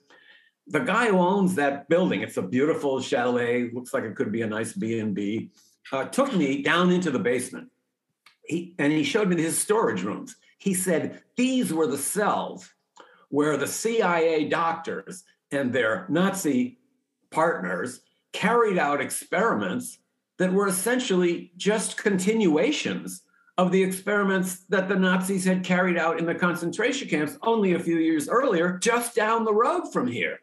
The 0.67 0.79
guy 0.79 1.09
who 1.09 1.19
owns 1.19 1.55
that 1.55 1.87
building, 1.89 2.21
it's 2.21 2.37
a 2.37 2.41
beautiful 2.41 2.99
chalet, 2.99 3.69
looks 3.71 3.93
like 3.93 4.03
it 4.03 4.15
could 4.15 4.31
be 4.31 4.41
a 4.41 4.47
nice 4.47 4.73
B&B, 4.73 5.51
uh, 5.91 6.05
took 6.05 6.33
me 6.33 6.63
down 6.63 6.91
into 6.91 7.11
the 7.11 7.19
basement. 7.19 7.69
He, 8.43 8.73
and 8.79 8.91
he 8.91 9.03
showed 9.03 9.27
me 9.27 9.41
his 9.41 9.57
storage 9.57 10.03
rooms. 10.03 10.35
He 10.57 10.73
said 10.73 11.21
these 11.35 11.73
were 11.73 11.87
the 11.87 11.97
cells 11.97 12.69
where 13.29 13.57
the 13.57 13.67
CIA 13.67 14.47
doctors 14.47 15.23
and 15.51 15.71
their 15.71 16.05
Nazi 16.09 16.79
partners 17.29 18.01
carried 18.33 18.77
out 18.77 19.01
experiments 19.01 19.99
that 20.37 20.51
were 20.51 20.67
essentially 20.67 21.51
just 21.57 21.97
continuations 21.97 23.21
of 23.57 23.71
the 23.71 23.81
experiments 23.81 24.65
that 24.69 24.89
the 24.89 24.95
Nazis 24.95 25.45
had 25.45 25.63
carried 25.63 25.97
out 25.97 26.19
in 26.19 26.25
the 26.25 26.35
concentration 26.35 27.07
camps 27.07 27.37
only 27.43 27.73
a 27.73 27.79
few 27.79 27.97
years 27.97 28.27
earlier, 28.27 28.77
just 28.79 29.15
down 29.15 29.45
the 29.45 29.53
road 29.53 29.91
from 29.93 30.07
here. 30.07 30.39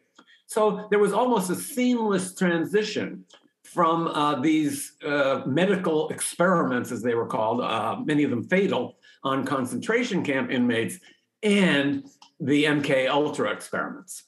So 0.47 0.87
there 0.91 0.99
was 0.99 1.13
almost 1.13 1.51
a 1.51 1.55
seamless 1.55 2.35
transition 2.35 3.25
from 3.65 4.09
uh, 4.09 4.41
these 4.41 4.93
uh, 5.05 5.43
medical 5.47 6.09
experiments, 6.11 6.93
as 6.93 7.03
they 7.03 7.15
were 7.15 7.27
called, 7.27 7.61
uh, 7.61 7.97
many 8.05 8.23
of 8.25 8.31
them 8.31 8.45
fatal, 8.45 8.97
on 9.25 9.45
concentration 9.47 10.23
camp 10.23 10.51
inmates, 10.51 10.99
and 11.43 12.05
the 12.41 12.65
MK 12.65 13.09
Ultra 13.09 13.51
experiments. 13.51 14.25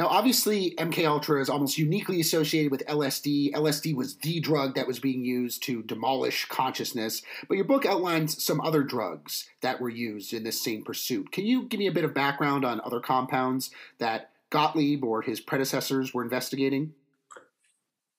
Now, 0.00 0.06
obviously, 0.06 0.70
MK 0.78 1.04
Ultra 1.04 1.42
is 1.42 1.50
almost 1.50 1.76
uniquely 1.76 2.22
associated 2.22 2.70
with 2.70 2.86
LSD. 2.86 3.52
LSD 3.52 3.94
was 3.94 4.16
the 4.16 4.40
drug 4.40 4.74
that 4.74 4.86
was 4.86 4.98
being 4.98 5.26
used 5.26 5.62
to 5.64 5.82
demolish 5.82 6.46
consciousness, 6.46 7.20
but 7.48 7.56
your 7.56 7.66
book 7.66 7.84
outlines 7.84 8.42
some 8.42 8.62
other 8.62 8.82
drugs 8.82 9.50
that 9.60 9.78
were 9.78 9.90
used 9.90 10.32
in 10.32 10.42
this 10.42 10.64
same 10.64 10.84
pursuit. 10.84 11.30
Can 11.32 11.44
you 11.44 11.64
give 11.64 11.78
me 11.78 11.86
a 11.86 11.92
bit 11.92 12.04
of 12.04 12.14
background 12.14 12.64
on 12.64 12.80
other 12.80 13.00
compounds 13.00 13.68
that 13.98 14.30
Gottlieb 14.48 15.04
or 15.04 15.20
his 15.20 15.38
predecessors 15.38 16.14
were 16.14 16.22
investigating? 16.22 16.94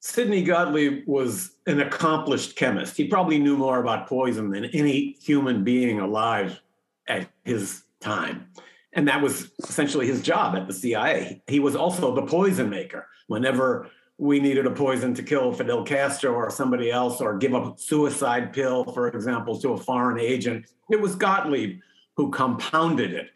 Sidney 0.01 0.43
Gottlieb 0.43 1.01
was 1.07 1.53
an 1.65 1.81
accomplished 1.81 2.55
chemist. 2.55 2.95
He 2.95 3.07
probably 3.07 3.39
knew 3.39 3.57
more 3.57 3.79
about 3.79 4.07
poison 4.07 4.51
than 4.51 4.65
any 4.65 5.17
human 5.19 5.63
being 5.63 5.99
alive 5.99 6.61
at 7.07 7.27
his 7.43 7.85
time. 8.01 8.51
And 8.93 9.07
that 9.07 9.21
was 9.21 9.51
essentially 9.59 10.05
his 10.05 10.21
job 10.21 10.55
at 10.55 10.67
the 10.67 10.73
CIA. 10.73 11.41
He 11.47 11.59
was 11.59 11.75
also 11.75 12.13
the 12.13 12.23
poison 12.23 12.69
maker. 12.69 13.07
Whenever 13.27 13.89
we 14.17 14.39
needed 14.39 14.65
a 14.65 14.71
poison 14.71 15.13
to 15.15 15.23
kill 15.23 15.53
Fidel 15.53 15.83
Castro 15.83 16.33
or 16.33 16.49
somebody 16.49 16.91
else, 16.91 17.21
or 17.21 17.37
give 17.37 17.53
a 17.53 17.73
suicide 17.77 18.53
pill, 18.53 18.83
for 18.83 19.07
example, 19.07 19.59
to 19.59 19.69
a 19.69 19.77
foreign 19.77 20.19
agent, 20.19 20.65
it 20.91 20.99
was 20.99 21.15
Gottlieb 21.15 21.79
who 22.15 22.29
compounded 22.29 23.13
it. 23.13 23.31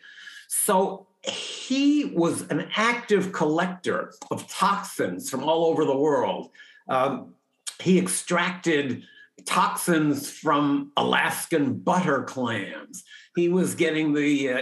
So 0.48 1.08
he 1.24 2.06
was 2.14 2.44
an 2.50 2.68
active 2.76 3.32
collector 3.32 4.14
of 4.30 4.48
toxins 4.48 5.30
from 5.30 5.44
all 5.44 5.66
over 5.66 5.86
the 5.86 5.98
world. 5.98 6.52
Um, 6.88 7.34
he 7.80 7.98
extracted 7.98 9.04
toxins 9.46 10.30
from 10.30 10.92
Alaskan 10.98 11.80
butter 11.80 12.24
clams. 12.24 13.04
He 13.36 13.50
was 13.50 13.76
getting 13.76 14.14
the 14.14 14.50
uh, 14.50 14.62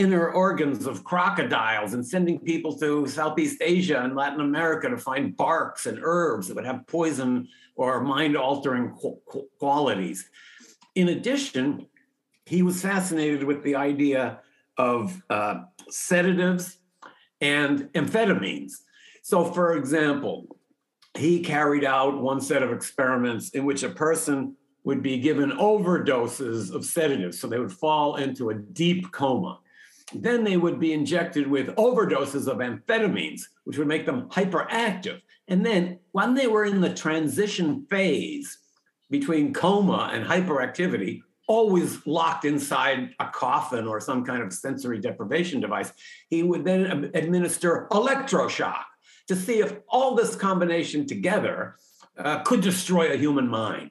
inner 0.00 0.30
organs 0.30 0.86
of 0.86 1.04
crocodiles 1.04 1.92
and 1.92 2.06
sending 2.06 2.38
people 2.38 2.74
to 2.78 3.06
Southeast 3.06 3.58
Asia 3.60 4.00
and 4.00 4.16
Latin 4.16 4.40
America 4.40 4.88
to 4.88 4.96
find 4.96 5.36
barks 5.36 5.84
and 5.84 5.98
herbs 6.02 6.48
that 6.48 6.54
would 6.54 6.64
have 6.64 6.86
poison 6.86 7.46
or 7.76 8.02
mind 8.02 8.34
altering 8.34 8.96
qualities. 9.58 10.30
In 10.94 11.10
addition, 11.10 11.86
he 12.46 12.62
was 12.62 12.80
fascinated 12.80 13.44
with 13.44 13.62
the 13.62 13.76
idea 13.76 14.40
of 14.78 15.22
uh, 15.28 15.64
sedatives 15.90 16.78
and 17.42 17.92
amphetamines. 17.92 18.72
So, 19.22 19.44
for 19.44 19.76
example, 19.76 20.46
he 21.12 21.42
carried 21.42 21.84
out 21.84 22.22
one 22.22 22.40
set 22.40 22.62
of 22.62 22.72
experiments 22.72 23.50
in 23.50 23.66
which 23.66 23.82
a 23.82 23.90
person 23.90 24.56
would 24.84 25.02
be 25.02 25.18
given 25.18 25.50
overdoses 25.50 26.72
of 26.74 26.86
sedatives. 26.86 27.38
So 27.38 27.46
they 27.46 27.58
would 27.58 27.72
fall 27.72 28.16
into 28.16 28.48
a 28.48 28.54
deep 28.54 29.12
coma. 29.12 29.58
Then 30.14 30.44
they 30.44 30.56
would 30.56 30.80
be 30.80 30.92
injected 30.92 31.46
with 31.46 31.68
overdoses 31.76 32.48
of 32.48 32.58
amphetamines, 32.58 33.42
which 33.64 33.78
would 33.78 33.86
make 33.86 34.06
them 34.06 34.28
hyperactive. 34.28 35.20
And 35.48 35.64
then 35.64 35.98
when 36.12 36.34
they 36.34 36.46
were 36.46 36.64
in 36.64 36.80
the 36.80 36.92
transition 36.94 37.86
phase 37.90 38.58
between 39.10 39.52
coma 39.52 40.10
and 40.12 40.24
hyperactivity, 40.24 41.22
always 41.46 42.06
locked 42.06 42.44
inside 42.44 43.10
a 43.18 43.26
coffin 43.26 43.88
or 43.88 44.00
some 44.00 44.24
kind 44.24 44.42
of 44.42 44.52
sensory 44.52 45.00
deprivation 45.00 45.60
device, 45.60 45.92
he 46.28 46.44
would 46.44 46.64
then 46.64 47.10
administer 47.14 47.88
electroshock 47.90 48.84
to 49.26 49.34
see 49.34 49.58
if 49.58 49.76
all 49.88 50.14
this 50.14 50.36
combination 50.36 51.06
together 51.06 51.74
uh, 52.16 52.40
could 52.42 52.60
destroy 52.60 53.12
a 53.12 53.16
human 53.16 53.48
mind. 53.48 53.90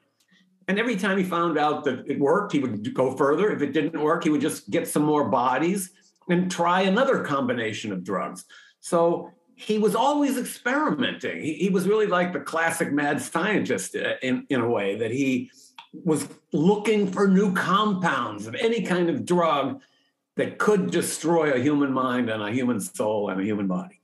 And 0.68 0.78
every 0.78 0.96
time 0.96 1.18
he 1.18 1.24
found 1.24 1.58
out 1.58 1.84
that 1.84 2.04
it 2.06 2.18
worked, 2.18 2.52
he 2.52 2.60
would 2.60 2.94
go 2.94 3.16
further. 3.16 3.50
If 3.50 3.60
it 3.60 3.72
didn't 3.72 4.00
work, 4.00 4.24
he 4.24 4.30
would 4.30 4.40
just 4.40 4.70
get 4.70 4.86
some 4.86 5.02
more 5.02 5.28
bodies 5.28 5.90
and 6.30 6.50
try 6.50 6.82
another 6.82 7.22
combination 7.24 7.92
of 7.92 8.04
drugs. 8.04 8.44
So 8.80 9.30
he 9.54 9.78
was 9.78 9.94
always 9.94 10.38
experimenting. 10.38 11.42
He, 11.42 11.54
he 11.54 11.68
was 11.68 11.86
really 11.86 12.06
like 12.06 12.32
the 12.32 12.40
classic 12.40 12.92
mad 12.92 13.20
scientist 13.20 13.94
uh, 13.94 14.14
in, 14.22 14.46
in 14.48 14.60
a 14.60 14.68
way 14.68 14.96
that 14.96 15.10
he 15.10 15.50
was 15.92 16.28
looking 16.52 17.10
for 17.10 17.28
new 17.28 17.52
compounds 17.52 18.46
of 18.46 18.54
any 18.54 18.82
kind 18.82 19.10
of 19.10 19.26
drug 19.26 19.82
that 20.36 20.58
could 20.58 20.90
destroy 20.90 21.52
a 21.52 21.58
human 21.58 21.92
mind 21.92 22.30
and 22.30 22.42
a 22.42 22.50
human 22.50 22.80
soul 22.80 23.28
and 23.28 23.40
a 23.40 23.44
human 23.44 23.66
body. 23.66 23.99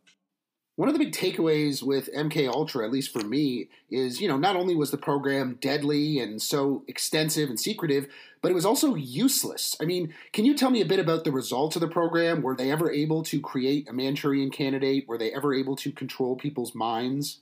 One 0.77 0.91
of 0.91 0.95
the 0.95 1.03
big 1.03 1.15
takeaways 1.15 1.83
with 1.83 2.13
MK 2.15 2.49
Ultra, 2.49 2.85
at 2.85 2.93
least 2.93 3.11
for 3.11 3.25
me, 3.25 3.71
is 3.91 4.21
you 4.21 4.29
know 4.29 4.37
not 4.37 4.57
only 4.57 4.75
was 4.75 4.91
the 4.91 4.99
program 4.99 5.59
deadly 5.63 6.21
and 6.21 6.41
so 6.41 6.85
extensive 6.87 7.49
and 7.49 7.59
secretive, 7.59 8.07
but 8.43 8.51
it 8.51 8.55
was 8.55 8.67
also 8.67 8.95
useless. 8.95 9.75
I 9.81 9.87
mean, 9.87 10.13
can 10.35 10.45
you 10.45 10.55
tell 10.55 10.71
me 10.71 10.83
a 10.83 10.87
bit 10.87 11.01
about 11.01 11.25
the 11.25 11.33
results 11.33 11.77
of 11.77 11.81
the 11.81 11.89
program? 11.89 12.43
Were 12.43 12.55
they 12.55 12.71
ever 12.71 12.91
able 12.91 13.23
to 13.25 13.41
create 13.41 13.89
a 13.89 13.95
Manchurian 13.95 14.51
candidate? 14.51 15.09
Were 15.09 15.17
they 15.17 15.33
ever 15.33 15.55
able 15.55 15.77
to 15.77 15.91
control 15.91 16.37
people's 16.37 16.75
minds? 16.75 17.41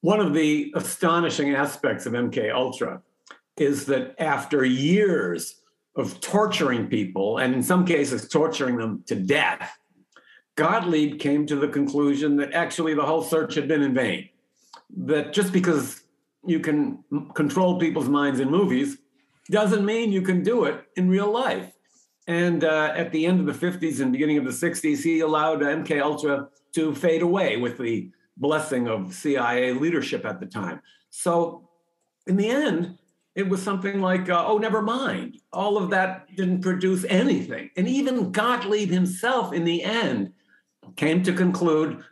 One 0.00 0.20
of 0.20 0.32
the 0.32 0.72
astonishing 0.74 1.54
aspects 1.54 2.06
of 2.06 2.14
MK 2.14 2.54
Ultra 2.54 3.02
is 3.58 3.84
that 3.84 4.14
after 4.18 4.64
years 4.64 5.56
of 5.94 6.18
torturing 6.22 6.86
people, 6.86 7.36
and 7.36 7.52
in 7.52 7.62
some 7.62 7.84
cases 7.84 8.26
torturing 8.28 8.78
them 8.78 9.04
to 9.08 9.14
death, 9.14 9.78
Gottlieb 10.56 11.18
came 11.18 11.46
to 11.46 11.56
the 11.56 11.68
conclusion 11.68 12.36
that 12.36 12.52
actually 12.52 12.94
the 12.94 13.04
whole 13.04 13.22
search 13.22 13.54
had 13.54 13.68
been 13.68 13.82
in 13.82 13.94
vain. 13.94 14.28
That 14.96 15.32
just 15.32 15.52
because 15.52 16.02
you 16.44 16.60
can 16.60 17.04
control 17.34 17.78
people's 17.78 18.08
minds 18.08 18.40
in 18.40 18.50
movies 18.50 18.98
doesn't 19.50 19.84
mean 19.84 20.12
you 20.12 20.22
can 20.22 20.42
do 20.42 20.64
it 20.64 20.84
in 20.96 21.08
real 21.08 21.30
life. 21.30 21.72
And 22.26 22.62
uh, 22.62 22.92
at 22.94 23.10
the 23.12 23.26
end 23.26 23.40
of 23.40 23.46
the 23.46 23.66
50s 23.66 24.00
and 24.00 24.12
beginning 24.12 24.38
of 24.38 24.44
the 24.44 24.50
60s, 24.50 25.02
he 25.02 25.20
allowed 25.20 25.60
MK 25.60 26.00
Ultra 26.00 26.48
to 26.74 26.94
fade 26.94 27.22
away 27.22 27.56
with 27.56 27.78
the 27.78 28.10
blessing 28.36 28.88
of 28.88 29.12
CIA 29.14 29.72
leadership 29.72 30.24
at 30.24 30.40
the 30.40 30.46
time. 30.46 30.80
So, 31.10 31.68
in 32.26 32.36
the 32.36 32.48
end, 32.48 32.98
it 33.34 33.48
was 33.48 33.62
something 33.62 34.00
like, 34.00 34.28
uh, 34.28 34.44
oh, 34.46 34.58
never 34.58 34.82
mind. 34.82 35.38
All 35.52 35.76
of 35.76 35.90
that 35.90 36.34
didn't 36.36 36.62
produce 36.62 37.04
anything. 37.08 37.70
And 37.76 37.88
even 37.88 38.30
Gottlieb 38.30 38.90
himself, 38.90 39.52
in 39.52 39.64
the 39.64 39.82
end, 39.82 40.32
came 40.96 41.22
to 41.22 41.32
conclude 41.32 42.04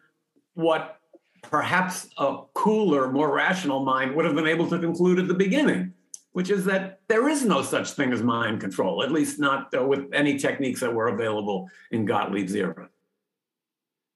what 0.55 0.99
perhaps 1.43 2.09
a 2.18 2.39
cooler, 2.55 3.11
more 3.11 3.35
rational 3.35 3.85
mind 3.85 4.14
would 4.14 4.24
have 4.24 4.35
been 4.35 4.47
able 4.47 4.68
to 4.68 4.79
conclude 4.79 5.18
at 5.18 5.29
the 5.29 5.35
beginning, 5.35 5.93
which 6.33 6.51
is 6.51 6.64
that 6.64 7.01
there 7.09 7.29
is 7.29 7.45
no 7.45 7.62
such 7.62 7.93
thing 7.93 8.12
as 8.12 8.22
mind 8.22 8.61
control, 8.61 9.03
at 9.03 9.12
least 9.12 9.39
not 9.39 9.72
uh, 9.76 9.85
with 9.85 10.09
any 10.12 10.39
techniques 10.39 10.81
that 10.81 10.93
were 10.93 11.09
available 11.09 11.68
in 11.91 12.07
Gottlieb's 12.07 12.55
era. 12.55 12.89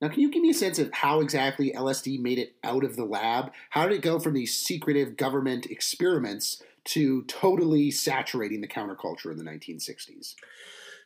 Now, 0.01 0.09
can 0.09 0.19
you 0.19 0.29
give 0.29 0.41
me 0.41 0.49
a 0.49 0.53
sense 0.53 0.79
of 0.79 0.91
how 0.91 1.21
exactly 1.21 1.71
LSD 1.71 2.19
made 2.19 2.37
it 2.37 2.57
out 2.63 2.83
of 2.83 2.97
the 2.97 3.05
lab? 3.05 3.53
How 3.69 3.87
did 3.87 3.95
it 3.95 4.01
go 4.01 4.19
from 4.19 4.33
these 4.33 4.55
secretive 4.55 5.15
government 5.15 5.67
experiments 5.67 6.61
to 6.85 7.23
totally 7.23 7.89
saturating 7.89 8.59
the 8.59 8.67
counterculture 8.67 9.31
in 9.31 9.37
the 9.37 9.45
1960s? 9.45 10.35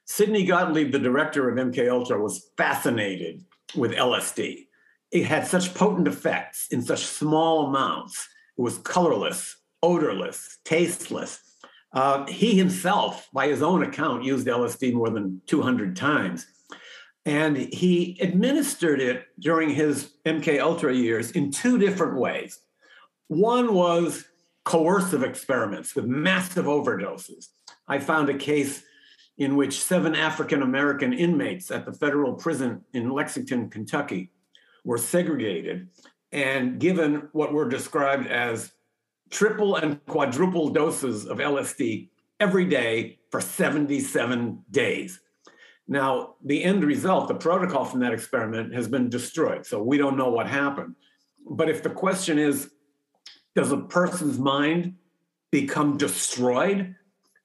Sidney 0.08 0.46
Gottlieb, 0.46 0.94
the 0.94 1.00
director 1.00 1.50
of 1.50 1.58
MK 1.58 1.92
Ultra, 1.92 2.20
was 2.20 2.50
fascinated 2.58 3.44
with 3.76 3.92
LSD. 3.92 4.68
It 5.12 5.26
had 5.26 5.46
such 5.46 5.74
potent 5.74 6.08
effects 6.08 6.68
in 6.72 6.82
such 6.82 7.06
small 7.06 7.68
amounts. 7.68 8.28
It 8.58 8.62
was 8.62 8.78
colorless, 8.80 9.58
odorless, 9.84 10.60
tasteless. 10.64 11.42
Uh, 11.94 12.26
he 12.28 12.58
himself, 12.58 13.28
by 13.34 13.48
his 13.48 13.62
own 13.62 13.84
account, 13.84 14.24
used 14.24 14.48
LSD 14.48 14.94
more 14.94 15.10
than 15.10 15.42
200 15.46 15.96
times. 15.96 16.48
And 17.26 17.58
he 17.58 18.18
administered 18.22 19.02
it 19.02 19.26
during 19.40 19.70
his 19.70 20.14
MK 20.26 20.62
Ultra 20.62 20.94
years 20.94 21.32
in 21.32 21.52
two 21.52 21.78
different 21.78 22.18
ways. 22.18 22.60
One 23.28 23.74
was 23.74 24.24
coercive 24.64 25.24
experiments 25.24 25.96
with 25.96 26.06
massive 26.06 26.66
overdoses. 26.66 27.50
I 27.90 28.00
found 28.00 28.30
a 28.30 28.38
case 28.38 28.84
in 29.38 29.56
which 29.56 29.84
seven 29.84 30.16
African 30.16 30.62
American 30.62 31.14
inmates 31.14 31.70
at 31.72 31.86
the 31.86 31.94
federal 31.94 32.34
prison 32.34 32.82
in 32.94 33.12
Lexington, 33.12 33.70
Kentucky, 33.70 34.32
were 34.84 34.98
segregated 34.98 35.88
and 36.32 36.80
given 36.80 37.30
what 37.34 37.54
were 37.54 37.70
described 37.70 38.28
as 38.28 38.72
triple 39.30 39.76
and 39.76 40.04
quadruple 40.06 40.70
doses 40.70 41.26
of 41.26 41.38
LSD 41.38 42.10
every 42.40 42.66
day 42.66 43.20
for 43.30 43.42
77 43.42 44.64
days. 44.72 45.20
Now, 45.88 46.36
the 46.44 46.64
end 46.64 46.84
result, 46.84 47.28
the 47.28 47.36
protocol 47.36 47.86
from 47.86 48.02
that 48.02 48.14
experiment 48.14 48.74
has 48.74 48.88
been 48.88 49.10
destroyed. 49.10 49.66
So 49.66 49.82
we 49.82 49.98
don't 49.98 50.18
know 50.18 50.30
what 50.30 50.48
happened. 50.48 50.96
But 51.50 51.70
if 51.70 51.82
the 51.82 51.90
question 51.90 52.38
is, 52.38 52.72
does 53.56 53.72
a 53.72 53.78
person's 53.78 54.38
mind 54.38 54.96
become 55.52 55.98
destroyed 55.98 56.96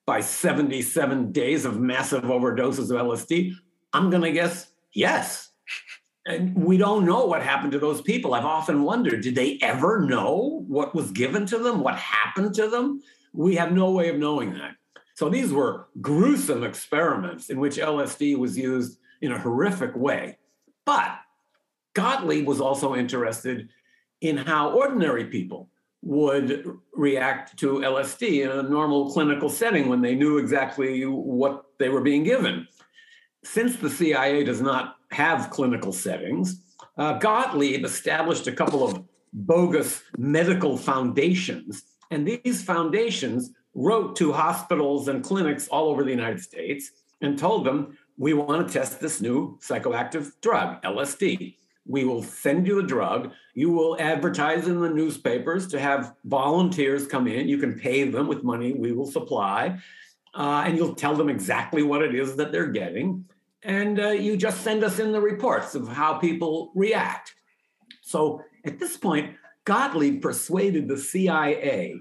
by 0.07 0.21
77 0.21 1.33
days 1.33 1.65
of 1.65 1.81
massive 1.81 2.25
overdoses 2.25 2.91
of 2.91 3.01
LSD? 3.07 3.53
I'm 3.93 4.11
going 4.11 4.23
to 4.23 4.33
guess 4.33 4.69
yes. 4.93 5.51
And 6.27 6.55
we 6.55 6.77
don't 6.77 7.05
know 7.05 7.27
what 7.27 7.43
happened 7.43 7.73
to 7.73 7.79
those 7.79 8.01
people. 8.01 8.35
I've 8.35 8.45
often 8.45 8.83
wondered 8.83 9.23
did 9.23 9.35
they 9.35 9.59
ever 9.61 10.01
know 10.01 10.65
what 10.69 10.95
was 10.95 11.11
given 11.11 11.47
to 11.47 11.59
them, 11.59 11.81
what 11.81 11.97
happened 11.97 12.55
to 12.55 12.69
them? 12.69 13.03
We 13.33 13.57
have 13.57 13.73
no 13.73 13.91
way 13.91 14.09
of 14.09 14.19
knowing 14.19 14.53
that. 14.55 14.77
So 15.15 15.29
these 15.29 15.53
were 15.53 15.89
gruesome 16.01 16.65
experiments 16.65 17.51
in 17.51 17.59
which 17.59 17.77
LSD 17.77 18.39
was 18.39 18.57
used 18.57 18.99
in 19.21 19.33
a 19.33 19.39
horrific 19.39 19.95
way. 19.97 20.39
But 20.85 21.19
Gottlieb 21.95 22.47
was 22.47 22.61
also 22.61 22.95
interested 22.95 23.69
in 24.21 24.37
how 24.37 24.71
ordinary 24.71 25.27
people 25.27 25.69
would 26.03 26.79
react 26.93 27.57
to 27.59 27.79
LSD 27.79 28.45
in 28.45 28.51
a 28.51 28.69
normal 28.69 29.13
clinical 29.13 29.49
setting 29.49 29.89
when 29.89 30.03
they 30.03 30.15
knew 30.15 30.39
exactly 30.39 31.05
what 31.05 31.65
they 31.79 31.89
were 31.89 32.01
being 32.01 32.25
given. 32.25 32.67
Since 33.45 33.77
the 33.77 33.91
CIA 33.91 34.45
does 34.45 34.61
not 34.61 34.97
have 35.13 35.51
clinical 35.51 35.93
settings, 35.93 36.63
uh, 36.99 37.19
Gottlieb 37.19 37.85
established 37.85 38.47
a 38.47 38.53
couple 38.53 38.85
of 38.85 39.03
bogus 39.33 40.03
medical 40.19 40.77
foundations. 40.77 41.85
And 42.11 42.27
these 42.27 42.63
foundations 42.63 43.53
wrote 43.75 44.17
to 44.17 44.33
hospitals 44.33 45.09
and 45.09 45.25
clinics 45.25 45.69
all 45.69 45.89
over 45.89 46.05
the 46.05 46.11
United 46.11 46.41
States 46.41 46.91
and 47.21 47.39
told 47.39 47.65
them, 47.65 47.97
we 48.19 48.35
want 48.35 48.67
to 48.67 48.73
test 48.73 49.01
this 49.01 49.21
new 49.21 49.59
psychoactive 49.61 50.33
drug, 50.43 50.83
LSD. 50.83 51.57
We 51.87 52.05
will 52.05 52.23
send 52.23 52.67
you 52.67 52.81
the 52.81 52.87
drug. 52.87 53.33
You 53.55 53.71
will 53.71 53.97
advertise 54.01 54.69
in 54.69 54.81
the 54.81 54.89
newspapers 54.89 55.67
to 55.69 55.81
have 55.81 56.15
volunteers 56.25 57.07
come 57.07 57.27
in. 57.27 57.49
You 57.49 57.59
can 57.59 57.79
pay 57.79 58.09
them 58.09 58.29
with 58.29 58.45
money 58.45 58.73
we 58.73 58.93
will 58.93 59.11
supply. 59.11 59.79
Uh, 60.35 60.65
and 60.67 60.77
you'll 60.77 60.95
tell 60.95 61.15
them 61.15 61.29
exactly 61.29 61.83
what 61.83 62.03
it 62.03 62.15
is 62.15 62.37
that 62.37 62.53
they're 62.53 62.69
getting. 62.69 63.25
And 63.63 64.01
uh, 64.01 64.09
you 64.09 64.37
just 64.37 64.63
send 64.63 64.83
us 64.83 64.99
in 64.99 65.13
the 65.13 65.21
reports 65.21 65.75
of 65.75 65.89
how 65.89 66.15
people 66.15 66.73
react. 66.75 67.35
So 68.03 68.43
at 68.65 68.79
this 68.79 68.97
point, 68.97 69.37
Gottlieb 69.65 70.23
persuaded 70.23 70.89
the 70.89 70.99
CIA 70.99 72.01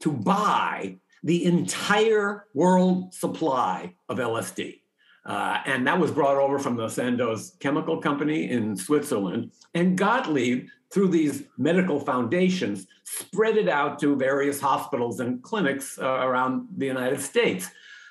to 0.00 0.12
buy 0.12 0.98
the 1.22 1.44
entire 1.44 2.46
world 2.54 3.14
supply 3.14 3.94
of 4.08 4.18
LSD. 4.18 4.81
Uh, 5.24 5.58
and 5.66 5.86
that 5.86 5.98
was 5.98 6.10
brought 6.10 6.36
over 6.36 6.58
from 6.58 6.76
the 6.76 6.88
Sandoz 6.88 7.56
Chemical 7.60 8.00
Company 8.00 8.50
in 8.50 8.76
Switzerland. 8.76 9.52
And 9.74 9.96
Gottlieb, 9.96 10.66
through 10.90 11.08
these 11.08 11.44
medical 11.56 12.00
foundations, 12.00 12.86
spread 13.04 13.56
it 13.56 13.68
out 13.68 13.98
to 14.00 14.16
various 14.16 14.60
hospitals 14.60 15.20
and 15.20 15.42
clinics 15.42 15.98
uh, 15.98 16.04
around 16.04 16.68
the 16.76 16.86
United 16.86 17.20
States. 17.20 17.68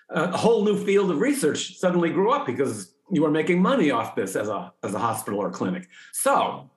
a 0.10 0.36
whole 0.36 0.64
new 0.64 0.78
field 0.84 1.12
of 1.12 1.20
research 1.20 1.78
suddenly 1.78 2.10
grew 2.10 2.32
up 2.32 2.46
because 2.46 2.94
you 3.12 3.22
were 3.22 3.32
making 3.32 3.62
money 3.62 3.92
off 3.92 4.16
this 4.16 4.36
as 4.36 4.48
a, 4.48 4.72
as 4.84 4.94
a 4.94 5.00
hospital 5.00 5.40
or 5.40 5.52
clinic. 5.52 5.88
So, 6.14 6.70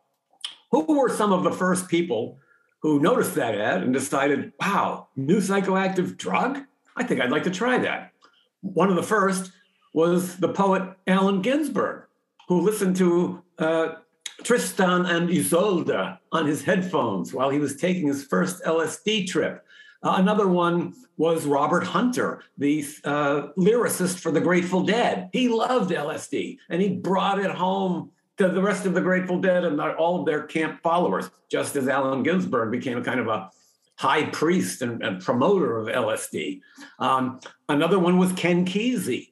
who 0.70 0.99
were 0.99 1.09
some 1.09 1.32
of 1.32 1.45
the 1.45 1.53
first 1.53 1.89
people 1.89 2.39
who 2.80 3.01
noticed 3.01 3.37
that 3.37 3.55
ad 3.55 3.82
and 3.82 3.95
decided, 3.95 4.53
wow, 4.61 5.09
new 5.16 5.39
psychoactive 5.39 6.16
drug? 6.16 6.59
I 6.97 7.05
think 7.05 7.20
I'd 7.20 7.30
like 7.30 7.45
to 7.45 7.51
try 7.51 7.78
that. 7.78 8.12
One 8.61 8.91
of 8.91 8.97
the 8.97 9.03
first 9.03 9.53
was 9.95 10.36
the 10.36 10.49
poet 10.49 10.82
Allen 11.07 11.40
Ginsberg, 11.40 12.05
who 12.49 12.61
listened 12.61 12.97
to 12.97 13.42
uh, 13.59 13.95
Tristan 14.42 15.07
and 15.07 15.30
Isolde 15.30 16.18
on 16.32 16.47
his 16.47 16.62
headphones 16.62 17.32
while 17.32 17.49
he 17.49 17.59
was 17.59 17.76
taking 17.76 18.09
his 18.09 18.24
first 18.24 18.62
LSD 18.64 19.26
trip. 19.26 19.64
Uh, 20.03 20.16
another 20.18 20.47
one 20.47 20.92
was 21.16 21.47
Robert 21.47 21.84
Hunter, 21.84 22.42
the 22.59 22.84
uh, 23.05 23.49
lyricist 23.57 24.18
for 24.18 24.32
the 24.32 24.40
Grateful 24.40 24.82
Dead. 24.82 25.30
He 25.32 25.49
loved 25.49 25.90
LSD 25.90 26.59
and 26.68 26.82
he 26.82 26.90
brought 26.90 27.38
it 27.38 27.51
home 27.51 28.11
to 28.36 28.49
the 28.49 28.61
rest 28.61 28.84
of 28.84 28.95
the 28.95 29.01
Grateful 29.01 29.40
Dead 29.40 29.64
and 29.64 29.80
all 29.80 30.20
of 30.20 30.26
their 30.26 30.42
camp 30.42 30.82
followers, 30.82 31.30
just 31.49 31.76
as 31.76 31.88
Allen 31.88 32.24
Ginsberg 32.24 32.72
became 32.72 32.99
a 32.99 33.03
kind 33.03 33.20
of 33.20 33.28
a 33.28 33.49
high 33.97 34.24
priest 34.26 34.82
and, 34.82 35.03
and 35.03 35.22
promoter 35.22 35.78
of 35.78 35.86
LSD. 35.86 36.61
Um, 36.99 37.38
another 37.68 37.99
one 37.99 38.18
was 38.18 38.32
Ken 38.32 38.66
Kesey, 38.66 39.28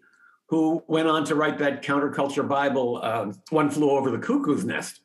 who 0.52 0.84
went 0.86 1.08
on 1.08 1.24
to 1.24 1.34
write 1.34 1.56
that 1.56 1.82
counterculture 1.82 2.46
Bible, 2.46 3.00
uh, 3.02 3.32
One 3.48 3.70
Flew 3.70 3.88
Over 3.88 4.10
the 4.10 4.18
Cuckoo's 4.18 4.66
Nest. 4.66 5.00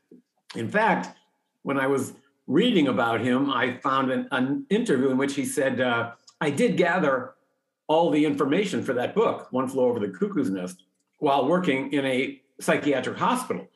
In 0.58 0.68
fact, 0.68 1.18
when 1.64 1.80
I 1.80 1.88
was 1.88 2.16
reading 2.48 2.89
about 2.89 3.22
him, 3.22 3.50
I 3.50 3.78
found 3.78 4.12
an, 4.12 4.28
an 4.32 4.66
interview 4.70 5.10
in 5.10 5.18
which 5.18 5.36
he 5.36 5.45
said, 5.45 5.80
uh, 5.80 6.12
I 6.41 6.50
did 6.50 6.76
gather 6.76 7.36
all 7.88 8.12
the 8.12 8.26
information 8.26 8.84
for 8.84 8.91
that 8.95 9.16
book, 9.16 9.48
One 9.52 9.70
Flew 9.70 9.84
Over 9.84 10.00
the 10.00 10.10
Cuckoo's 10.10 10.50
Nest, 10.50 10.84
while 11.20 11.48
working 11.48 11.93
in 11.93 12.06
a 12.06 12.41
psychiatric 12.60 13.18
hospital. 13.18 13.70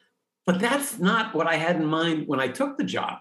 But 0.45 0.59
that's 0.59 0.99
not 0.99 1.33
what 1.33 1.47
I 1.47 1.55
had 1.55 1.77
in 1.77 1.85
mind 1.85 2.27
when 2.27 2.41
I 2.41 2.49
took 2.49 2.77
the 2.77 2.83
job. 2.83 3.19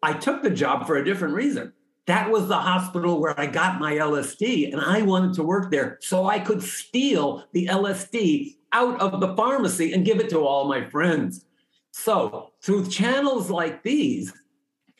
I 0.00 0.12
took 0.12 0.44
the 0.44 0.50
job 0.50 0.86
for 0.86 0.94
a 0.94 1.04
different 1.04 1.34
reason 1.34 1.72
that 2.06 2.30
was 2.30 2.48
the 2.48 2.56
hospital 2.56 3.20
where 3.20 3.38
I 3.38 3.46
got 3.46 3.80
my 3.80 3.94
LSD, 3.94 4.72
and 4.72 4.80
I 4.80 5.02
wanted 5.02 5.34
to 5.34 5.42
work 5.42 5.70
there 5.70 5.98
so 6.00 6.26
I 6.26 6.38
could 6.38 6.62
steal 6.62 7.44
the 7.52 7.66
LSD 7.66 8.56
out 8.72 9.00
of 9.00 9.20
the 9.20 9.34
pharmacy 9.34 9.92
and 9.92 10.04
give 10.04 10.20
it 10.20 10.28
to 10.30 10.40
all 10.40 10.68
my 10.68 10.84
friends. 10.84 11.46
So, 11.92 12.52
through 12.60 12.88
channels 12.88 13.48
like 13.48 13.82
these, 13.82 14.32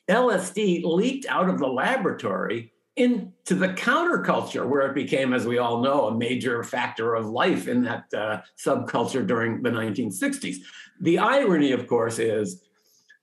LSD 0.09 0.85
leaked 0.85 1.27
out 1.27 1.51
of 1.51 1.59
the 1.59 1.67
laboratory 1.67 2.73
into 2.97 3.55
the 3.55 3.69
counterculture, 3.69 4.67
where 4.67 4.83
it 4.83 4.95
became, 4.95 5.35
as 5.35 5.47
we 5.47 5.59
all 5.59 5.83
know, 5.83 6.07
a 6.07 6.17
major 6.17 6.63
factor 6.63 7.15
of 7.15 7.27
life 7.27 7.67
in 7.67 7.83
that 7.83 8.05
uh, 8.15 8.41
subculture 8.57 9.27
during 9.27 9.63
the 9.63 9.71
1960s. 9.71 10.59
The 11.01 11.19
irony, 11.19 11.73
of 11.73 11.89
course, 11.89 12.19
is 12.19 12.63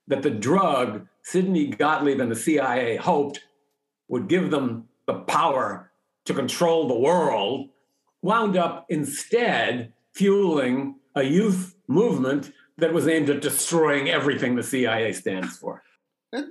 that 0.08 0.22
the 0.22 0.30
drug 0.30 1.08
Sidney 1.24 1.68
Gottlieb 1.68 2.20
and 2.20 2.30
the 2.30 2.36
CIA 2.36 2.98
hoped 2.98 3.40
would 4.12 4.28
give 4.28 4.52
them 4.52 4.90
the 5.08 5.14
power 5.14 5.90
to 6.26 6.34
control 6.34 6.88
the 6.88 7.00
world, 7.00 7.70
wound 8.22 8.58
up 8.58 8.86
instead 8.90 9.94
fueling 10.14 10.96
a 11.16 11.24
youth 11.24 11.76
movement 11.88 12.52
that 12.78 12.94
was 12.94 13.08
aimed 13.08 13.30
at 13.30 13.42
destroying 13.42 14.10
everything 14.10 14.56
the 14.56 14.64
CIA 14.64 15.14
stands 15.14 15.58
for. 15.58 15.82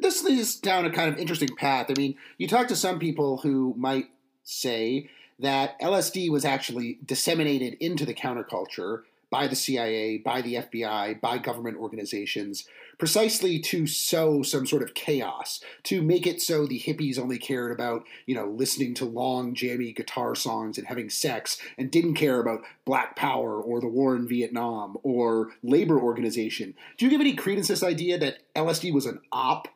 This 0.00 0.24
leads 0.24 0.56
down 0.56 0.86
a 0.86 0.90
kind 0.90 1.12
of 1.12 1.18
interesting 1.18 1.54
path. 1.56 1.86
I 1.90 1.94
mean, 1.96 2.16
you 2.38 2.48
talk 2.48 2.66
to 2.68 2.76
some 2.76 2.98
people 2.98 3.38
who 3.38 3.74
might 3.76 4.06
say 4.42 5.10
that 5.38 5.78
LSD 5.80 6.30
was 6.30 6.44
actually 6.44 6.98
disseminated 7.04 7.74
into 7.80 8.06
the 8.06 8.14
counterculture 8.14 9.02
by 9.30 9.46
the 9.46 9.56
CIA, 9.56 10.18
by 10.18 10.42
the 10.42 10.54
FBI, 10.54 11.20
by 11.20 11.38
government 11.38 11.76
organizations, 11.76 12.66
precisely 13.00 13.58
to 13.58 13.86
sow 13.86 14.42
some 14.42 14.66
sort 14.66 14.82
of 14.82 14.94
chaos, 14.94 15.60
to 15.82 16.02
make 16.02 16.26
it 16.26 16.40
so 16.40 16.66
the 16.66 16.78
hippies 16.78 17.18
only 17.18 17.38
cared 17.38 17.72
about, 17.72 18.04
you 18.26 18.34
know, 18.34 18.46
listening 18.46 18.92
to 18.94 19.06
long, 19.06 19.54
jammy 19.54 19.90
guitar 19.92 20.34
songs 20.34 20.76
and 20.76 20.86
having 20.86 21.08
sex 21.08 21.58
and 21.78 21.90
didn't 21.90 22.14
care 22.14 22.38
about 22.38 22.60
black 22.84 23.16
power 23.16 23.60
or 23.60 23.80
the 23.80 23.88
war 23.88 24.14
in 24.14 24.28
Vietnam 24.28 24.98
or 25.02 25.48
labor 25.62 25.98
organization. 25.98 26.74
Do 26.98 27.06
you 27.06 27.10
give 27.10 27.22
any 27.22 27.34
credence 27.34 27.68
to 27.68 27.72
this 27.72 27.82
idea 27.82 28.18
that 28.18 28.40
LSD 28.54 28.92
was 28.92 29.06
an 29.06 29.20
op? 29.32 29.66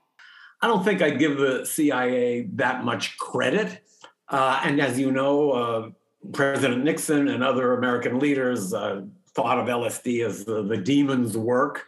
I 0.61 0.67
don't 0.67 0.85
think 0.85 1.01
I'd 1.01 1.19
give 1.19 1.39
the 1.39 1.65
CIA 1.65 2.43
that 2.55 2.85
much 2.85 3.17
credit. 3.17 3.83
Uh, 4.29 4.61
and 4.63 4.81
as 4.81 4.99
you 4.99 5.11
know, 5.11 5.51
uh, 5.51 5.91
President 6.33 6.85
Nixon 6.85 7.29
and 7.29 7.43
other 7.43 7.73
American 7.75 8.19
leaders 8.19 8.75
uh, 8.75 9.03
thought 9.35 9.59
of 9.59 9.67
LSD 9.67 10.27
as 10.27 10.45
the, 10.45 10.63
the 10.63 10.77
demon's 10.77 11.39
work. 11.39 11.87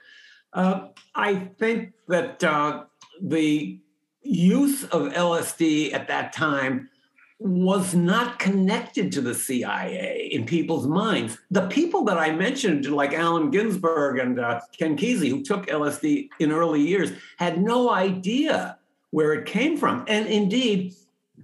Uh, 0.53 0.89
I 1.17 1.51
think 1.59 1.93
that 2.09 2.45
uh, 2.45 2.85
the 3.21 3.81
use 4.23 4.85
of 4.85 5.13
LSD 5.13 5.93
at 5.95 6.09
that 6.09 6.33
time 6.33 6.91
was 7.39 7.95
not 7.95 8.39
connected 8.39 9.13
to 9.13 9.21
the 9.21 9.35
CIA 9.35 10.31
in 10.33 10.47
people's 10.47 10.87
minds. 10.87 11.39
The 11.51 11.69
people 11.69 12.05
that 12.05 12.17
I 12.17 12.33
mentioned, 12.33 12.87
like 12.87 13.13
Allen 13.13 13.51
Ginsberg 13.51 14.19
and 14.19 14.41
uh, 14.41 14.61
Ken 14.79 14.97
Kesey, 14.97 15.29
who 15.29 15.43
took 15.43 15.67
LSD 15.67 16.29
in 16.39 16.53
early 16.53 16.81
years, 16.81 17.13
had 17.39 17.61
no 17.61 17.91
idea 17.91 18.79
where 19.11 19.35
it 19.35 19.47
came 19.47 19.77
from. 19.77 20.05
And 20.09 20.27
indeed, 20.27 20.95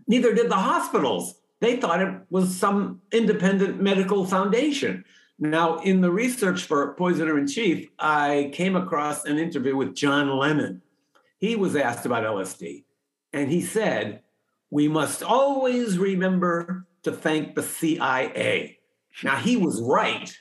neither 0.06 0.34
did 0.34 0.50
the 0.50 0.56
hospitals. 0.56 1.34
They 1.60 1.76
thought 1.76 2.00
it 2.00 2.14
was 2.30 2.56
some 2.56 3.02
independent 3.12 3.80
medical 3.80 4.24
foundation. 4.24 5.04
Now, 5.42 5.78
in 5.78 6.02
the 6.02 6.10
research 6.12 6.62
for 6.62 6.94
Poisoner 6.94 7.36
in 7.36 7.48
Chief, 7.48 7.88
I 7.98 8.52
came 8.52 8.76
across 8.76 9.24
an 9.24 9.38
interview 9.38 9.74
with 9.74 9.92
John 9.92 10.38
Lennon. 10.38 10.82
He 11.38 11.56
was 11.56 11.74
asked 11.74 12.06
about 12.06 12.22
LSD, 12.22 12.84
and 13.32 13.50
he 13.50 13.60
said, 13.60 14.20
We 14.70 14.86
must 14.86 15.20
always 15.20 15.98
remember 15.98 16.86
to 17.02 17.10
thank 17.10 17.56
the 17.56 17.62
CIA. 17.64 18.78
Now, 19.24 19.34
he 19.34 19.56
was 19.56 19.82
right, 19.82 20.32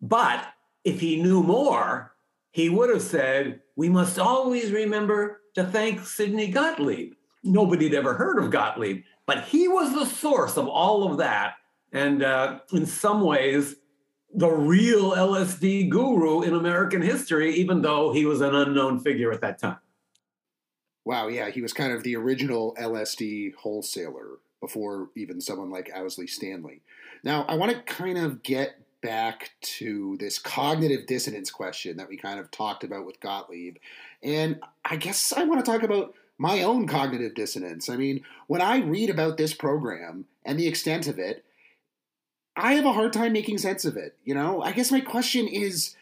but 0.00 0.46
if 0.82 0.98
he 0.98 1.20
knew 1.20 1.42
more, 1.42 2.14
he 2.52 2.70
would 2.70 2.88
have 2.88 3.02
said, 3.02 3.60
We 3.76 3.90
must 3.90 4.18
always 4.18 4.72
remember 4.72 5.42
to 5.56 5.64
thank 5.64 6.06
Sidney 6.06 6.50
Gottlieb. 6.50 7.12
Nobody 7.44 7.84
had 7.84 7.94
ever 7.96 8.14
heard 8.14 8.42
of 8.42 8.50
Gottlieb, 8.50 9.02
but 9.26 9.44
he 9.44 9.68
was 9.68 9.92
the 9.92 10.06
source 10.06 10.56
of 10.56 10.68
all 10.68 11.12
of 11.12 11.18
that. 11.18 11.56
And 11.92 12.22
uh, 12.22 12.60
in 12.72 12.86
some 12.86 13.20
ways, 13.20 13.76
the 14.34 14.50
real 14.50 15.12
LSD 15.12 15.90
guru 15.90 16.42
in 16.42 16.54
American 16.54 17.02
history, 17.02 17.54
even 17.54 17.82
though 17.82 18.12
he 18.12 18.24
was 18.24 18.40
an 18.40 18.54
unknown 18.54 18.98
figure 19.00 19.32
at 19.32 19.40
that 19.42 19.58
time. 19.58 19.78
Wow, 21.04 21.28
yeah, 21.28 21.50
he 21.50 21.60
was 21.60 21.72
kind 21.72 21.92
of 21.92 22.02
the 22.02 22.16
original 22.16 22.74
LSD 22.78 23.54
wholesaler 23.54 24.38
before 24.60 25.10
even 25.16 25.40
someone 25.40 25.70
like 25.70 25.90
Owsley 25.94 26.28
Stanley. 26.28 26.82
Now, 27.24 27.44
I 27.48 27.56
want 27.56 27.72
to 27.72 27.82
kind 27.82 28.16
of 28.16 28.42
get 28.42 28.76
back 29.02 29.50
to 29.60 30.16
this 30.18 30.38
cognitive 30.38 31.06
dissonance 31.06 31.50
question 31.50 31.96
that 31.96 32.08
we 32.08 32.16
kind 32.16 32.38
of 32.38 32.50
talked 32.50 32.84
about 32.84 33.04
with 33.04 33.20
Gottlieb. 33.20 33.76
And 34.22 34.60
I 34.84 34.96
guess 34.96 35.32
I 35.32 35.42
want 35.44 35.64
to 35.64 35.70
talk 35.70 35.82
about 35.82 36.14
my 36.38 36.62
own 36.62 36.86
cognitive 36.86 37.34
dissonance. 37.34 37.88
I 37.88 37.96
mean, 37.96 38.24
when 38.46 38.62
I 38.62 38.78
read 38.78 39.10
about 39.10 39.36
this 39.36 39.52
program 39.52 40.24
and 40.44 40.58
the 40.58 40.68
extent 40.68 41.08
of 41.08 41.18
it, 41.18 41.44
I 42.56 42.74
have 42.74 42.84
a 42.84 42.92
hard 42.92 43.12
time 43.12 43.32
making 43.32 43.58
sense 43.58 43.84
of 43.84 43.96
it. 43.96 44.16
You 44.24 44.34
know, 44.34 44.62
I 44.62 44.72
guess 44.72 44.92
my 44.92 45.00
question 45.00 45.48
is 45.48 45.96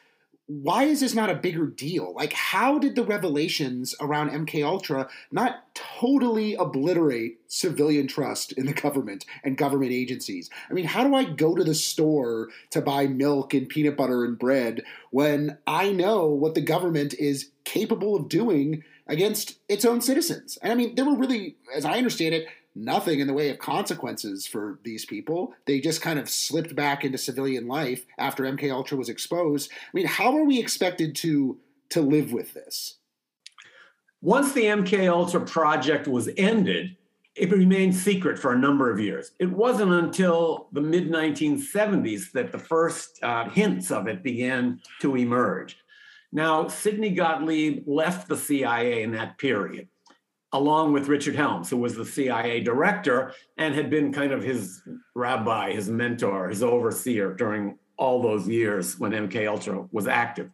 why 0.50 0.82
is 0.82 0.98
this 0.98 1.14
not 1.14 1.30
a 1.30 1.36
bigger 1.36 1.66
deal? 1.66 2.12
Like, 2.12 2.32
how 2.32 2.80
did 2.80 2.96
the 2.96 3.04
revelations 3.04 3.94
around 4.00 4.30
MK 4.30 4.64
Ultra 4.64 5.08
not 5.30 5.72
totally 5.76 6.56
obliterate 6.56 7.38
civilian 7.46 8.08
trust 8.08 8.50
in 8.54 8.66
the 8.66 8.72
government 8.72 9.24
and 9.44 9.56
government 9.56 9.92
agencies? 9.92 10.50
I 10.68 10.72
mean, 10.72 10.86
how 10.86 11.04
do 11.04 11.14
I 11.14 11.22
go 11.22 11.54
to 11.54 11.62
the 11.62 11.74
store 11.74 12.48
to 12.70 12.82
buy 12.82 13.06
milk 13.06 13.54
and 13.54 13.68
peanut 13.68 13.96
butter 13.96 14.24
and 14.24 14.36
bread 14.36 14.82
when 15.12 15.56
I 15.68 15.92
know 15.92 16.26
what 16.26 16.56
the 16.56 16.60
government 16.60 17.14
is 17.14 17.50
capable 17.62 18.16
of 18.16 18.28
doing 18.28 18.82
against 19.06 19.60
its 19.68 19.84
own 19.84 20.00
citizens? 20.00 20.58
And 20.62 20.72
I 20.72 20.74
mean, 20.74 20.96
there 20.96 21.04
were 21.04 21.16
really, 21.16 21.58
as 21.72 21.84
I 21.84 21.96
understand 21.96 22.34
it, 22.34 22.48
nothing 22.74 23.20
in 23.20 23.26
the 23.26 23.32
way 23.32 23.50
of 23.50 23.58
consequences 23.58 24.46
for 24.46 24.78
these 24.84 25.04
people. 25.04 25.54
They 25.66 25.80
just 25.80 26.02
kind 26.02 26.18
of 26.18 26.28
slipped 26.28 26.74
back 26.74 27.04
into 27.04 27.18
civilian 27.18 27.66
life 27.66 28.06
after 28.18 28.44
MK 28.44 28.72
Ultra 28.72 28.96
was 28.96 29.08
exposed. 29.08 29.70
I 29.72 29.90
mean, 29.94 30.06
how 30.06 30.36
are 30.36 30.44
we 30.44 30.58
expected 30.58 31.14
to 31.16 31.58
to 31.90 32.00
live 32.00 32.32
with 32.32 32.54
this? 32.54 32.98
Once 34.22 34.52
the 34.52 34.64
MK 34.64 35.10
Ultra 35.10 35.40
project 35.40 36.06
was 36.06 36.28
ended, 36.36 36.96
it 37.34 37.50
remained 37.50 37.96
secret 37.96 38.38
for 38.38 38.52
a 38.52 38.58
number 38.58 38.90
of 38.90 39.00
years. 39.00 39.32
It 39.38 39.50
wasn't 39.50 39.92
until 39.92 40.68
the 40.72 40.80
mid 40.80 41.10
1970s 41.10 42.32
that 42.32 42.52
the 42.52 42.58
first 42.58 43.18
uh, 43.22 43.48
hints 43.48 43.90
of 43.90 44.06
it 44.06 44.22
began 44.22 44.80
to 45.00 45.16
emerge. 45.16 45.78
Now, 46.32 46.68
Sidney 46.68 47.10
Gottlieb 47.10 47.84
left 47.88 48.28
the 48.28 48.36
CIA 48.36 49.02
in 49.02 49.10
that 49.12 49.38
period 49.38 49.88
along 50.52 50.92
with 50.92 51.08
Richard 51.08 51.36
Helms, 51.36 51.70
who 51.70 51.76
was 51.76 51.94
the 51.94 52.04
CIA 52.04 52.60
director 52.60 53.32
and 53.56 53.74
had 53.74 53.88
been 53.88 54.12
kind 54.12 54.32
of 54.32 54.42
his 54.42 54.82
rabbi, 55.14 55.72
his 55.72 55.88
mentor, 55.88 56.48
his 56.48 56.62
overseer 56.62 57.34
during 57.34 57.78
all 57.96 58.20
those 58.20 58.48
years 58.48 58.98
when 58.98 59.12
MK 59.12 59.46
Ultra 59.48 59.86
was 59.92 60.08
active. 60.08 60.50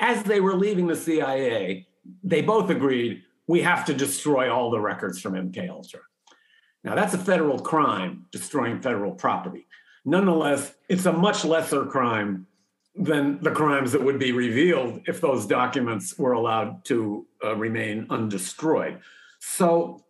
As 0.00 0.22
they 0.24 0.40
were 0.40 0.54
leaving 0.54 0.86
the 0.86 0.96
CIA, 0.96 1.86
they 2.24 2.42
both 2.42 2.70
agreed 2.70 3.22
we 3.46 3.60
have 3.60 3.84
to 3.84 3.94
destroy 3.94 4.52
all 4.52 4.70
the 4.70 4.80
records 4.80 5.20
from 5.20 5.34
MK 5.34 5.68
Ultra. 5.68 6.00
Now 6.82 6.94
that's 6.94 7.14
a 7.14 7.18
federal 7.18 7.58
crime, 7.58 8.26
destroying 8.32 8.80
federal 8.80 9.12
property. 9.12 9.66
Nonetheless, 10.04 10.74
it's 10.88 11.06
a 11.06 11.12
much 11.12 11.44
lesser 11.44 11.84
crime 11.86 12.46
than 12.94 13.40
the 13.40 13.50
crimes 13.50 13.92
that 13.92 14.02
would 14.02 14.18
be 14.18 14.32
revealed 14.32 15.00
if 15.06 15.20
those 15.20 15.46
documents 15.46 16.18
were 16.18 16.32
allowed 16.32 16.84
to 16.84 17.26
uh, 17.42 17.56
remain 17.56 18.06
undestroyed. 18.10 19.00
So 19.40 20.04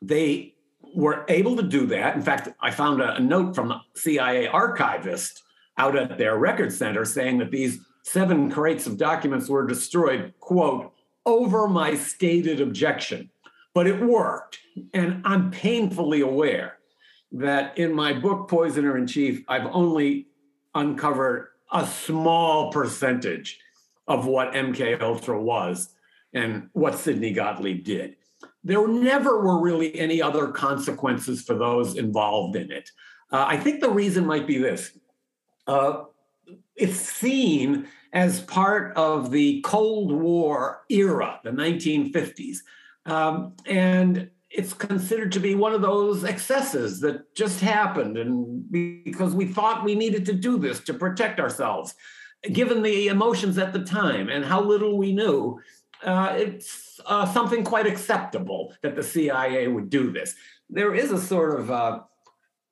they 0.00 0.54
were 0.94 1.24
able 1.28 1.56
to 1.56 1.62
do 1.62 1.86
that. 1.86 2.16
In 2.16 2.22
fact, 2.22 2.48
I 2.60 2.70
found 2.70 3.00
a, 3.00 3.16
a 3.16 3.20
note 3.20 3.54
from 3.54 3.68
the 3.68 3.80
CIA 3.94 4.48
archivist 4.48 5.42
out 5.78 5.96
at 5.96 6.18
their 6.18 6.38
record 6.38 6.72
center 6.72 7.04
saying 7.04 7.38
that 7.38 7.50
these 7.50 7.80
seven 8.02 8.50
crates 8.50 8.86
of 8.86 8.96
documents 8.96 9.48
were 9.48 9.66
destroyed, 9.66 10.32
quote, 10.40 10.92
over 11.24 11.68
my 11.68 11.94
stated 11.94 12.60
objection. 12.60 13.30
But 13.74 13.86
it 13.86 14.00
worked. 14.02 14.58
And 14.92 15.22
I'm 15.24 15.50
painfully 15.50 16.20
aware 16.20 16.78
that 17.32 17.78
in 17.78 17.94
my 17.94 18.12
book, 18.12 18.48
Poisoner 18.48 18.98
in 18.98 19.06
Chief, 19.06 19.42
I've 19.48 19.66
only 19.66 20.26
uncovered 20.74 21.48
a 21.72 21.86
small 21.86 22.70
percentage 22.70 23.58
of 24.06 24.26
what 24.26 24.52
MK 24.52 25.00
Ultra 25.00 25.40
was 25.40 25.90
and 26.32 26.68
what 26.72 26.98
Sidney 26.98 27.32
Gottlieb 27.32 27.84
did. 27.84 28.16
There 28.64 28.86
never 28.86 29.40
were 29.40 29.60
really 29.60 29.98
any 29.98 30.22
other 30.22 30.48
consequences 30.48 31.42
for 31.42 31.54
those 31.54 31.96
involved 31.96 32.56
in 32.56 32.70
it. 32.70 32.90
Uh, 33.30 33.44
I 33.48 33.56
think 33.56 33.80
the 33.80 33.90
reason 33.90 34.26
might 34.26 34.46
be 34.46 34.58
this. 34.58 34.96
Uh, 35.66 36.04
it's 36.76 36.98
seen 36.98 37.88
as 38.12 38.42
part 38.42 38.96
of 38.96 39.30
the 39.30 39.62
Cold 39.62 40.12
War 40.12 40.82
era, 40.90 41.40
the 41.42 41.50
1950s. 41.50 42.58
Um, 43.06 43.54
and 43.66 44.30
it's 44.54 44.74
considered 44.74 45.32
to 45.32 45.40
be 45.40 45.54
one 45.54 45.72
of 45.72 45.80
those 45.80 46.24
excesses 46.24 47.00
that 47.00 47.34
just 47.34 47.60
happened 47.60 48.18
and 48.18 48.70
because 48.70 49.34
we 49.34 49.46
thought 49.46 49.84
we 49.84 49.94
needed 49.94 50.26
to 50.26 50.32
do 50.32 50.58
this 50.58 50.80
to 50.80 50.94
protect 50.94 51.40
ourselves 51.40 51.94
given 52.52 52.82
the 52.82 53.08
emotions 53.08 53.56
at 53.56 53.72
the 53.72 53.82
time 53.84 54.28
and 54.28 54.44
how 54.44 54.60
little 54.60 54.98
we 54.98 55.12
knew 55.12 55.58
uh, 56.04 56.34
it's 56.36 57.00
uh, 57.06 57.24
something 57.32 57.62
quite 57.62 57.86
acceptable 57.86 58.74
that 58.82 58.96
the 58.96 59.02
cia 59.02 59.68
would 59.68 59.88
do 59.88 60.10
this. 60.10 60.34
There 60.68 60.94
is 60.94 61.12
a 61.12 61.20
sort 61.20 61.60
of 61.60 61.70
uh, 61.70 62.00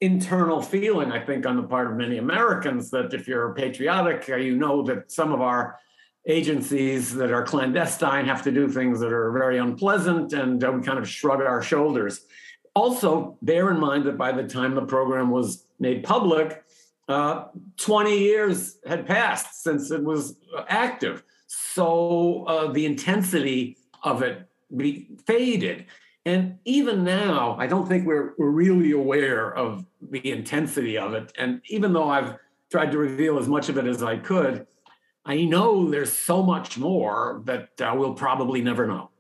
internal 0.00 0.62
feeling 0.62 1.12
i 1.12 1.20
think 1.20 1.44
on 1.44 1.56
the 1.56 1.62
part 1.62 1.90
of 1.90 1.96
many 1.96 2.16
americans 2.16 2.90
that 2.90 3.12
if 3.12 3.28
you're 3.28 3.52
patriotic 3.54 4.30
uh, 4.30 4.36
you 4.36 4.56
know 4.56 4.82
that 4.82 5.12
some 5.12 5.30
of 5.30 5.42
our 5.42 5.78
agencies 6.26 7.14
that 7.14 7.32
are 7.32 7.42
clandestine 7.42 8.26
have 8.26 8.42
to 8.42 8.52
do 8.52 8.68
things 8.68 9.00
that 9.00 9.12
are 9.12 9.32
very 9.32 9.58
unpleasant 9.58 10.32
and 10.32 10.62
uh, 10.62 10.70
we 10.70 10.82
kind 10.82 10.98
of 10.98 11.08
shrug 11.08 11.40
our 11.40 11.62
shoulders. 11.62 12.26
Also, 12.74 13.36
bear 13.42 13.70
in 13.70 13.80
mind 13.80 14.04
that 14.04 14.16
by 14.16 14.30
the 14.30 14.44
time 14.44 14.74
the 14.74 14.84
program 14.84 15.30
was 15.30 15.64
made 15.78 16.04
public, 16.04 16.62
uh, 17.08 17.46
20 17.78 18.18
years 18.18 18.78
had 18.86 19.06
passed 19.06 19.62
since 19.62 19.90
it 19.90 20.02
was 20.02 20.36
active. 20.68 21.24
So 21.46 22.44
uh, 22.44 22.72
the 22.72 22.86
intensity 22.86 23.76
of 24.04 24.22
it 24.22 24.46
be, 24.76 25.08
faded. 25.26 25.86
And 26.26 26.58
even 26.64 27.02
now, 27.02 27.56
I 27.58 27.66
don't 27.66 27.88
think 27.88 28.06
we're, 28.06 28.34
we're 28.38 28.50
really 28.50 28.92
aware 28.92 29.52
of 29.56 29.84
the 30.00 30.30
intensity 30.30 30.96
of 30.96 31.14
it. 31.14 31.32
And 31.38 31.60
even 31.66 31.92
though 31.92 32.08
I've 32.08 32.36
tried 32.70 32.92
to 32.92 32.98
reveal 32.98 33.38
as 33.38 33.48
much 33.48 33.68
of 33.68 33.76
it 33.76 33.86
as 33.86 34.02
I 34.02 34.16
could. 34.16 34.66
I 35.30 35.44
know 35.44 35.88
there's 35.88 36.12
so 36.12 36.42
much 36.42 36.76
more 36.76 37.40
that 37.44 37.80
uh, 37.80 37.94
we'll 37.96 38.14
probably 38.14 38.62
never 38.62 38.84
know. 38.84 39.10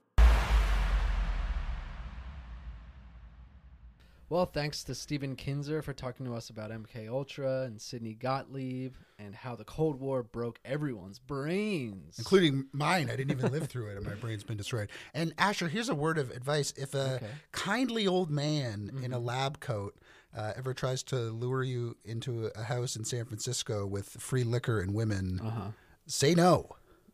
Well, 4.28 4.46
thanks 4.46 4.82
to 4.84 4.96
Stephen 4.96 5.36
Kinzer 5.36 5.82
for 5.82 5.92
talking 5.92 6.26
to 6.26 6.34
us 6.34 6.50
about 6.50 6.72
MK 6.72 7.08
Ultra 7.08 7.62
and 7.62 7.80
Sidney 7.80 8.14
Gottlieb 8.14 8.94
and 9.20 9.36
how 9.36 9.54
the 9.54 9.62
Cold 9.62 10.00
War 10.00 10.24
broke 10.24 10.58
everyone's 10.64 11.20
brains, 11.20 12.16
including 12.18 12.66
mine. 12.72 13.08
I 13.08 13.14
didn't 13.14 13.30
even 13.30 13.52
live 13.52 13.68
through 13.68 13.90
it, 13.90 13.96
and 13.96 14.04
my 14.04 14.14
brain's 14.16 14.42
been 14.42 14.56
destroyed. 14.56 14.90
And 15.14 15.32
Asher, 15.38 15.68
here's 15.68 15.88
a 15.88 15.94
word 15.94 16.18
of 16.18 16.30
advice: 16.32 16.72
if 16.76 16.92
a 16.92 17.14
Okay. 17.16 17.30
kindly 17.52 18.08
old 18.08 18.32
man 18.32 18.90
in 19.00 19.12
a 19.12 19.18
lab 19.20 19.60
coat 19.60 19.94
uh, 20.36 20.54
ever 20.56 20.74
tries 20.74 21.04
to 21.04 21.16
lure 21.30 21.62
you 21.62 21.96
into 22.04 22.50
a 22.56 22.64
house 22.64 22.96
in 22.96 23.04
San 23.04 23.26
Francisco 23.26 23.86
with 23.86 24.08
free 24.08 24.42
liquor 24.42 24.80
and 24.80 24.92
women, 24.92 25.38
Uh-huh. 25.40 25.70
Say 26.10 26.34
no. 26.34 26.68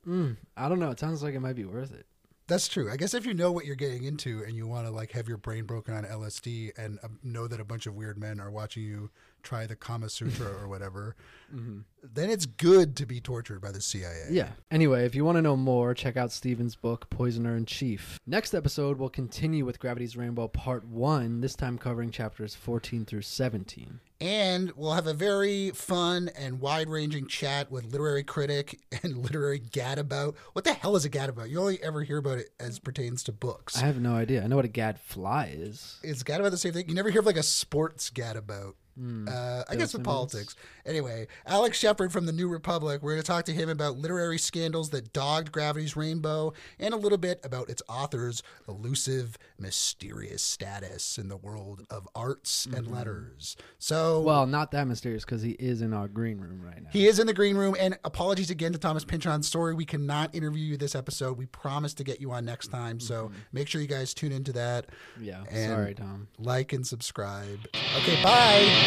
Mm, 0.07 0.37
I 0.57 0.69
don't 0.69 0.79
know. 0.79 0.91
It 0.91 1.01
sounds 1.01 1.23
like 1.23 1.35
it 1.35 1.41
might 1.41 1.57
be 1.57 1.65
worth 1.65 1.93
it. 1.93 2.07
That's 2.49 2.69
true. 2.69 2.91
I 2.91 2.97
guess 2.97 3.13
if 3.13 3.27
you 3.27 3.35
know 3.35 3.51
what 3.51 3.65
you're 3.65 3.75
getting 3.75 4.05
into 4.05 4.45
and 4.45 4.55
you 4.55 4.69
want 4.69 4.87
to 4.87 4.93
like 4.93 5.11
have 5.13 5.27
your 5.27 5.37
brain 5.37 5.65
broken 5.65 5.95
on 5.95 6.05
LSD 6.05 6.71
and 6.79 6.99
um, 7.03 7.19
know 7.25 7.49
that 7.49 7.59
a 7.59 7.65
bunch 7.65 7.87
of 7.87 7.95
weird 7.95 8.19
men 8.19 8.39
are 8.39 8.51
watching 8.51 8.85
you 8.85 9.11
try 9.47 9.67
the 9.67 9.77
Kama 9.77 10.09
Sutra 10.09 10.49
or 10.61 10.69
whatever, 10.69 11.15
Mhm. 11.55 11.85
then 12.03 12.29
it's 12.29 12.45
good 12.45 12.97
to 12.97 13.07
be 13.07 13.21
tortured 13.21 13.61
by 13.61 13.71
the 13.71 13.81
CIA. 13.81 14.27
Yeah. 14.31 14.51
Anyway, 14.71 15.07
if 15.07 15.15
you 15.15 15.25
want 15.25 15.37
to 15.37 15.43
know 15.43 15.57
more, 15.57 15.95
check 15.95 16.17
out 16.17 16.33
Stephen's 16.33 16.75
book, 16.75 17.09
Poisoner 17.09 17.57
in 17.57 17.65
Chief. 17.67 18.19
Next 18.27 18.53
episode, 18.53 18.99
we'll 18.99 19.09
continue 19.11 19.65
with 19.65 19.79
Gravity's 19.79 20.17
Rainbow 20.17 20.49
Part 20.49 20.85
1, 20.85 21.41
this 21.41 21.55
time 21.55 21.79
covering 21.79 22.11
chapters 22.11 22.57
14 22.57 23.05
through 23.05 23.23
17. 23.23 24.01
And 24.21 24.73
we'll 24.77 24.95
have 24.95 25.07
a 25.07 25.13
very 25.15 25.71
fun 25.71 26.31
and 26.37 26.59
wide 26.59 26.89
ranging 26.89 27.27
chat 27.29 27.71
with 27.71 27.85
literary 27.93 28.25
critic 28.25 28.81
and 29.05 29.19
literary 29.19 29.61
gadabout. 29.61 30.35
What 30.55 30.65
the 30.65 30.73
hell 30.73 30.97
is 30.97 31.05
a 31.05 31.11
gadabout? 31.11 31.49
You 31.51 31.61
only 31.61 31.81
ever 31.83 32.03
hear 32.03 32.17
about 32.19 32.39
it 32.39 32.49
as 32.59 32.79
pertains 32.81 33.23
to 33.25 33.33
books. 33.33 33.77
I 33.81 33.87
have 33.87 34.01
no 34.01 34.15
idea. 34.15 34.43
I 34.43 34.47
know 34.49 34.57
what 34.57 34.65
a 34.65 34.69
gadfly 34.69 35.51
is. 35.55 35.99
Is 36.03 36.25
gadabout 36.25 36.51
the 36.51 36.57
same 36.57 36.73
thing? 36.73 36.89
You 36.89 36.95
never 36.95 37.11
hear 37.11 37.21
of 37.21 37.27
like 37.27 37.37
a 37.37 37.43
sports 37.45 38.11
gadabout. 38.11 38.73
Hmm. 38.99 39.29
Uh, 39.31 39.63
I 39.69 39.77
guess 39.77 39.93
with 39.93 40.05
politics. 40.05 40.57
Anyway, 40.87 41.27
Alex 41.47 41.79
Shephard 41.79 42.13
from 42.13 42.25
the 42.27 42.33
New 42.33 42.49
Republic. 42.49 43.03
We're 43.03 43.13
going 43.13 43.23
to 43.23 43.27
talk 43.27 43.45
to 43.47 43.53
him 43.53 43.69
about 43.69 43.97
literary 43.99 44.39
scandals 44.39 44.89
that 44.91 45.13
dogged 45.13 45.53
Gravity's 45.53 45.97
Rainbow 45.97 46.55
and 46.79 46.95
a 46.95 46.97
little 46.97 47.19
bit 47.19 47.41
about 47.45 47.69
its 47.69 47.83
author's 47.89 48.43
elusive, 48.67 49.37
mysterious 49.59 50.43
status 50.43 51.19
in 51.19 51.29
the 51.29 51.37
world 51.37 51.85
of 51.91 52.09
arts 52.15 52.67
and 52.67 52.87
Mhm. 52.87 52.93
letters. 52.95 53.57
So, 53.79 54.21
Well, 54.23 54.47
not 54.47 54.71
that 54.71 54.87
mysterious 54.87 55.25
because 55.25 55.43
he 55.43 55.53
is 55.53 55.83
in 55.83 55.93
our 55.93 56.09
green 56.09 56.39
room 56.39 56.63
right 56.63 56.83
now. 56.83 56.89
he 56.93 57.07
is 57.07 57.19
in 57.19 57.27
the 57.27 57.35
green 57.35 57.57
room, 57.57 57.77
and 57.79 57.99
apologies 58.05 58.49
again 58.51 58.73
to 58.73 58.79
Thomas 58.79 59.05
Pynchon. 59.05 59.43
Sorry, 59.43 59.75
we 59.75 59.85
cannot 59.85 60.35
interview 60.35 60.65
you 60.65 60.77
this 60.79 60.95
episode. 60.95 61.37
We 61.37 61.47
promise 61.47 61.93
to 61.95 62.05
get 62.05 62.21
you 62.21 62.33
on 62.33 62.45
next 62.47 62.69
time, 62.69 63.01
so 63.01 63.31
make 63.53 63.69
sure 63.69 63.81
you 63.81 63.87
guys 63.89 64.15
tune 64.15 64.33
into 64.33 64.53
that. 64.55 64.87
Yeah, 65.21 65.45
sorry, 65.69 65.95
Tom. 65.95 66.29
Like 66.39 66.73
and 66.73 66.87
subscribe. 66.87 67.59
Okay, 67.99 68.23
bye. 68.23 68.85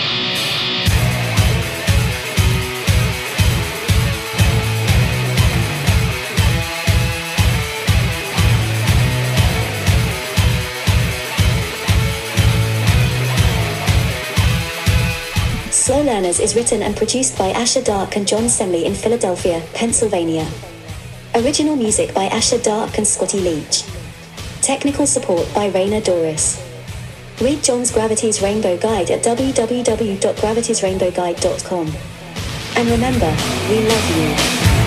Slow 15.90 16.04
Learners 16.04 16.40
is 16.40 16.56
written 16.56 16.84
and 16.84 16.96
produced 16.96 17.36
by 17.36 17.50
Asher 17.50 17.82
Dark 17.82 18.16
and 18.16 18.28
John 18.28 18.44
Semley 18.44 18.84
in 18.86 18.94
Philadelphia, 18.94 19.60
Pennsylvania. 19.74 20.48
Original 21.34 21.76
music 21.76 22.14
by 22.14 22.26
Asher 22.26 22.60
Dark 22.60 23.00
and 23.00 23.08
Scotty 23.08 23.40
Leach. 23.40 23.84
Technical 24.62 25.08
support 25.08 25.52
by 25.56 25.72
Raina 25.72 26.04
Doris. 26.04 26.69
Read 27.42 27.64
John's 27.64 27.92
Gravity's 27.92 28.42
Rainbow 28.42 28.78
Guide 28.78 29.12
at 29.12 29.24
www.gravitiesrainbowguide.com. 29.24 31.88
And 32.76 32.90
remember, 32.90 33.34
we 33.70 33.88
love 33.88 34.18
you. 34.18 34.79